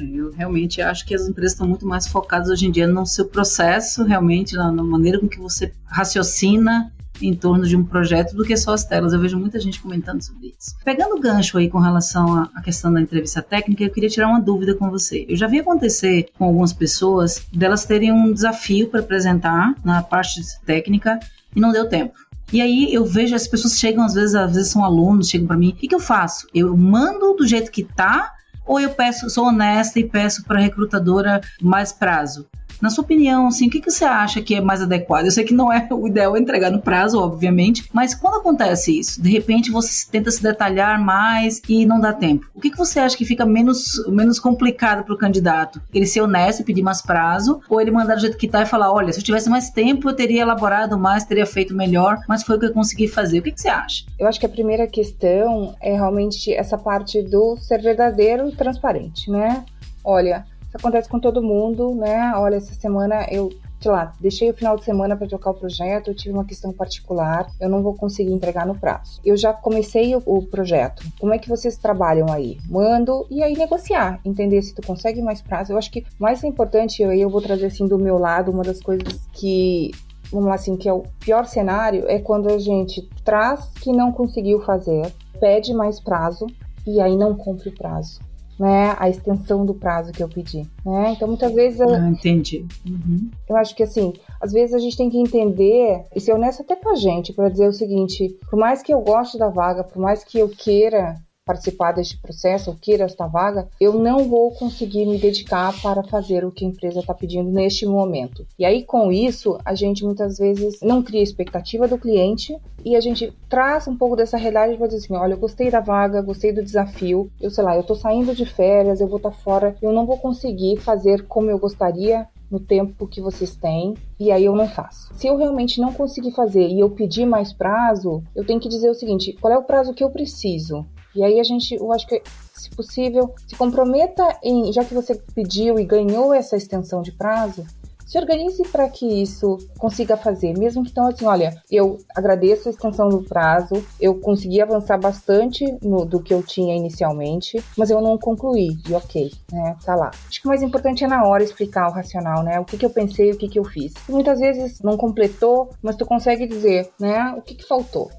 Eu 0.00 0.30
realmente 0.32 0.80
acho 0.80 1.06
que 1.06 1.14
as 1.14 1.28
empresas 1.28 1.52
estão 1.52 1.66
muito 1.66 1.86
mais 1.86 2.06
focadas 2.06 2.48
hoje 2.48 2.66
em 2.66 2.70
dia 2.70 2.86
no 2.86 3.06
seu 3.06 3.26
processo, 3.26 4.04
realmente, 4.04 4.54
na, 4.54 4.70
na 4.70 4.82
maneira 4.82 5.18
com 5.18 5.28
que 5.28 5.38
você 5.38 5.72
raciocina 5.86 6.92
em 7.20 7.34
torno 7.34 7.66
de 7.66 7.76
um 7.76 7.84
projeto 7.84 8.34
do 8.34 8.44
que 8.44 8.56
só 8.56 8.72
as 8.72 8.84
telas. 8.84 9.12
Eu 9.12 9.20
vejo 9.20 9.38
muita 9.38 9.58
gente 9.58 9.80
comentando 9.80 10.22
sobre 10.22 10.54
isso. 10.58 10.76
Pegando 10.84 11.16
o 11.16 11.20
gancho 11.20 11.58
aí 11.58 11.68
com 11.68 11.78
relação 11.78 12.48
à 12.54 12.62
questão 12.62 12.92
da 12.92 13.00
entrevista 13.00 13.42
técnica, 13.42 13.84
eu 13.84 13.90
queria 13.90 14.08
tirar 14.08 14.28
uma 14.28 14.40
dúvida 14.40 14.74
com 14.74 14.90
você. 14.90 15.26
Eu 15.28 15.36
já 15.36 15.46
vi 15.46 15.58
acontecer 15.58 16.28
com 16.38 16.44
algumas 16.44 16.72
pessoas 16.72 17.42
delas 17.52 17.84
terem 17.84 18.12
um 18.12 18.32
desafio 18.32 18.88
para 18.88 19.00
apresentar 19.00 19.74
na 19.84 20.02
parte 20.02 20.40
técnica 20.64 21.18
e 21.54 21.60
não 21.60 21.72
deu 21.72 21.88
tempo. 21.88 22.14
E 22.52 22.62
aí 22.62 22.92
eu 22.94 23.04
vejo 23.04 23.34
as 23.34 23.46
pessoas 23.46 23.78
chegam 23.78 24.04
às 24.04 24.14
vezes, 24.14 24.34
às 24.34 24.54
vezes 24.54 24.70
são 24.70 24.82
alunos, 24.82 25.28
chegam 25.28 25.46
para 25.46 25.56
mim, 25.56 25.70
o 25.70 25.74
que, 25.74 25.86
que 25.86 25.94
eu 25.94 26.00
faço? 26.00 26.46
Eu 26.54 26.74
mando 26.76 27.34
do 27.34 27.46
jeito 27.46 27.70
que 27.70 27.84
tá 27.84 28.32
ou 28.68 28.78
eu 28.78 28.90
peço, 28.90 29.28
sou 29.30 29.46
honesta 29.46 29.98
e 29.98 30.08
peço 30.08 30.44
para 30.44 30.58
a 30.58 30.62
recrutadora 30.62 31.40
mais 31.60 31.90
prazo? 31.90 32.46
Na 32.80 32.90
sua 32.90 33.04
opinião, 33.04 33.48
assim, 33.48 33.66
o 33.66 33.70
que, 33.70 33.80
que 33.80 33.90
você 33.90 34.04
acha 34.04 34.40
que 34.40 34.54
é 34.54 34.60
mais 34.60 34.80
adequado? 34.80 35.24
Eu 35.24 35.30
sei 35.30 35.44
que 35.44 35.54
não 35.54 35.72
é 35.72 35.86
o 35.90 36.06
ideal 36.06 36.36
entregar 36.36 36.70
no 36.70 36.80
prazo, 36.80 37.20
obviamente, 37.20 37.88
mas 37.92 38.14
quando 38.14 38.36
acontece 38.36 38.98
isso, 38.98 39.20
de 39.20 39.30
repente 39.30 39.70
você 39.70 40.06
tenta 40.10 40.30
se 40.30 40.42
detalhar 40.42 41.00
mais 41.00 41.60
e 41.68 41.84
não 41.84 42.00
dá 42.00 42.12
tempo. 42.12 42.46
O 42.54 42.60
que, 42.60 42.70
que 42.70 42.78
você 42.78 43.00
acha 43.00 43.16
que 43.16 43.24
fica 43.24 43.44
menos, 43.44 44.04
menos 44.08 44.38
complicado 44.38 45.04
para 45.04 45.14
o 45.14 45.18
candidato? 45.18 45.80
Ele 45.92 46.06
ser 46.06 46.20
honesto 46.20 46.60
e 46.60 46.64
pedir 46.64 46.82
mais 46.82 47.02
prazo, 47.02 47.60
ou 47.68 47.80
ele 47.80 47.90
mandar 47.90 48.14
do 48.14 48.20
jeito 48.20 48.36
que 48.36 48.46
está 48.46 48.62
e 48.62 48.66
falar: 48.66 48.92
olha, 48.92 49.12
se 49.12 49.18
eu 49.18 49.24
tivesse 49.24 49.50
mais 49.50 49.70
tempo, 49.70 50.08
eu 50.08 50.14
teria 50.14 50.42
elaborado 50.42 50.98
mais, 50.98 51.24
teria 51.24 51.46
feito 51.46 51.74
melhor, 51.74 52.18
mas 52.28 52.42
foi 52.42 52.56
o 52.56 52.60
que 52.60 52.66
eu 52.66 52.72
consegui 52.72 53.08
fazer. 53.08 53.40
O 53.40 53.42
que, 53.42 53.52
que 53.52 53.60
você 53.60 53.68
acha? 53.68 54.04
Eu 54.18 54.26
acho 54.26 54.38
que 54.38 54.46
a 54.46 54.48
primeira 54.48 54.86
questão 54.86 55.74
é 55.80 55.92
realmente 55.94 56.52
essa 56.52 56.78
parte 56.78 57.22
do 57.22 57.56
ser 57.56 57.80
verdadeiro 57.82 58.48
e 58.48 58.56
transparente, 58.56 59.30
né? 59.30 59.64
Olha, 60.04 60.46
isso 60.68 60.76
acontece 60.76 61.08
com 61.08 61.18
todo 61.18 61.42
mundo, 61.42 61.94
né? 61.94 62.32
Olha, 62.36 62.56
essa 62.56 62.74
semana 62.74 63.26
eu 63.30 63.50
sei 63.80 63.90
lá, 63.90 64.12
deixei 64.20 64.50
o 64.50 64.54
final 64.54 64.76
de 64.76 64.84
semana 64.84 65.16
para 65.16 65.28
tocar 65.28 65.50
o 65.50 65.54
projeto, 65.54 66.08
eu 66.08 66.14
tive 66.14 66.34
uma 66.34 66.44
questão 66.44 66.72
particular, 66.72 67.48
eu 67.60 67.68
não 67.68 67.82
vou 67.82 67.94
conseguir 67.94 68.32
entregar 68.32 68.66
no 68.66 68.74
prazo. 68.74 69.20
Eu 69.24 69.36
já 69.36 69.52
comecei 69.52 70.14
o, 70.16 70.22
o, 70.26 70.42
projeto. 70.42 71.04
Como 71.20 71.32
é 71.32 71.38
que 71.38 71.48
vocês 71.48 71.76
trabalham 71.76 72.30
aí? 72.30 72.58
Mando 72.68 73.26
e 73.30 73.42
aí 73.42 73.56
negociar, 73.56 74.20
entender 74.24 74.62
se 74.62 74.74
tu 74.74 74.82
consegue 74.84 75.22
mais 75.22 75.40
prazo. 75.40 75.72
Eu 75.72 75.78
acho 75.78 75.90
que 75.90 76.04
mais 76.18 76.42
importante, 76.42 77.04
aí 77.04 77.20
eu 77.20 77.30
vou 77.30 77.40
trazer 77.40 77.66
assim 77.66 77.86
do 77.86 77.98
meu 77.98 78.18
lado, 78.18 78.50
uma 78.50 78.64
das 78.64 78.80
coisas 78.80 79.20
que 79.32 79.92
vamos 80.32 80.48
lá 80.48 80.56
assim, 80.56 80.76
que 80.76 80.88
é 80.88 80.92
o 80.92 81.04
pior 81.20 81.46
cenário 81.46 82.04
é 82.08 82.18
quando 82.18 82.52
a 82.52 82.58
gente 82.58 83.08
traz 83.24 83.64
que 83.80 83.92
não 83.92 84.12
conseguiu 84.12 84.60
fazer, 84.60 85.10
pede 85.40 85.72
mais 85.72 86.00
prazo 86.00 86.46
e 86.86 87.00
aí 87.00 87.16
não 87.16 87.34
cumpre 87.34 87.70
o 87.70 87.74
prazo 87.74 88.27
né, 88.58 88.96
a 88.98 89.08
extensão 89.08 89.64
do 89.64 89.74
prazo 89.74 90.12
que 90.12 90.22
eu 90.22 90.28
pedi, 90.28 90.62
né? 90.84 91.12
Então 91.12 91.28
muitas 91.28 91.52
vezes 91.52 91.78
eu, 91.80 91.88
ah, 91.88 92.08
entendi. 92.08 92.66
Uhum. 92.86 93.30
Eu 93.48 93.56
acho 93.56 93.74
que 93.74 93.82
assim, 93.82 94.12
às 94.40 94.52
vezes 94.52 94.74
a 94.74 94.78
gente 94.78 94.96
tem 94.96 95.08
que 95.08 95.18
entender 95.18 96.02
e 96.14 96.20
ser 96.20 96.32
honesto 96.32 96.62
até 96.62 96.74
com 96.74 96.90
a 96.90 96.96
gente 96.96 97.32
para 97.32 97.48
dizer 97.48 97.68
o 97.68 97.72
seguinte: 97.72 98.36
por 98.50 98.58
mais 98.58 98.82
que 98.82 98.92
eu 98.92 99.00
goste 99.00 99.38
da 99.38 99.48
vaga, 99.48 99.84
por 99.84 100.00
mais 100.00 100.24
que 100.24 100.38
eu 100.38 100.48
queira 100.48 101.14
participar 101.48 101.92
deste 101.92 102.18
processo 102.18 102.68
ou 102.68 102.76
queira 102.76 103.04
esta 103.04 103.26
vaga, 103.26 103.66
eu 103.80 103.94
não 103.94 104.28
vou 104.28 104.50
conseguir 104.50 105.06
me 105.06 105.16
dedicar 105.16 105.72
para 105.80 106.02
fazer 106.02 106.44
o 106.44 106.52
que 106.52 106.62
a 106.62 106.68
empresa 106.68 107.00
está 107.00 107.14
pedindo 107.14 107.50
neste 107.50 107.86
momento. 107.86 108.46
E 108.58 108.66
aí, 108.66 108.84
com 108.84 109.10
isso, 109.10 109.58
a 109.64 109.74
gente 109.74 110.04
muitas 110.04 110.36
vezes 110.36 110.80
não 110.82 111.02
cria 111.02 111.22
expectativa 111.22 111.88
do 111.88 111.96
cliente 111.96 112.54
e 112.84 112.94
a 112.94 113.00
gente 113.00 113.32
traz 113.48 113.88
um 113.88 113.96
pouco 113.96 114.14
dessa 114.14 114.36
realidade 114.36 114.76
para 114.76 114.88
dizer 114.88 114.98
assim: 114.98 115.16
olha, 115.16 115.32
eu 115.32 115.38
gostei 115.38 115.70
da 115.70 115.80
vaga, 115.80 116.20
gostei 116.20 116.52
do 116.52 116.62
desafio, 116.62 117.30
eu 117.40 117.50
sei 117.50 117.64
lá, 117.64 117.74
eu 117.74 117.80
estou 117.80 117.96
saindo 117.96 118.34
de 118.34 118.44
férias, 118.44 119.00
eu 119.00 119.08
vou 119.08 119.16
estar 119.16 119.30
tá 119.30 119.36
fora, 119.36 119.74
eu 119.80 119.90
não 119.90 120.04
vou 120.04 120.18
conseguir 120.18 120.76
fazer 120.76 121.26
como 121.26 121.50
eu 121.50 121.58
gostaria 121.58 122.28
no 122.50 122.58
tempo 122.58 123.06
que 123.06 123.20
vocês 123.20 123.54
têm 123.54 123.94
e 124.18 124.30
aí 124.30 124.44
eu 124.44 124.54
não 124.54 124.68
faço. 124.68 125.12
Se 125.14 125.26
eu 125.26 125.36
realmente 125.36 125.80
não 125.80 125.92
conseguir 125.92 126.32
fazer 126.32 126.66
e 126.68 126.80
eu 126.80 126.90
pedir 126.90 127.26
mais 127.26 127.52
prazo, 127.52 128.22
eu 128.34 128.44
tenho 128.44 128.60
que 128.60 128.68
dizer 128.68 128.90
o 128.90 128.94
seguinte: 128.94 129.36
qual 129.40 129.52
é 129.52 129.58
o 129.58 129.64
prazo 129.64 129.94
que 129.94 130.02
eu 130.02 130.10
preciso? 130.10 130.86
E 131.14 131.24
aí 131.24 131.40
a 131.40 131.44
gente, 131.44 131.74
eu 131.74 131.92
acho 131.92 132.06
que 132.06 132.22
se 132.52 132.70
possível, 132.70 133.34
se 133.46 133.56
comprometa 133.56 134.38
em, 134.42 134.72
já 134.72 134.84
que 134.84 134.94
você 134.94 135.14
pediu 135.34 135.78
e 135.78 135.84
ganhou 135.84 136.34
essa 136.34 136.56
extensão 136.56 137.02
de 137.02 137.12
prazo, 137.12 137.64
se 138.08 138.18
organize 138.18 138.62
para 138.68 138.88
que 138.88 139.06
isso 139.20 139.58
consiga 139.76 140.16
fazer, 140.16 140.56
mesmo 140.58 140.82
que 140.82 140.90
então 140.90 141.06
assim, 141.06 141.26
olha, 141.26 141.62
eu 141.70 141.98
agradeço 142.16 142.66
a 142.66 142.70
extensão 142.70 143.10
do 143.10 143.22
prazo, 143.22 143.84
eu 144.00 144.14
consegui 144.14 144.62
avançar 144.62 144.98
bastante 144.98 145.66
no, 145.82 146.06
do 146.06 146.22
que 146.22 146.32
eu 146.32 146.42
tinha 146.42 146.74
inicialmente, 146.74 147.62
mas 147.76 147.90
eu 147.90 148.00
não 148.00 148.16
concluí, 148.16 148.78
e 148.88 148.94
ok, 148.94 149.30
né, 149.52 149.76
tá 149.84 149.94
lá. 149.94 150.10
Acho 150.26 150.40
que 150.40 150.46
o 150.46 150.48
mais 150.48 150.62
importante 150.62 151.04
é 151.04 151.06
na 151.06 151.22
hora 151.26 151.44
explicar 151.44 151.88
o 151.88 151.92
racional, 151.92 152.42
né, 152.42 152.58
o 152.58 152.64
que 152.64 152.78
que 152.78 152.86
eu 152.86 152.90
pensei, 152.90 153.30
o 153.30 153.36
que 153.36 153.46
que 153.46 153.58
eu 153.58 153.64
fiz. 153.64 153.92
E 154.08 154.12
muitas 154.12 154.40
vezes 154.40 154.80
não 154.80 154.96
completou, 154.96 155.68
mas 155.82 155.94
tu 155.94 156.06
consegue 156.06 156.46
dizer, 156.46 156.90
né, 156.98 157.34
o 157.36 157.42
que 157.42 157.54
que 157.54 157.68
faltou. 157.68 158.10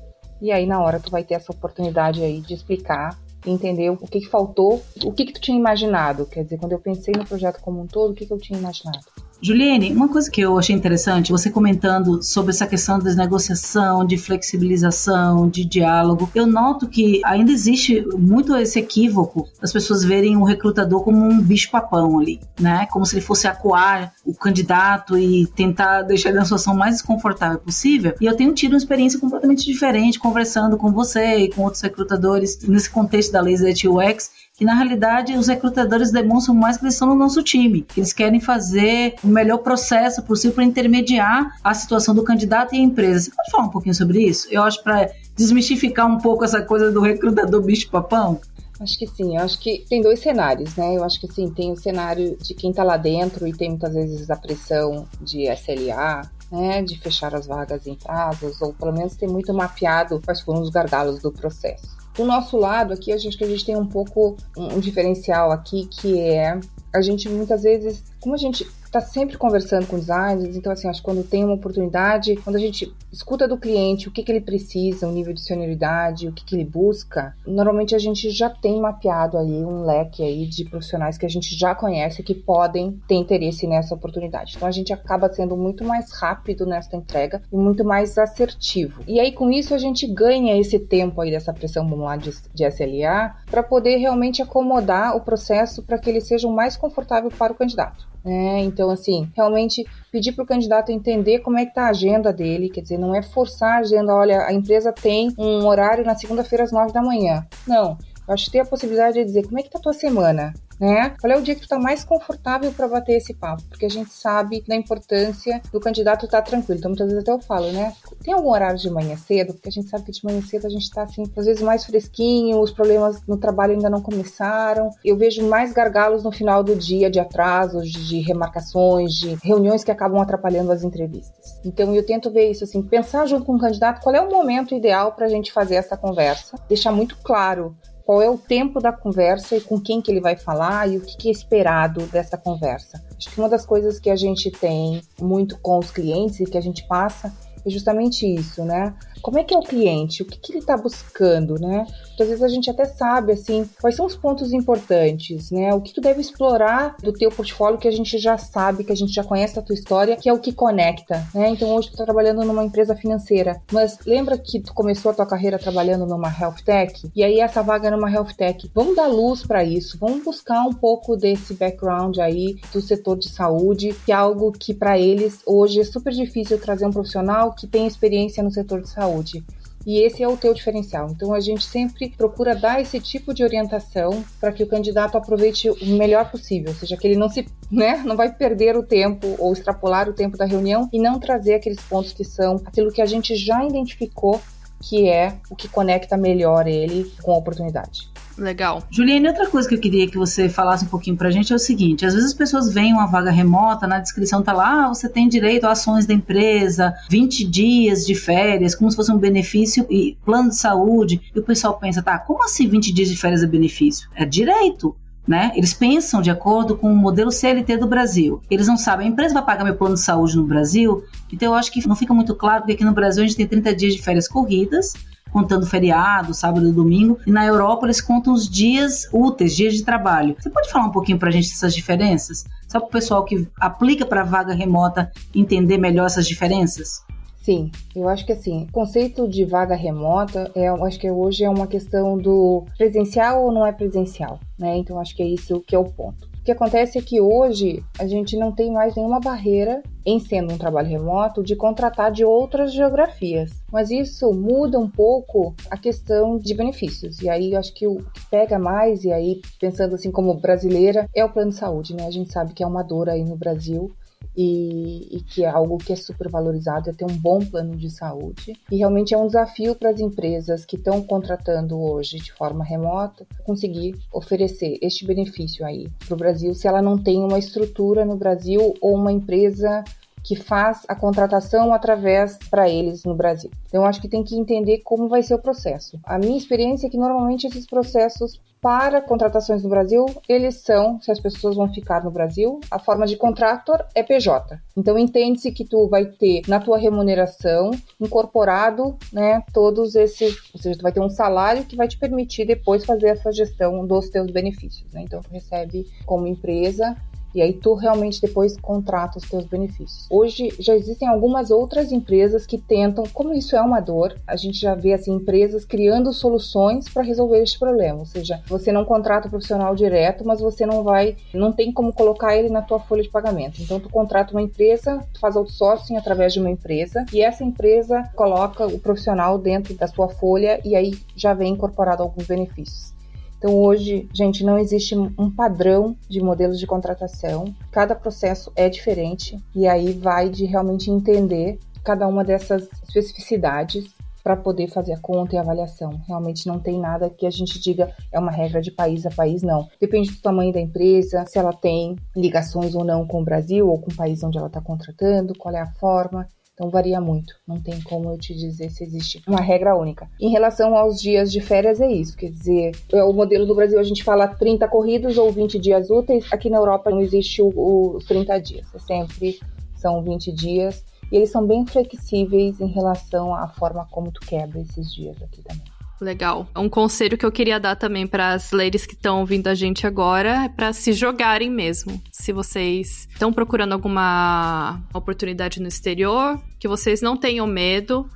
E 0.41 0.51
aí 0.51 0.65
na 0.65 0.81
hora 0.81 0.99
tu 0.99 1.11
vai 1.11 1.23
ter 1.23 1.35
essa 1.35 1.51
oportunidade 1.51 2.23
aí 2.23 2.41
de 2.41 2.53
explicar 2.53 3.17
entender 3.45 3.89
o 3.89 3.97
que, 3.97 4.19
que 4.19 4.27
faltou, 4.27 4.83
o 5.03 5.13
que, 5.13 5.25
que 5.25 5.33
tu 5.33 5.41
tinha 5.41 5.57
imaginado. 5.57 6.25
Quer 6.25 6.43
dizer, 6.43 6.57
quando 6.57 6.73
eu 6.73 6.79
pensei 6.79 7.13
no 7.15 7.25
projeto 7.25 7.61
como 7.61 7.81
um 7.81 7.87
todo, 7.87 8.11
o 8.11 8.13
que, 8.13 8.25
que 8.25 8.33
eu 8.33 8.37
tinha 8.37 8.59
imaginado. 8.59 9.05
Juliane, 9.41 9.93
uma 9.93 10.09
coisa 10.09 10.29
que 10.29 10.41
eu 10.41 10.57
achei 10.59 10.75
interessante, 10.75 11.31
você 11.31 11.49
comentando 11.49 12.21
sobre 12.21 12.51
essa 12.51 12.67
questão 12.67 12.99
da 12.99 13.13
negociação, 13.15 14.05
de 14.05 14.17
flexibilização, 14.17 15.47
de 15.47 15.63
diálogo, 15.63 16.29
eu 16.35 16.45
noto 16.45 16.89
que 16.89 17.21
ainda 17.23 17.51
existe 17.51 18.05
muito 18.17 18.55
esse 18.57 18.77
equívoco 18.79 19.47
das 19.61 19.71
pessoas 19.71 20.03
verem 20.03 20.35
o 20.35 20.43
recrutador 20.43 21.03
como 21.03 21.23
um 21.23 21.41
bicho-papão 21.41 22.19
ali, 22.19 22.41
né? 22.59 22.85
Como 22.91 23.05
se 23.05 23.15
ele 23.15 23.21
fosse 23.21 23.47
acuar 23.47 24.13
o 24.25 24.33
candidato 24.33 25.17
e 25.17 25.47
tentar 25.47 26.01
deixar 26.01 26.29
ele 26.29 26.39
na 26.39 26.43
situação 26.43 26.75
mais 26.75 26.95
desconfortável 26.95 27.59
possível. 27.59 28.13
E 28.19 28.25
eu 28.25 28.35
tenho 28.35 28.53
tido 28.53 28.73
uma 28.73 28.77
experiência 28.77 29.19
completamente 29.19 29.65
diferente 29.65 30.19
conversando 30.19 30.77
com 30.77 30.91
você 30.91 31.37
e 31.37 31.49
com 31.49 31.63
outros 31.63 31.81
recrutadores 31.81 32.59
nesse 32.67 32.89
contexto 32.89 33.31
da 33.31 33.41
Laser 33.41 33.73
UX, 33.89 34.31
que 34.59 34.65
na 34.65 34.73
realidade 34.73 35.37
os 35.37 35.47
recrutadores 35.47 36.11
demonstram 36.11 36.53
mais 36.53 36.75
que 36.75 36.83
eles 36.83 36.93
estão 36.93 37.07
no 37.07 37.15
nosso 37.15 37.41
time, 37.41 37.87
eles 37.95 38.11
querem 38.11 38.41
fazer 38.41 39.15
o 39.23 39.27
melhor 39.27 39.59
processo 39.59 40.21
possível 40.21 40.53
para 40.53 40.65
intermediar 40.65 41.57
a 41.63 41.73
situação 41.73 42.13
do 42.13 42.25
candidato 42.25 42.75
e 42.75 42.77
a 42.77 42.81
empresa. 42.81 43.29
Você 43.29 43.35
pode 43.37 43.51
falar 43.51 43.63
um 43.63 43.69
pouquinho 43.69 43.95
sobre 43.95 44.21
isso? 44.21 44.49
Eu 44.51 44.61
acho 44.63 44.83
para 44.83 45.11
desmistificar 45.33 46.05
um 46.07 46.17
pouco 46.17 46.43
essa 46.43 46.61
coisa 46.61 46.91
do 46.91 46.99
recrutador 46.99 47.61
bicho-papão. 47.61 48.41
Acho 48.81 48.99
que 48.99 49.07
sim, 49.07 49.37
eu 49.37 49.43
acho 49.43 49.57
que 49.61 49.85
tem 49.87 50.01
dois 50.01 50.19
cenários, 50.19 50.75
né? 50.75 50.97
Eu 50.97 51.05
acho 51.05 51.21
que 51.21 51.31
sim, 51.31 51.49
tem 51.49 51.71
o 51.71 51.77
cenário 51.77 52.35
de 52.41 52.53
quem 52.53 52.73
tá 52.73 52.83
lá 52.83 52.97
dentro 52.97 53.47
e 53.47 53.53
tem 53.53 53.69
muitas 53.69 53.93
vezes 53.93 54.29
a 54.29 54.35
pressão 54.35 55.07
de 55.21 55.43
SLA, 55.53 56.29
né, 56.51 56.81
de 56.81 56.99
fechar 56.99 57.33
as 57.33 57.47
vagas 57.47 57.87
em 57.87 57.95
prazos, 57.95 58.61
ou 58.61 58.73
pelo 58.73 58.91
menos 58.91 59.15
ter 59.15 59.27
muito 59.27 59.53
mapeado 59.53 60.21
quais 60.25 60.41
foram 60.41 60.61
os 60.61 60.69
gargalos 60.69 61.21
do 61.21 61.31
processo. 61.31 61.98
Do 62.19 62.25
nosso 62.25 62.57
lado 62.57 62.93
aqui, 62.93 63.13
a 63.13 63.17
gente, 63.17 63.41
a 63.41 63.47
gente 63.47 63.65
tem 63.65 63.77
um 63.77 63.85
pouco 63.85 64.35
um, 64.57 64.73
um 64.75 64.79
diferencial 64.81 65.53
aqui 65.53 65.85
que 65.85 66.19
é 66.19 66.59
a 66.93 67.01
gente 67.01 67.29
muitas 67.29 67.63
vezes, 67.63 68.03
como 68.19 68.35
a 68.35 68.37
gente 68.37 68.67
está 68.89 68.99
sempre 68.99 69.37
conversando 69.37 69.85
com 69.85 69.99
designers, 69.99 70.55
então 70.55 70.71
assim, 70.71 70.89
acho 70.89 70.99
que 70.99 71.05
quando 71.05 71.23
tem 71.23 71.43
uma 71.43 71.53
oportunidade, 71.53 72.35
quando 72.37 72.55
a 72.55 72.59
gente 72.59 72.91
escuta 73.11 73.47
do 73.47 73.57
cliente 73.57 74.07
o 74.07 74.11
que, 74.11 74.23
que 74.23 74.31
ele 74.31 74.41
precisa, 74.41 75.07
o 75.07 75.11
nível 75.11 75.31
de 75.31 75.41
senioridade, 75.41 76.27
o 76.27 76.33
que, 76.33 76.43
que 76.43 76.55
ele 76.55 76.65
busca, 76.65 77.35
normalmente 77.45 77.95
a 77.95 77.99
gente 77.99 78.31
já 78.31 78.49
tem 78.49 78.81
mapeado 78.81 79.37
aí 79.37 79.63
um 79.63 79.83
leque 79.83 80.23
aí 80.23 80.47
de 80.47 80.65
profissionais 80.65 81.17
que 81.17 81.25
a 81.25 81.29
gente 81.29 81.55
já 81.55 81.75
conhece 81.75 82.23
que 82.23 82.33
podem 82.33 82.99
ter 83.07 83.15
interesse 83.15 83.67
nessa 83.67 83.93
oportunidade. 83.93 84.53
Então 84.55 84.67
a 84.67 84.71
gente 84.71 84.91
acaba 84.91 85.31
sendo 85.31 85.55
muito 85.55 85.83
mais 85.83 86.11
rápido 86.11 86.65
nessa 86.65 86.95
entrega 86.95 87.43
e 87.51 87.55
muito 87.55 87.85
mais 87.85 88.17
assertivo. 88.17 89.03
E 89.07 89.19
aí 89.19 89.31
com 89.31 89.51
isso 89.51 89.73
a 89.75 89.77
gente 89.77 90.07
ganha 90.07 90.59
esse 90.59 90.79
tempo 90.79 91.21
aí 91.21 91.29
dessa 91.29 91.53
pressão, 91.53 91.87
vamos 91.87 92.05
lá, 92.05 92.17
de, 92.17 92.33
de 92.53 92.65
SLA, 92.65 93.35
para 93.45 93.61
poder 93.61 93.97
realmente 93.97 94.41
acomodar 94.41 95.15
o 95.15 95.21
processo 95.21 95.83
para 95.83 95.99
que 95.99 96.09
ele 96.09 96.21
seja 96.21 96.47
o 96.47 96.51
mais 96.51 96.75
confortável 96.75 97.29
para 97.29 97.53
o 97.53 97.55
candidato. 97.55 98.09
É, 98.25 98.59
então, 98.59 98.89
assim, 98.89 99.31
realmente 99.35 99.85
pedir 100.11 100.33
para 100.33 100.43
o 100.43 100.47
candidato 100.47 100.91
entender 100.91 101.39
como 101.39 101.57
é 101.57 101.63
que 101.63 101.71
está 101.71 101.85
a 101.85 101.89
agenda 101.89 102.33
dele, 102.33 102.69
quer 102.69 102.81
dizer, 102.81 102.97
não 102.97 103.15
é 103.15 103.21
forçar 103.21 103.75
a 103.75 103.79
agenda, 103.79 104.13
olha, 104.13 104.41
a 104.41 104.53
empresa 104.53 104.91
tem 104.91 105.33
um 105.37 105.65
horário 105.65 106.05
na 106.05 106.15
segunda-feira 106.15 106.63
às 106.63 106.71
nove 106.71 106.91
da 106.91 107.01
manhã. 107.01 107.45
Não, 107.67 107.97
eu 108.27 108.33
acho 108.33 108.45
que 108.45 108.51
tem 108.51 108.61
a 108.61 108.65
possibilidade 108.65 109.19
de 109.19 109.25
dizer 109.25 109.45
como 109.45 109.59
é 109.59 109.63
que 109.63 109.69
tá 109.69 109.79
a 109.79 109.81
tua 109.81 109.93
semana, 109.93 110.53
né? 110.79 111.13
Qual 111.19 111.31
é 111.31 111.37
o 111.37 111.41
dia 111.41 111.55
que 111.55 111.61
tu 111.61 111.67
tá 111.67 111.77
mais 111.77 112.03
confortável 112.03 112.71
para 112.71 112.87
bater 112.87 113.17
esse 113.17 113.33
papo? 113.33 113.63
Porque 113.69 113.85
a 113.85 113.89
gente 113.89 114.11
sabe 114.11 114.63
da 114.67 114.75
importância 114.75 115.61
do 115.71 115.79
candidato 115.79 116.25
estar 116.25 116.41
tá 116.41 116.49
tranquilo. 116.49 116.79
Então, 116.79 116.89
muitas 116.89 117.07
vezes 117.07 117.21
até 117.21 117.31
eu 117.31 117.41
falo, 117.41 117.71
né? 117.71 117.93
Tem 118.23 118.33
algum 118.33 118.49
horário 118.49 118.77
de 118.77 118.89
manhã 118.89 119.17
cedo? 119.17 119.53
Porque 119.53 119.69
a 119.69 119.71
gente 119.71 119.89
sabe 119.89 120.05
que 120.05 120.11
de 120.11 120.23
manhã 120.23 120.41
cedo 120.41 120.67
a 120.67 120.69
gente 120.69 120.89
tá, 120.89 121.03
assim, 121.03 121.23
às 121.35 121.45
vezes 121.45 121.61
mais 121.61 121.85
fresquinho, 121.85 122.59
os 122.59 122.71
problemas 122.71 123.21
no 123.27 123.37
trabalho 123.37 123.73
ainda 123.73 123.89
não 123.89 124.01
começaram. 124.01 124.89
Eu 125.03 125.17
vejo 125.17 125.45
mais 125.47 125.73
gargalos 125.73 126.23
no 126.23 126.31
final 126.31 126.63
do 126.63 126.75
dia 126.75 127.09
de 127.09 127.19
atrasos, 127.19 127.91
de 127.91 128.19
remarcações, 128.21 129.11
de 129.13 129.37
reuniões 129.43 129.83
que 129.83 129.91
acabam 129.91 130.21
atrapalhando 130.21 130.71
as 130.71 130.83
entrevistas. 130.83 131.59
Então, 131.65 131.93
eu 131.93 132.05
tento 132.05 132.31
ver 132.31 132.49
isso, 132.49 132.63
assim, 132.63 132.81
pensar 132.81 133.25
junto 133.25 133.45
com 133.45 133.55
o 133.55 133.59
candidato 133.59 134.01
qual 134.01 134.15
é 134.15 134.21
o 134.21 134.29
momento 134.29 134.73
ideal 134.73 135.11
para 135.11 135.25
a 135.25 135.29
gente 135.29 135.51
fazer 135.51 135.75
essa 135.75 135.97
conversa, 135.97 136.57
deixar 136.67 136.91
muito 136.91 137.17
claro 137.17 137.75
qual 138.09 138.23
é 138.23 138.27
o 138.27 138.39
tempo 138.39 138.79
da 138.79 138.91
conversa 138.91 139.55
e 139.55 139.61
com 139.61 139.79
quem 139.79 140.01
que 140.01 140.09
ele 140.09 140.19
vai 140.19 140.35
falar 140.35 140.89
e 140.89 140.97
o 140.97 141.01
que, 141.01 141.15
que 141.15 141.29
é 141.29 141.31
esperado 141.31 142.07
dessa 142.07 142.39
conversa. 142.39 142.99
Acho 143.15 143.29
que 143.29 143.39
uma 143.39 143.47
das 143.47 143.67
coisas 143.67 143.99
que 143.99 144.09
a 144.09 144.15
gente 144.15 144.49
tem 144.49 145.03
muito 145.21 145.59
com 145.59 145.77
os 145.77 145.91
clientes 145.91 146.39
e 146.39 146.45
que 146.45 146.57
a 146.57 146.61
gente 146.61 146.87
passa 146.87 147.31
é 147.65 147.69
justamente 147.69 148.25
isso, 148.25 148.63
né? 148.63 148.93
Como 149.21 149.37
é 149.37 149.43
que 149.43 149.53
é 149.53 149.57
o 149.57 149.61
cliente? 149.61 150.23
O 150.23 150.25
que, 150.25 150.39
que 150.39 150.51
ele 150.51 150.59
está 150.59 150.77
buscando, 150.77 151.55
né? 151.55 151.85
Às 152.19 152.27
vezes 152.27 152.43
a 152.43 152.47
gente 152.47 152.69
até 152.69 152.85
sabe, 152.85 153.33
assim, 153.33 153.69
quais 153.79 153.95
são 153.95 154.05
os 154.05 154.15
pontos 154.15 154.53
importantes, 154.53 155.51
né? 155.51 155.73
O 155.73 155.81
que 155.81 155.93
tu 155.93 156.01
deve 156.01 156.21
explorar 156.21 156.95
do 157.01 157.13
teu 157.13 157.29
portfólio 157.29 157.77
que 157.77 157.87
a 157.87 157.91
gente 157.91 158.17
já 158.17 158.37
sabe, 158.37 158.83
que 158.83 158.91
a 158.91 158.95
gente 158.95 159.13
já 159.13 159.23
conhece 159.23 159.57
a 159.57 159.61
tua 159.61 159.73
história, 159.73 160.15
que 160.15 160.29
é 160.29 160.33
o 160.33 160.39
que 160.39 160.51
conecta, 160.53 161.25
né? 161.33 161.49
Então 161.49 161.69
hoje 161.75 161.91
tu 161.91 161.97
tá 161.97 162.05
trabalhando 162.05 162.43
numa 162.43 162.63
empresa 162.63 162.95
financeira, 162.95 163.61
mas 163.71 163.99
lembra 164.05 164.37
que 164.37 164.59
tu 164.59 164.73
começou 164.73 165.11
a 165.11 165.15
tua 165.15 165.25
carreira 165.25 165.57
trabalhando 165.59 166.05
numa 166.05 166.29
health 166.29 166.63
tech? 166.65 167.09
E 167.15 167.23
aí 167.23 167.39
essa 167.39 167.61
vaga 167.61 167.91
numa 167.91 168.11
health 168.11 168.33
tech. 168.37 168.69
Vamos 168.73 168.95
dar 168.95 169.07
luz 169.07 169.45
para 169.45 169.63
isso, 169.63 169.97
vamos 169.99 170.23
buscar 170.23 170.61
um 170.63 170.73
pouco 170.73 171.15
desse 171.15 171.53
background 171.53 172.17
aí 172.19 172.57
do 172.73 172.81
setor 172.81 173.17
de 173.17 173.29
saúde, 173.29 173.95
que 174.05 174.11
é 174.11 174.15
algo 174.15 174.51
que 174.51 174.73
para 174.73 174.97
eles 174.97 175.41
hoje 175.45 175.79
é 175.79 175.83
super 175.83 176.13
difícil 176.13 176.59
trazer 176.59 176.85
um 176.85 176.91
profissional 176.91 177.48
que 177.53 177.67
tem 177.67 177.87
experiência 177.87 178.43
no 178.43 178.51
setor 178.51 178.81
de 178.81 178.89
saúde. 178.89 179.43
E 179.85 180.01
esse 180.01 180.21
é 180.21 180.27
o 180.27 180.37
teu 180.37 180.53
diferencial. 180.53 181.09
Então 181.09 181.33
a 181.33 181.39
gente 181.39 181.63
sempre 181.63 182.09
procura 182.09 182.53
dar 182.53 182.81
esse 182.81 182.99
tipo 182.99 183.33
de 183.33 183.43
orientação 183.43 184.23
para 184.39 184.51
que 184.51 184.63
o 184.63 184.67
candidato 184.67 185.17
aproveite 185.17 185.69
o 185.69 185.85
melhor 185.97 186.29
possível, 186.29 186.69
ou 186.69 186.75
seja, 186.75 186.97
que 186.97 187.07
ele 187.07 187.17
não 187.17 187.29
se, 187.29 187.47
né, 187.71 188.03
não 188.05 188.15
vai 188.15 188.31
perder 188.33 188.75
o 188.75 188.83
tempo 188.83 189.35
ou 189.39 189.53
extrapolar 189.53 190.09
o 190.09 190.13
tempo 190.13 190.37
da 190.37 190.45
reunião 190.45 190.89
e 190.91 190.99
não 190.99 191.19
trazer 191.19 191.55
aqueles 191.55 191.79
pontos 191.81 192.11
que 192.11 192.23
são 192.23 192.61
aquilo 192.65 192.91
que 192.91 193.01
a 193.01 193.05
gente 193.05 193.35
já 193.35 193.65
identificou 193.65 194.39
que 194.81 195.09
é 195.09 195.35
o 195.49 195.55
que 195.55 195.67
conecta 195.67 196.15
melhor 196.15 196.67
ele 196.67 197.11
com 197.21 197.31
a 197.31 197.37
oportunidade. 197.37 198.09
Legal. 198.39 198.83
Juliane, 198.89 199.27
outra 199.27 199.47
coisa 199.47 199.67
que 199.67 199.75
eu 199.75 199.79
queria 199.79 200.07
que 200.07 200.17
você 200.17 200.47
falasse 200.47 200.85
um 200.85 200.87
pouquinho 200.87 201.17
pra 201.17 201.29
gente 201.29 201.51
é 201.51 201.55
o 201.55 201.59
seguinte: 201.59 202.05
às 202.05 202.13
vezes 202.13 202.29
as 202.29 202.35
pessoas 202.35 202.73
veem 202.73 202.93
uma 202.93 203.05
vaga 203.05 203.29
remota, 203.29 203.85
na 203.85 203.99
descrição 203.99 204.41
tá 204.41 204.53
lá, 204.53 204.85
ah, 204.85 204.87
você 204.87 205.09
tem 205.09 205.27
direito 205.27 205.65
a 205.65 205.71
ações 205.71 206.05
da 206.05 206.13
empresa, 206.13 206.93
20 207.09 207.45
dias 207.45 208.05
de 208.05 208.15
férias, 208.15 208.73
como 208.75 208.89
se 208.89 208.95
fosse 208.95 209.11
um 209.11 209.17
benefício 209.17 209.85
e 209.89 210.17
plano 210.23 210.49
de 210.49 210.57
saúde. 210.57 211.21
E 211.35 211.39
o 211.39 211.43
pessoal 211.43 211.77
pensa, 211.77 212.01
tá, 212.01 212.17
como 212.17 212.43
assim 212.43 212.67
20 212.67 212.93
dias 212.93 213.09
de 213.09 213.17
férias 213.17 213.43
é 213.43 213.47
benefício? 213.47 214.09
É 214.15 214.25
direito. 214.25 214.95
Né? 215.27 215.51
Eles 215.53 215.75
pensam 215.75 216.23
de 216.23 216.31
acordo 216.31 216.75
com 216.75 216.91
o 216.91 216.95
modelo 216.95 217.31
CLT 217.31 217.77
do 217.77 217.85
Brasil. 217.85 218.41
Eles 218.49 218.65
não 218.65 218.75
sabem, 218.75 219.05
a 219.05 219.11
empresa 219.11 219.31
vai 219.35 219.45
pagar 219.45 219.63
meu 219.63 219.75
plano 219.75 219.93
de 219.93 220.01
saúde 220.01 220.35
no 220.35 220.43
Brasil? 220.43 221.03
Então 221.31 221.49
eu 221.49 221.53
acho 221.53 221.71
que 221.71 221.87
não 221.87 221.95
fica 221.95 222.15
muito 222.15 222.33
claro, 222.33 222.61
porque 222.61 222.73
aqui 222.73 222.83
no 222.83 222.93
Brasil 222.93 223.23
a 223.23 223.27
gente 223.27 223.37
tem 223.37 223.47
30 223.47 223.75
dias 223.75 223.93
de 223.93 224.01
férias 224.01 224.27
corridas, 224.27 224.93
contando 225.31 225.65
feriado, 225.65 226.33
sábado 226.33 226.67
e 226.67 226.71
domingo, 226.71 227.19
e 227.25 227.31
na 227.31 227.45
Europa 227.45 227.85
eles 227.85 228.01
contam 228.01 228.33
os 228.33 228.49
dias 228.49 229.07
úteis, 229.11 229.55
dias 229.55 229.73
de 229.73 229.83
trabalho. 229.83 230.35
Você 230.37 230.49
pode 230.49 230.69
falar 230.69 230.85
um 230.85 230.91
pouquinho 230.91 231.19
para 231.19 231.29
a 231.29 231.31
gente 231.31 231.49
dessas 231.49 231.73
diferenças? 231.73 232.45
Só 232.67 232.79
para 232.79 232.87
o 232.87 232.91
pessoal 232.91 233.25
que 233.25 233.47
aplica 233.59 234.05
para 234.05 234.23
vaga 234.23 234.53
remota 234.53 235.11
entender 235.33 235.77
melhor 235.77 236.05
essas 236.05 236.27
diferenças? 236.27 237.03
Sim, 237.41 237.71
eu 237.95 238.07
acho 238.07 238.25
que 238.25 238.33
assim, 238.33 238.65
o 238.65 238.71
conceito 238.71 239.27
de 239.27 239.43
vaga 239.43 239.73
remota, 239.73 240.51
é, 240.53 240.67
acho 240.67 240.99
que 240.99 241.09
hoje 241.09 241.43
é 241.43 241.49
uma 241.49 241.65
questão 241.65 242.17
do 242.17 242.65
presencial 242.77 243.43
ou 243.43 243.51
não 243.51 243.65
é 243.65 243.71
presencial, 243.71 244.39
né? 244.57 244.77
Então 244.77 244.99
acho 244.99 245.15
que 245.15 245.23
é 245.23 245.27
isso 245.27 245.59
que 245.65 245.75
é 245.75 245.79
o 245.79 245.85
ponto. 245.85 246.28
O 246.39 246.43
que 246.43 246.51
acontece 246.51 246.97
é 246.97 247.01
que 247.01 247.21
hoje 247.21 247.83
a 247.99 248.07
gente 248.07 248.35
não 248.37 248.51
tem 248.51 248.71
mais 248.71 248.95
nenhuma 248.95 249.19
barreira, 249.19 249.83
em 250.05 250.19
sendo 250.19 250.53
um 250.53 250.57
trabalho 250.57 250.87
remoto, 250.87 251.43
de 251.43 251.55
contratar 251.55 252.11
de 252.11 252.23
outras 252.23 252.73
geografias. 252.73 253.51
Mas 253.71 253.91
isso 253.91 254.31
muda 254.33 254.79
um 254.79 254.89
pouco 254.89 255.53
a 255.69 255.77
questão 255.77 256.37
de 256.37 256.53
benefícios. 256.55 257.21
E 257.21 257.29
aí 257.29 257.51
eu 257.51 257.59
acho 257.59 257.73
que 257.73 257.85
o 257.85 257.97
que 257.97 258.25
pega 258.31 258.57
mais, 258.57 259.03
e 259.03 259.11
aí 259.11 259.41
pensando 259.59 259.95
assim 259.95 260.11
como 260.11 260.33
brasileira, 260.33 261.07
é 261.15 261.23
o 261.23 261.29
plano 261.29 261.51
de 261.51 261.57
saúde, 261.57 261.93
né? 261.93 262.07
A 262.07 262.11
gente 262.11 262.31
sabe 262.31 262.53
que 262.53 262.63
é 262.63 262.67
uma 262.67 262.83
dor 262.83 263.09
aí 263.09 263.23
no 263.23 263.35
Brasil 263.35 263.91
e, 264.35 265.17
e, 265.17 265.21
que 265.21 265.43
é 265.43 265.49
algo 265.49 265.77
que 265.77 265.91
é 265.91 265.95
super 265.95 266.29
valorizado, 266.29 266.89
é 266.89 266.93
ter 266.93 267.05
um 267.05 267.17
bom 267.17 267.39
plano 267.39 267.75
de 267.75 267.89
saúde. 267.89 268.53
E 268.71 268.77
realmente 268.77 269.13
é 269.13 269.17
um 269.17 269.27
desafio 269.27 269.75
para 269.75 269.89
as 269.89 269.99
empresas 269.99 270.65
que 270.65 270.75
estão 270.75 271.01
contratando 271.01 271.79
hoje 271.79 272.17
de 272.17 272.31
forma 272.31 272.63
remota 272.63 273.25
conseguir 273.43 273.95
oferecer 274.11 274.77
este 274.81 275.05
benefício 275.05 275.65
aí 275.65 275.89
para 276.05 276.13
o 276.13 276.17
Brasil, 276.17 276.53
se 276.53 276.67
ela 276.67 276.81
não 276.81 276.97
tem 276.97 277.19
uma 277.23 277.39
estrutura 277.39 278.05
no 278.05 278.15
Brasil 278.15 278.73
ou 278.81 278.95
uma 278.95 279.11
empresa 279.11 279.83
que 280.23 280.35
faz 280.35 280.83
a 280.87 280.95
contratação 280.95 281.73
através 281.73 282.37
para 282.49 282.69
eles 282.69 283.03
no 283.03 283.15
Brasil. 283.15 283.49
Então, 283.67 283.85
acho 283.85 284.01
que 284.01 284.09
tem 284.09 284.23
que 284.23 284.35
entender 284.35 284.81
como 284.83 285.07
vai 285.07 285.23
ser 285.23 285.35
o 285.35 285.41
processo. 285.41 285.99
A 286.03 286.17
minha 286.17 286.37
experiência 286.37 286.87
é 286.87 286.89
que 286.89 286.97
normalmente 286.97 287.47
esses 287.47 287.65
processos 287.65 288.39
para 288.61 289.01
contratações 289.01 289.63
no 289.63 289.69
Brasil, 289.69 290.05
eles 290.27 290.55
são, 290.55 291.01
se 291.01 291.11
as 291.11 291.19
pessoas 291.19 291.55
vão 291.55 291.71
ficar 291.73 292.03
no 292.03 292.11
Brasil, 292.11 292.59
a 292.69 292.77
forma 292.77 293.05
de 293.07 293.15
contrator 293.15 293.85
é 293.95 294.03
PJ. 294.03 294.59
Então 294.75 294.97
entende-se 294.97 295.51
que 295.51 295.63
tu 295.63 295.87
vai 295.87 296.05
ter 296.05 296.41
na 296.47 296.59
tua 296.59 296.77
remuneração 296.77 297.71
incorporado, 297.99 298.97
né, 299.13 299.41
todos 299.53 299.95
esses, 299.95 300.35
ou 300.53 300.59
seja, 300.59 300.77
tu 300.77 300.83
vai 300.83 300.91
ter 300.91 300.99
um 300.99 301.09
salário 301.09 301.63
que 301.63 301.75
vai 301.75 301.87
te 301.87 301.97
permitir 301.97 302.45
depois 302.45 302.85
fazer 302.85 303.07
essa 303.07 303.31
gestão 303.31 303.85
dos 303.85 304.09
teus 304.09 304.29
benefícios, 304.29 304.91
né? 304.91 305.03
Então 305.03 305.21
tu 305.21 305.29
recebe 305.31 305.87
como 306.05 306.27
empresa 306.27 306.97
e 307.33 307.41
aí 307.41 307.53
tu 307.53 307.73
realmente 307.73 308.21
depois 308.21 308.57
contrata 308.57 309.17
os 309.17 309.29
teus 309.29 309.45
benefícios. 309.45 310.07
Hoje 310.09 310.49
já 310.59 310.75
existem 310.75 311.07
algumas 311.07 311.51
outras 311.51 311.91
empresas 311.91 312.45
que 312.45 312.57
tentam, 312.57 313.03
como 313.13 313.33
isso 313.33 313.55
é 313.55 313.61
uma 313.61 313.79
dor, 313.79 314.15
a 314.25 314.35
gente 314.35 314.59
já 314.59 314.75
vê 314.75 314.93
assim 314.93 315.13
empresas 315.13 315.65
criando 315.65 316.11
soluções 316.13 316.89
para 316.89 317.03
resolver 317.03 317.41
este 317.41 317.59
problema. 317.59 317.99
Ou 317.99 318.05
seja, 318.05 318.41
você 318.47 318.71
não 318.71 318.85
contrata 318.85 319.27
o 319.27 319.29
profissional 319.29 319.75
direto, 319.75 320.25
mas 320.25 320.39
você 320.39 320.65
não 320.65 320.83
vai, 320.83 321.15
não 321.33 321.51
tem 321.51 321.71
como 321.71 321.93
colocar 321.93 322.35
ele 322.35 322.49
na 322.49 322.61
tua 322.61 322.79
folha 322.79 323.03
de 323.03 323.09
pagamento. 323.09 323.61
Então 323.61 323.79
tu 323.79 323.89
contrata 323.89 324.33
uma 324.33 324.41
empresa, 324.41 325.03
tu 325.13 325.19
faz 325.19 325.35
outsourcing 325.35 325.97
através 325.97 326.33
de 326.33 326.39
uma 326.39 326.49
empresa 326.49 327.05
e 327.13 327.21
essa 327.21 327.43
empresa 327.43 328.03
coloca 328.15 328.65
o 328.65 328.79
profissional 328.79 329.37
dentro 329.37 329.73
da 329.73 329.87
sua 329.87 330.09
folha 330.09 330.59
e 330.63 330.75
aí 330.75 330.93
já 331.15 331.33
vem 331.33 331.53
incorporado 331.53 332.03
alguns 332.03 332.27
benefícios. 332.27 332.98
Então, 333.39 333.55
hoje, 333.55 334.07
gente, 334.13 334.43
não 334.43 334.59
existe 334.59 334.93
um 334.97 335.31
padrão 335.31 335.95
de 336.09 336.21
modelos 336.21 336.59
de 336.59 336.67
contratação. 336.67 337.55
Cada 337.71 337.95
processo 337.95 338.51
é 338.53 338.67
diferente 338.67 339.39
e 339.55 339.65
aí 339.65 339.93
vai 339.93 340.29
de 340.29 340.43
realmente 340.43 340.91
entender 340.91 341.57
cada 341.81 342.05
uma 342.05 342.21
dessas 342.21 342.67
especificidades 342.83 343.85
para 344.21 344.35
poder 344.35 344.67
fazer 344.67 344.91
a 344.91 344.99
conta 344.99 345.35
e 345.35 345.37
a 345.37 345.41
avaliação. 345.41 346.01
Realmente 346.05 346.45
não 346.47 346.59
tem 346.59 346.77
nada 346.77 347.09
que 347.09 347.25
a 347.25 347.29
gente 347.29 347.59
diga 347.61 347.95
é 348.11 348.19
uma 348.19 348.29
regra 348.29 348.61
de 348.61 348.71
país 348.71 349.05
a 349.05 349.09
país, 349.09 349.41
não. 349.41 349.69
Depende 349.79 350.11
do 350.11 350.21
tamanho 350.21 350.51
da 350.51 350.59
empresa, 350.59 351.25
se 351.25 351.39
ela 351.39 351.53
tem 351.53 351.95
ligações 352.13 352.75
ou 352.75 352.83
não 352.83 353.07
com 353.07 353.21
o 353.21 353.25
Brasil 353.25 353.69
ou 353.69 353.79
com 353.79 353.89
o 353.89 353.95
país 353.95 354.21
onde 354.21 354.37
ela 354.37 354.47
está 354.47 354.59
contratando, 354.59 355.33
qual 355.37 355.55
é 355.55 355.61
a 355.61 355.71
forma. 355.73 356.27
Então 356.59 356.69
varia 356.69 356.99
muito, 356.99 357.33
não 357.47 357.57
tem 357.57 357.81
como 357.83 358.11
eu 358.11 358.17
te 358.17 358.35
dizer 358.35 358.69
se 358.69 358.83
existe 358.83 359.23
uma 359.25 359.39
regra 359.39 359.77
única. 359.77 360.09
Em 360.19 360.29
relação 360.29 360.75
aos 360.75 361.01
dias 361.01 361.31
de 361.31 361.39
férias, 361.39 361.79
é 361.79 361.89
isso, 361.89 362.17
quer 362.17 362.29
dizer, 362.29 362.71
é 362.91 363.01
o 363.01 363.13
modelo 363.13 363.45
do 363.45 363.55
Brasil 363.55 363.79
a 363.79 363.83
gente 363.83 364.03
fala 364.03 364.27
30 364.27 364.67
corridos 364.67 365.17
ou 365.17 365.31
20 365.31 365.57
dias 365.57 365.89
úteis, 365.89 366.27
aqui 366.33 366.49
na 366.49 366.57
Europa 366.57 366.91
não 366.91 366.99
existe 366.99 367.41
os 367.41 368.03
30 368.03 368.41
dias, 368.41 368.67
é 368.75 368.79
sempre 368.79 369.39
são 369.73 370.03
20 370.03 370.33
dias. 370.33 370.83
E 371.09 371.15
eles 371.15 371.31
são 371.31 371.47
bem 371.47 371.65
flexíveis 371.65 372.59
em 372.59 372.67
relação 372.67 373.33
à 373.33 373.47
forma 373.47 373.87
como 373.89 374.11
tu 374.11 374.19
quebra 374.19 374.59
esses 374.59 374.93
dias 374.93 375.15
aqui 375.23 375.41
também. 375.41 375.78
Legal. 376.01 376.49
Um 376.55 376.69
conselho 376.69 377.17
que 377.17 377.25
eu 377.25 377.31
queria 377.31 377.59
dar 377.59 377.75
também 377.75 378.07
para 378.07 378.33
as 378.33 378.51
ladies 378.51 378.85
que 378.85 378.93
estão 378.93 379.19
ouvindo 379.19 379.47
a 379.47 379.55
gente 379.55 379.85
agora 379.85 380.45
é 380.45 380.49
para 380.49 380.71
se 380.71 380.93
jogarem 380.93 381.49
mesmo. 381.49 382.01
Se 382.11 382.31
vocês 382.31 383.07
estão 383.11 383.33
procurando 383.33 383.73
alguma 383.73 384.81
oportunidade 384.93 385.61
no 385.61 385.67
exterior, 385.67 386.41
que 386.57 386.67
vocês 386.67 387.01
não 387.01 387.17
tenham 387.17 387.45
medo 387.45 388.09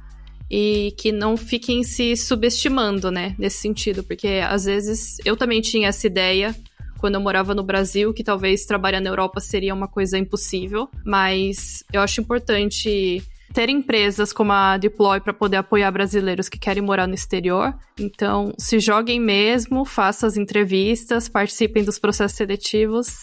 e 0.49 0.93
que 0.97 1.11
não 1.11 1.35
fiquem 1.35 1.83
se 1.83 2.15
subestimando, 2.15 3.11
né, 3.11 3.35
nesse 3.37 3.57
sentido, 3.57 4.03
porque 4.03 4.41
às 4.47 4.65
vezes 4.65 5.17
eu 5.25 5.35
também 5.35 5.61
tinha 5.61 5.89
essa 5.89 6.07
ideia 6.07 6.55
quando 6.99 7.15
eu 7.15 7.21
morava 7.21 7.53
no 7.53 7.63
Brasil, 7.63 8.13
que 8.13 8.23
talvez 8.23 8.65
trabalhar 8.65 9.01
na 9.01 9.09
Europa 9.09 9.41
seria 9.41 9.73
uma 9.73 9.89
coisa 9.89 10.17
impossível, 10.17 10.87
mas 11.03 11.83
eu 11.91 11.99
acho 11.99 12.21
importante 12.21 13.21
ter 13.53 13.69
empresas 13.69 14.33
como 14.33 14.51
a 14.51 14.77
Deploy 14.77 15.21
para 15.21 15.33
poder 15.33 15.57
apoiar 15.57 15.91
brasileiros 15.91 16.49
que 16.49 16.57
querem 16.57 16.81
morar 16.81 17.07
no 17.07 17.13
exterior. 17.13 17.73
Então, 17.99 18.51
se 18.57 18.79
joguem 18.79 19.19
mesmo, 19.19 19.85
façam 19.85 20.27
as 20.27 20.35
entrevistas, 20.35 21.29
participem 21.29 21.83
dos 21.83 21.99
processos 21.99 22.35
seletivos 22.35 23.13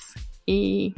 e 0.46 0.94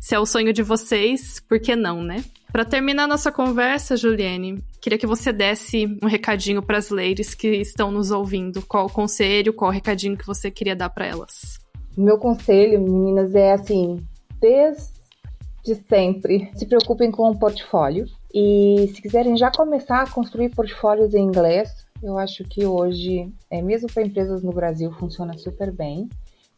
se 0.00 0.14
é 0.14 0.18
o 0.18 0.24
sonho 0.24 0.52
de 0.52 0.62
vocês, 0.62 1.40
por 1.40 1.60
que 1.60 1.76
não, 1.76 2.02
né? 2.02 2.24
Para 2.50 2.64
terminar 2.64 3.06
nossa 3.06 3.30
conversa, 3.30 3.96
Juliane, 3.96 4.64
queria 4.80 4.98
que 4.98 5.06
você 5.06 5.32
desse 5.32 5.86
um 6.02 6.06
recadinho 6.06 6.62
para 6.62 6.78
as 6.78 6.88
ladies 6.88 7.34
que 7.34 7.48
estão 7.48 7.92
nos 7.92 8.10
ouvindo. 8.10 8.62
Qual 8.66 8.86
o 8.86 8.92
conselho, 8.92 9.52
qual 9.52 9.70
o 9.70 9.74
recadinho 9.74 10.16
que 10.16 10.26
você 10.26 10.50
queria 10.50 10.74
dar 10.74 10.88
para 10.90 11.06
elas? 11.06 11.60
Meu 11.96 12.18
conselho, 12.18 12.80
meninas, 12.80 13.34
é 13.34 13.52
assim: 13.52 14.02
desde 14.40 15.74
sempre, 15.88 16.50
se 16.54 16.66
preocupem 16.66 17.10
com 17.10 17.30
o 17.30 17.38
portfólio. 17.38 18.06
E 18.32 18.90
se 18.94 19.02
quiserem 19.02 19.36
já 19.36 19.50
começar 19.50 20.02
a 20.02 20.10
construir 20.10 20.50
portfólios 20.50 21.14
em 21.14 21.24
inglês, 21.24 21.84
eu 22.02 22.16
acho 22.16 22.44
que 22.44 22.64
hoje, 22.64 23.32
é, 23.50 23.60
mesmo 23.60 23.92
para 23.92 24.04
empresas 24.04 24.42
no 24.42 24.52
Brasil, 24.52 24.92
funciona 24.92 25.36
super 25.36 25.72
bem. 25.72 26.08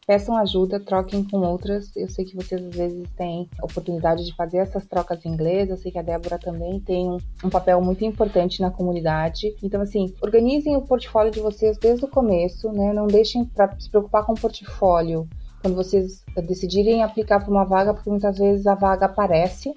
Peçam 0.07 0.37
ajuda, 0.37 0.81
troquem 0.81 1.25
com 1.25 1.39
outras. 1.39 1.95
Eu 1.97 2.09
sei 2.09 2.25
que 2.25 2.35
vocês 2.35 2.61
às 2.63 2.75
vezes 2.75 3.09
têm 3.17 3.49
oportunidade 3.63 4.25
de 4.25 4.35
fazer 4.35 4.59
essas 4.59 4.85
trocas 4.85 5.25
em 5.25 5.31
inglês. 5.31 5.71
Eu 5.71 5.77
sei 5.77 5.93
que 5.93 5.99
a 5.99 6.03
Débora 6.03 6.39
também 6.39 6.81
tem 6.81 7.09
um, 7.09 7.19
um 7.45 7.49
papel 7.49 7.81
muito 7.81 8.05
importante 8.05 8.61
na 8.61 8.71
comunidade. 8.71 9.55
Então, 9.63 9.81
assim, 9.81 10.13
organizem 10.21 10.77
o 10.77 10.83
portfólio 10.83 11.31
de 11.31 11.41
vocês 11.41 11.79
desde 11.79 12.05
o 12.05 12.09
começo, 12.09 12.71
né? 12.73 12.93
Não 12.93 13.07
deixem 13.07 13.45
para 13.45 13.79
se 13.79 13.89
preocupar 13.89 14.27
com 14.27 14.33
o 14.33 14.41
portfólio 14.41 15.29
quando 15.63 15.77
vocês 15.77 16.25
decidirem 16.49 17.05
aplicar 17.05 17.39
para 17.39 17.51
uma 17.51 17.65
vaga, 17.65 17.95
porque 17.95 18.11
muitas 18.11 18.37
vezes 18.37 18.67
a 18.67 18.75
vaga 18.75 19.07
aparece 19.07 19.73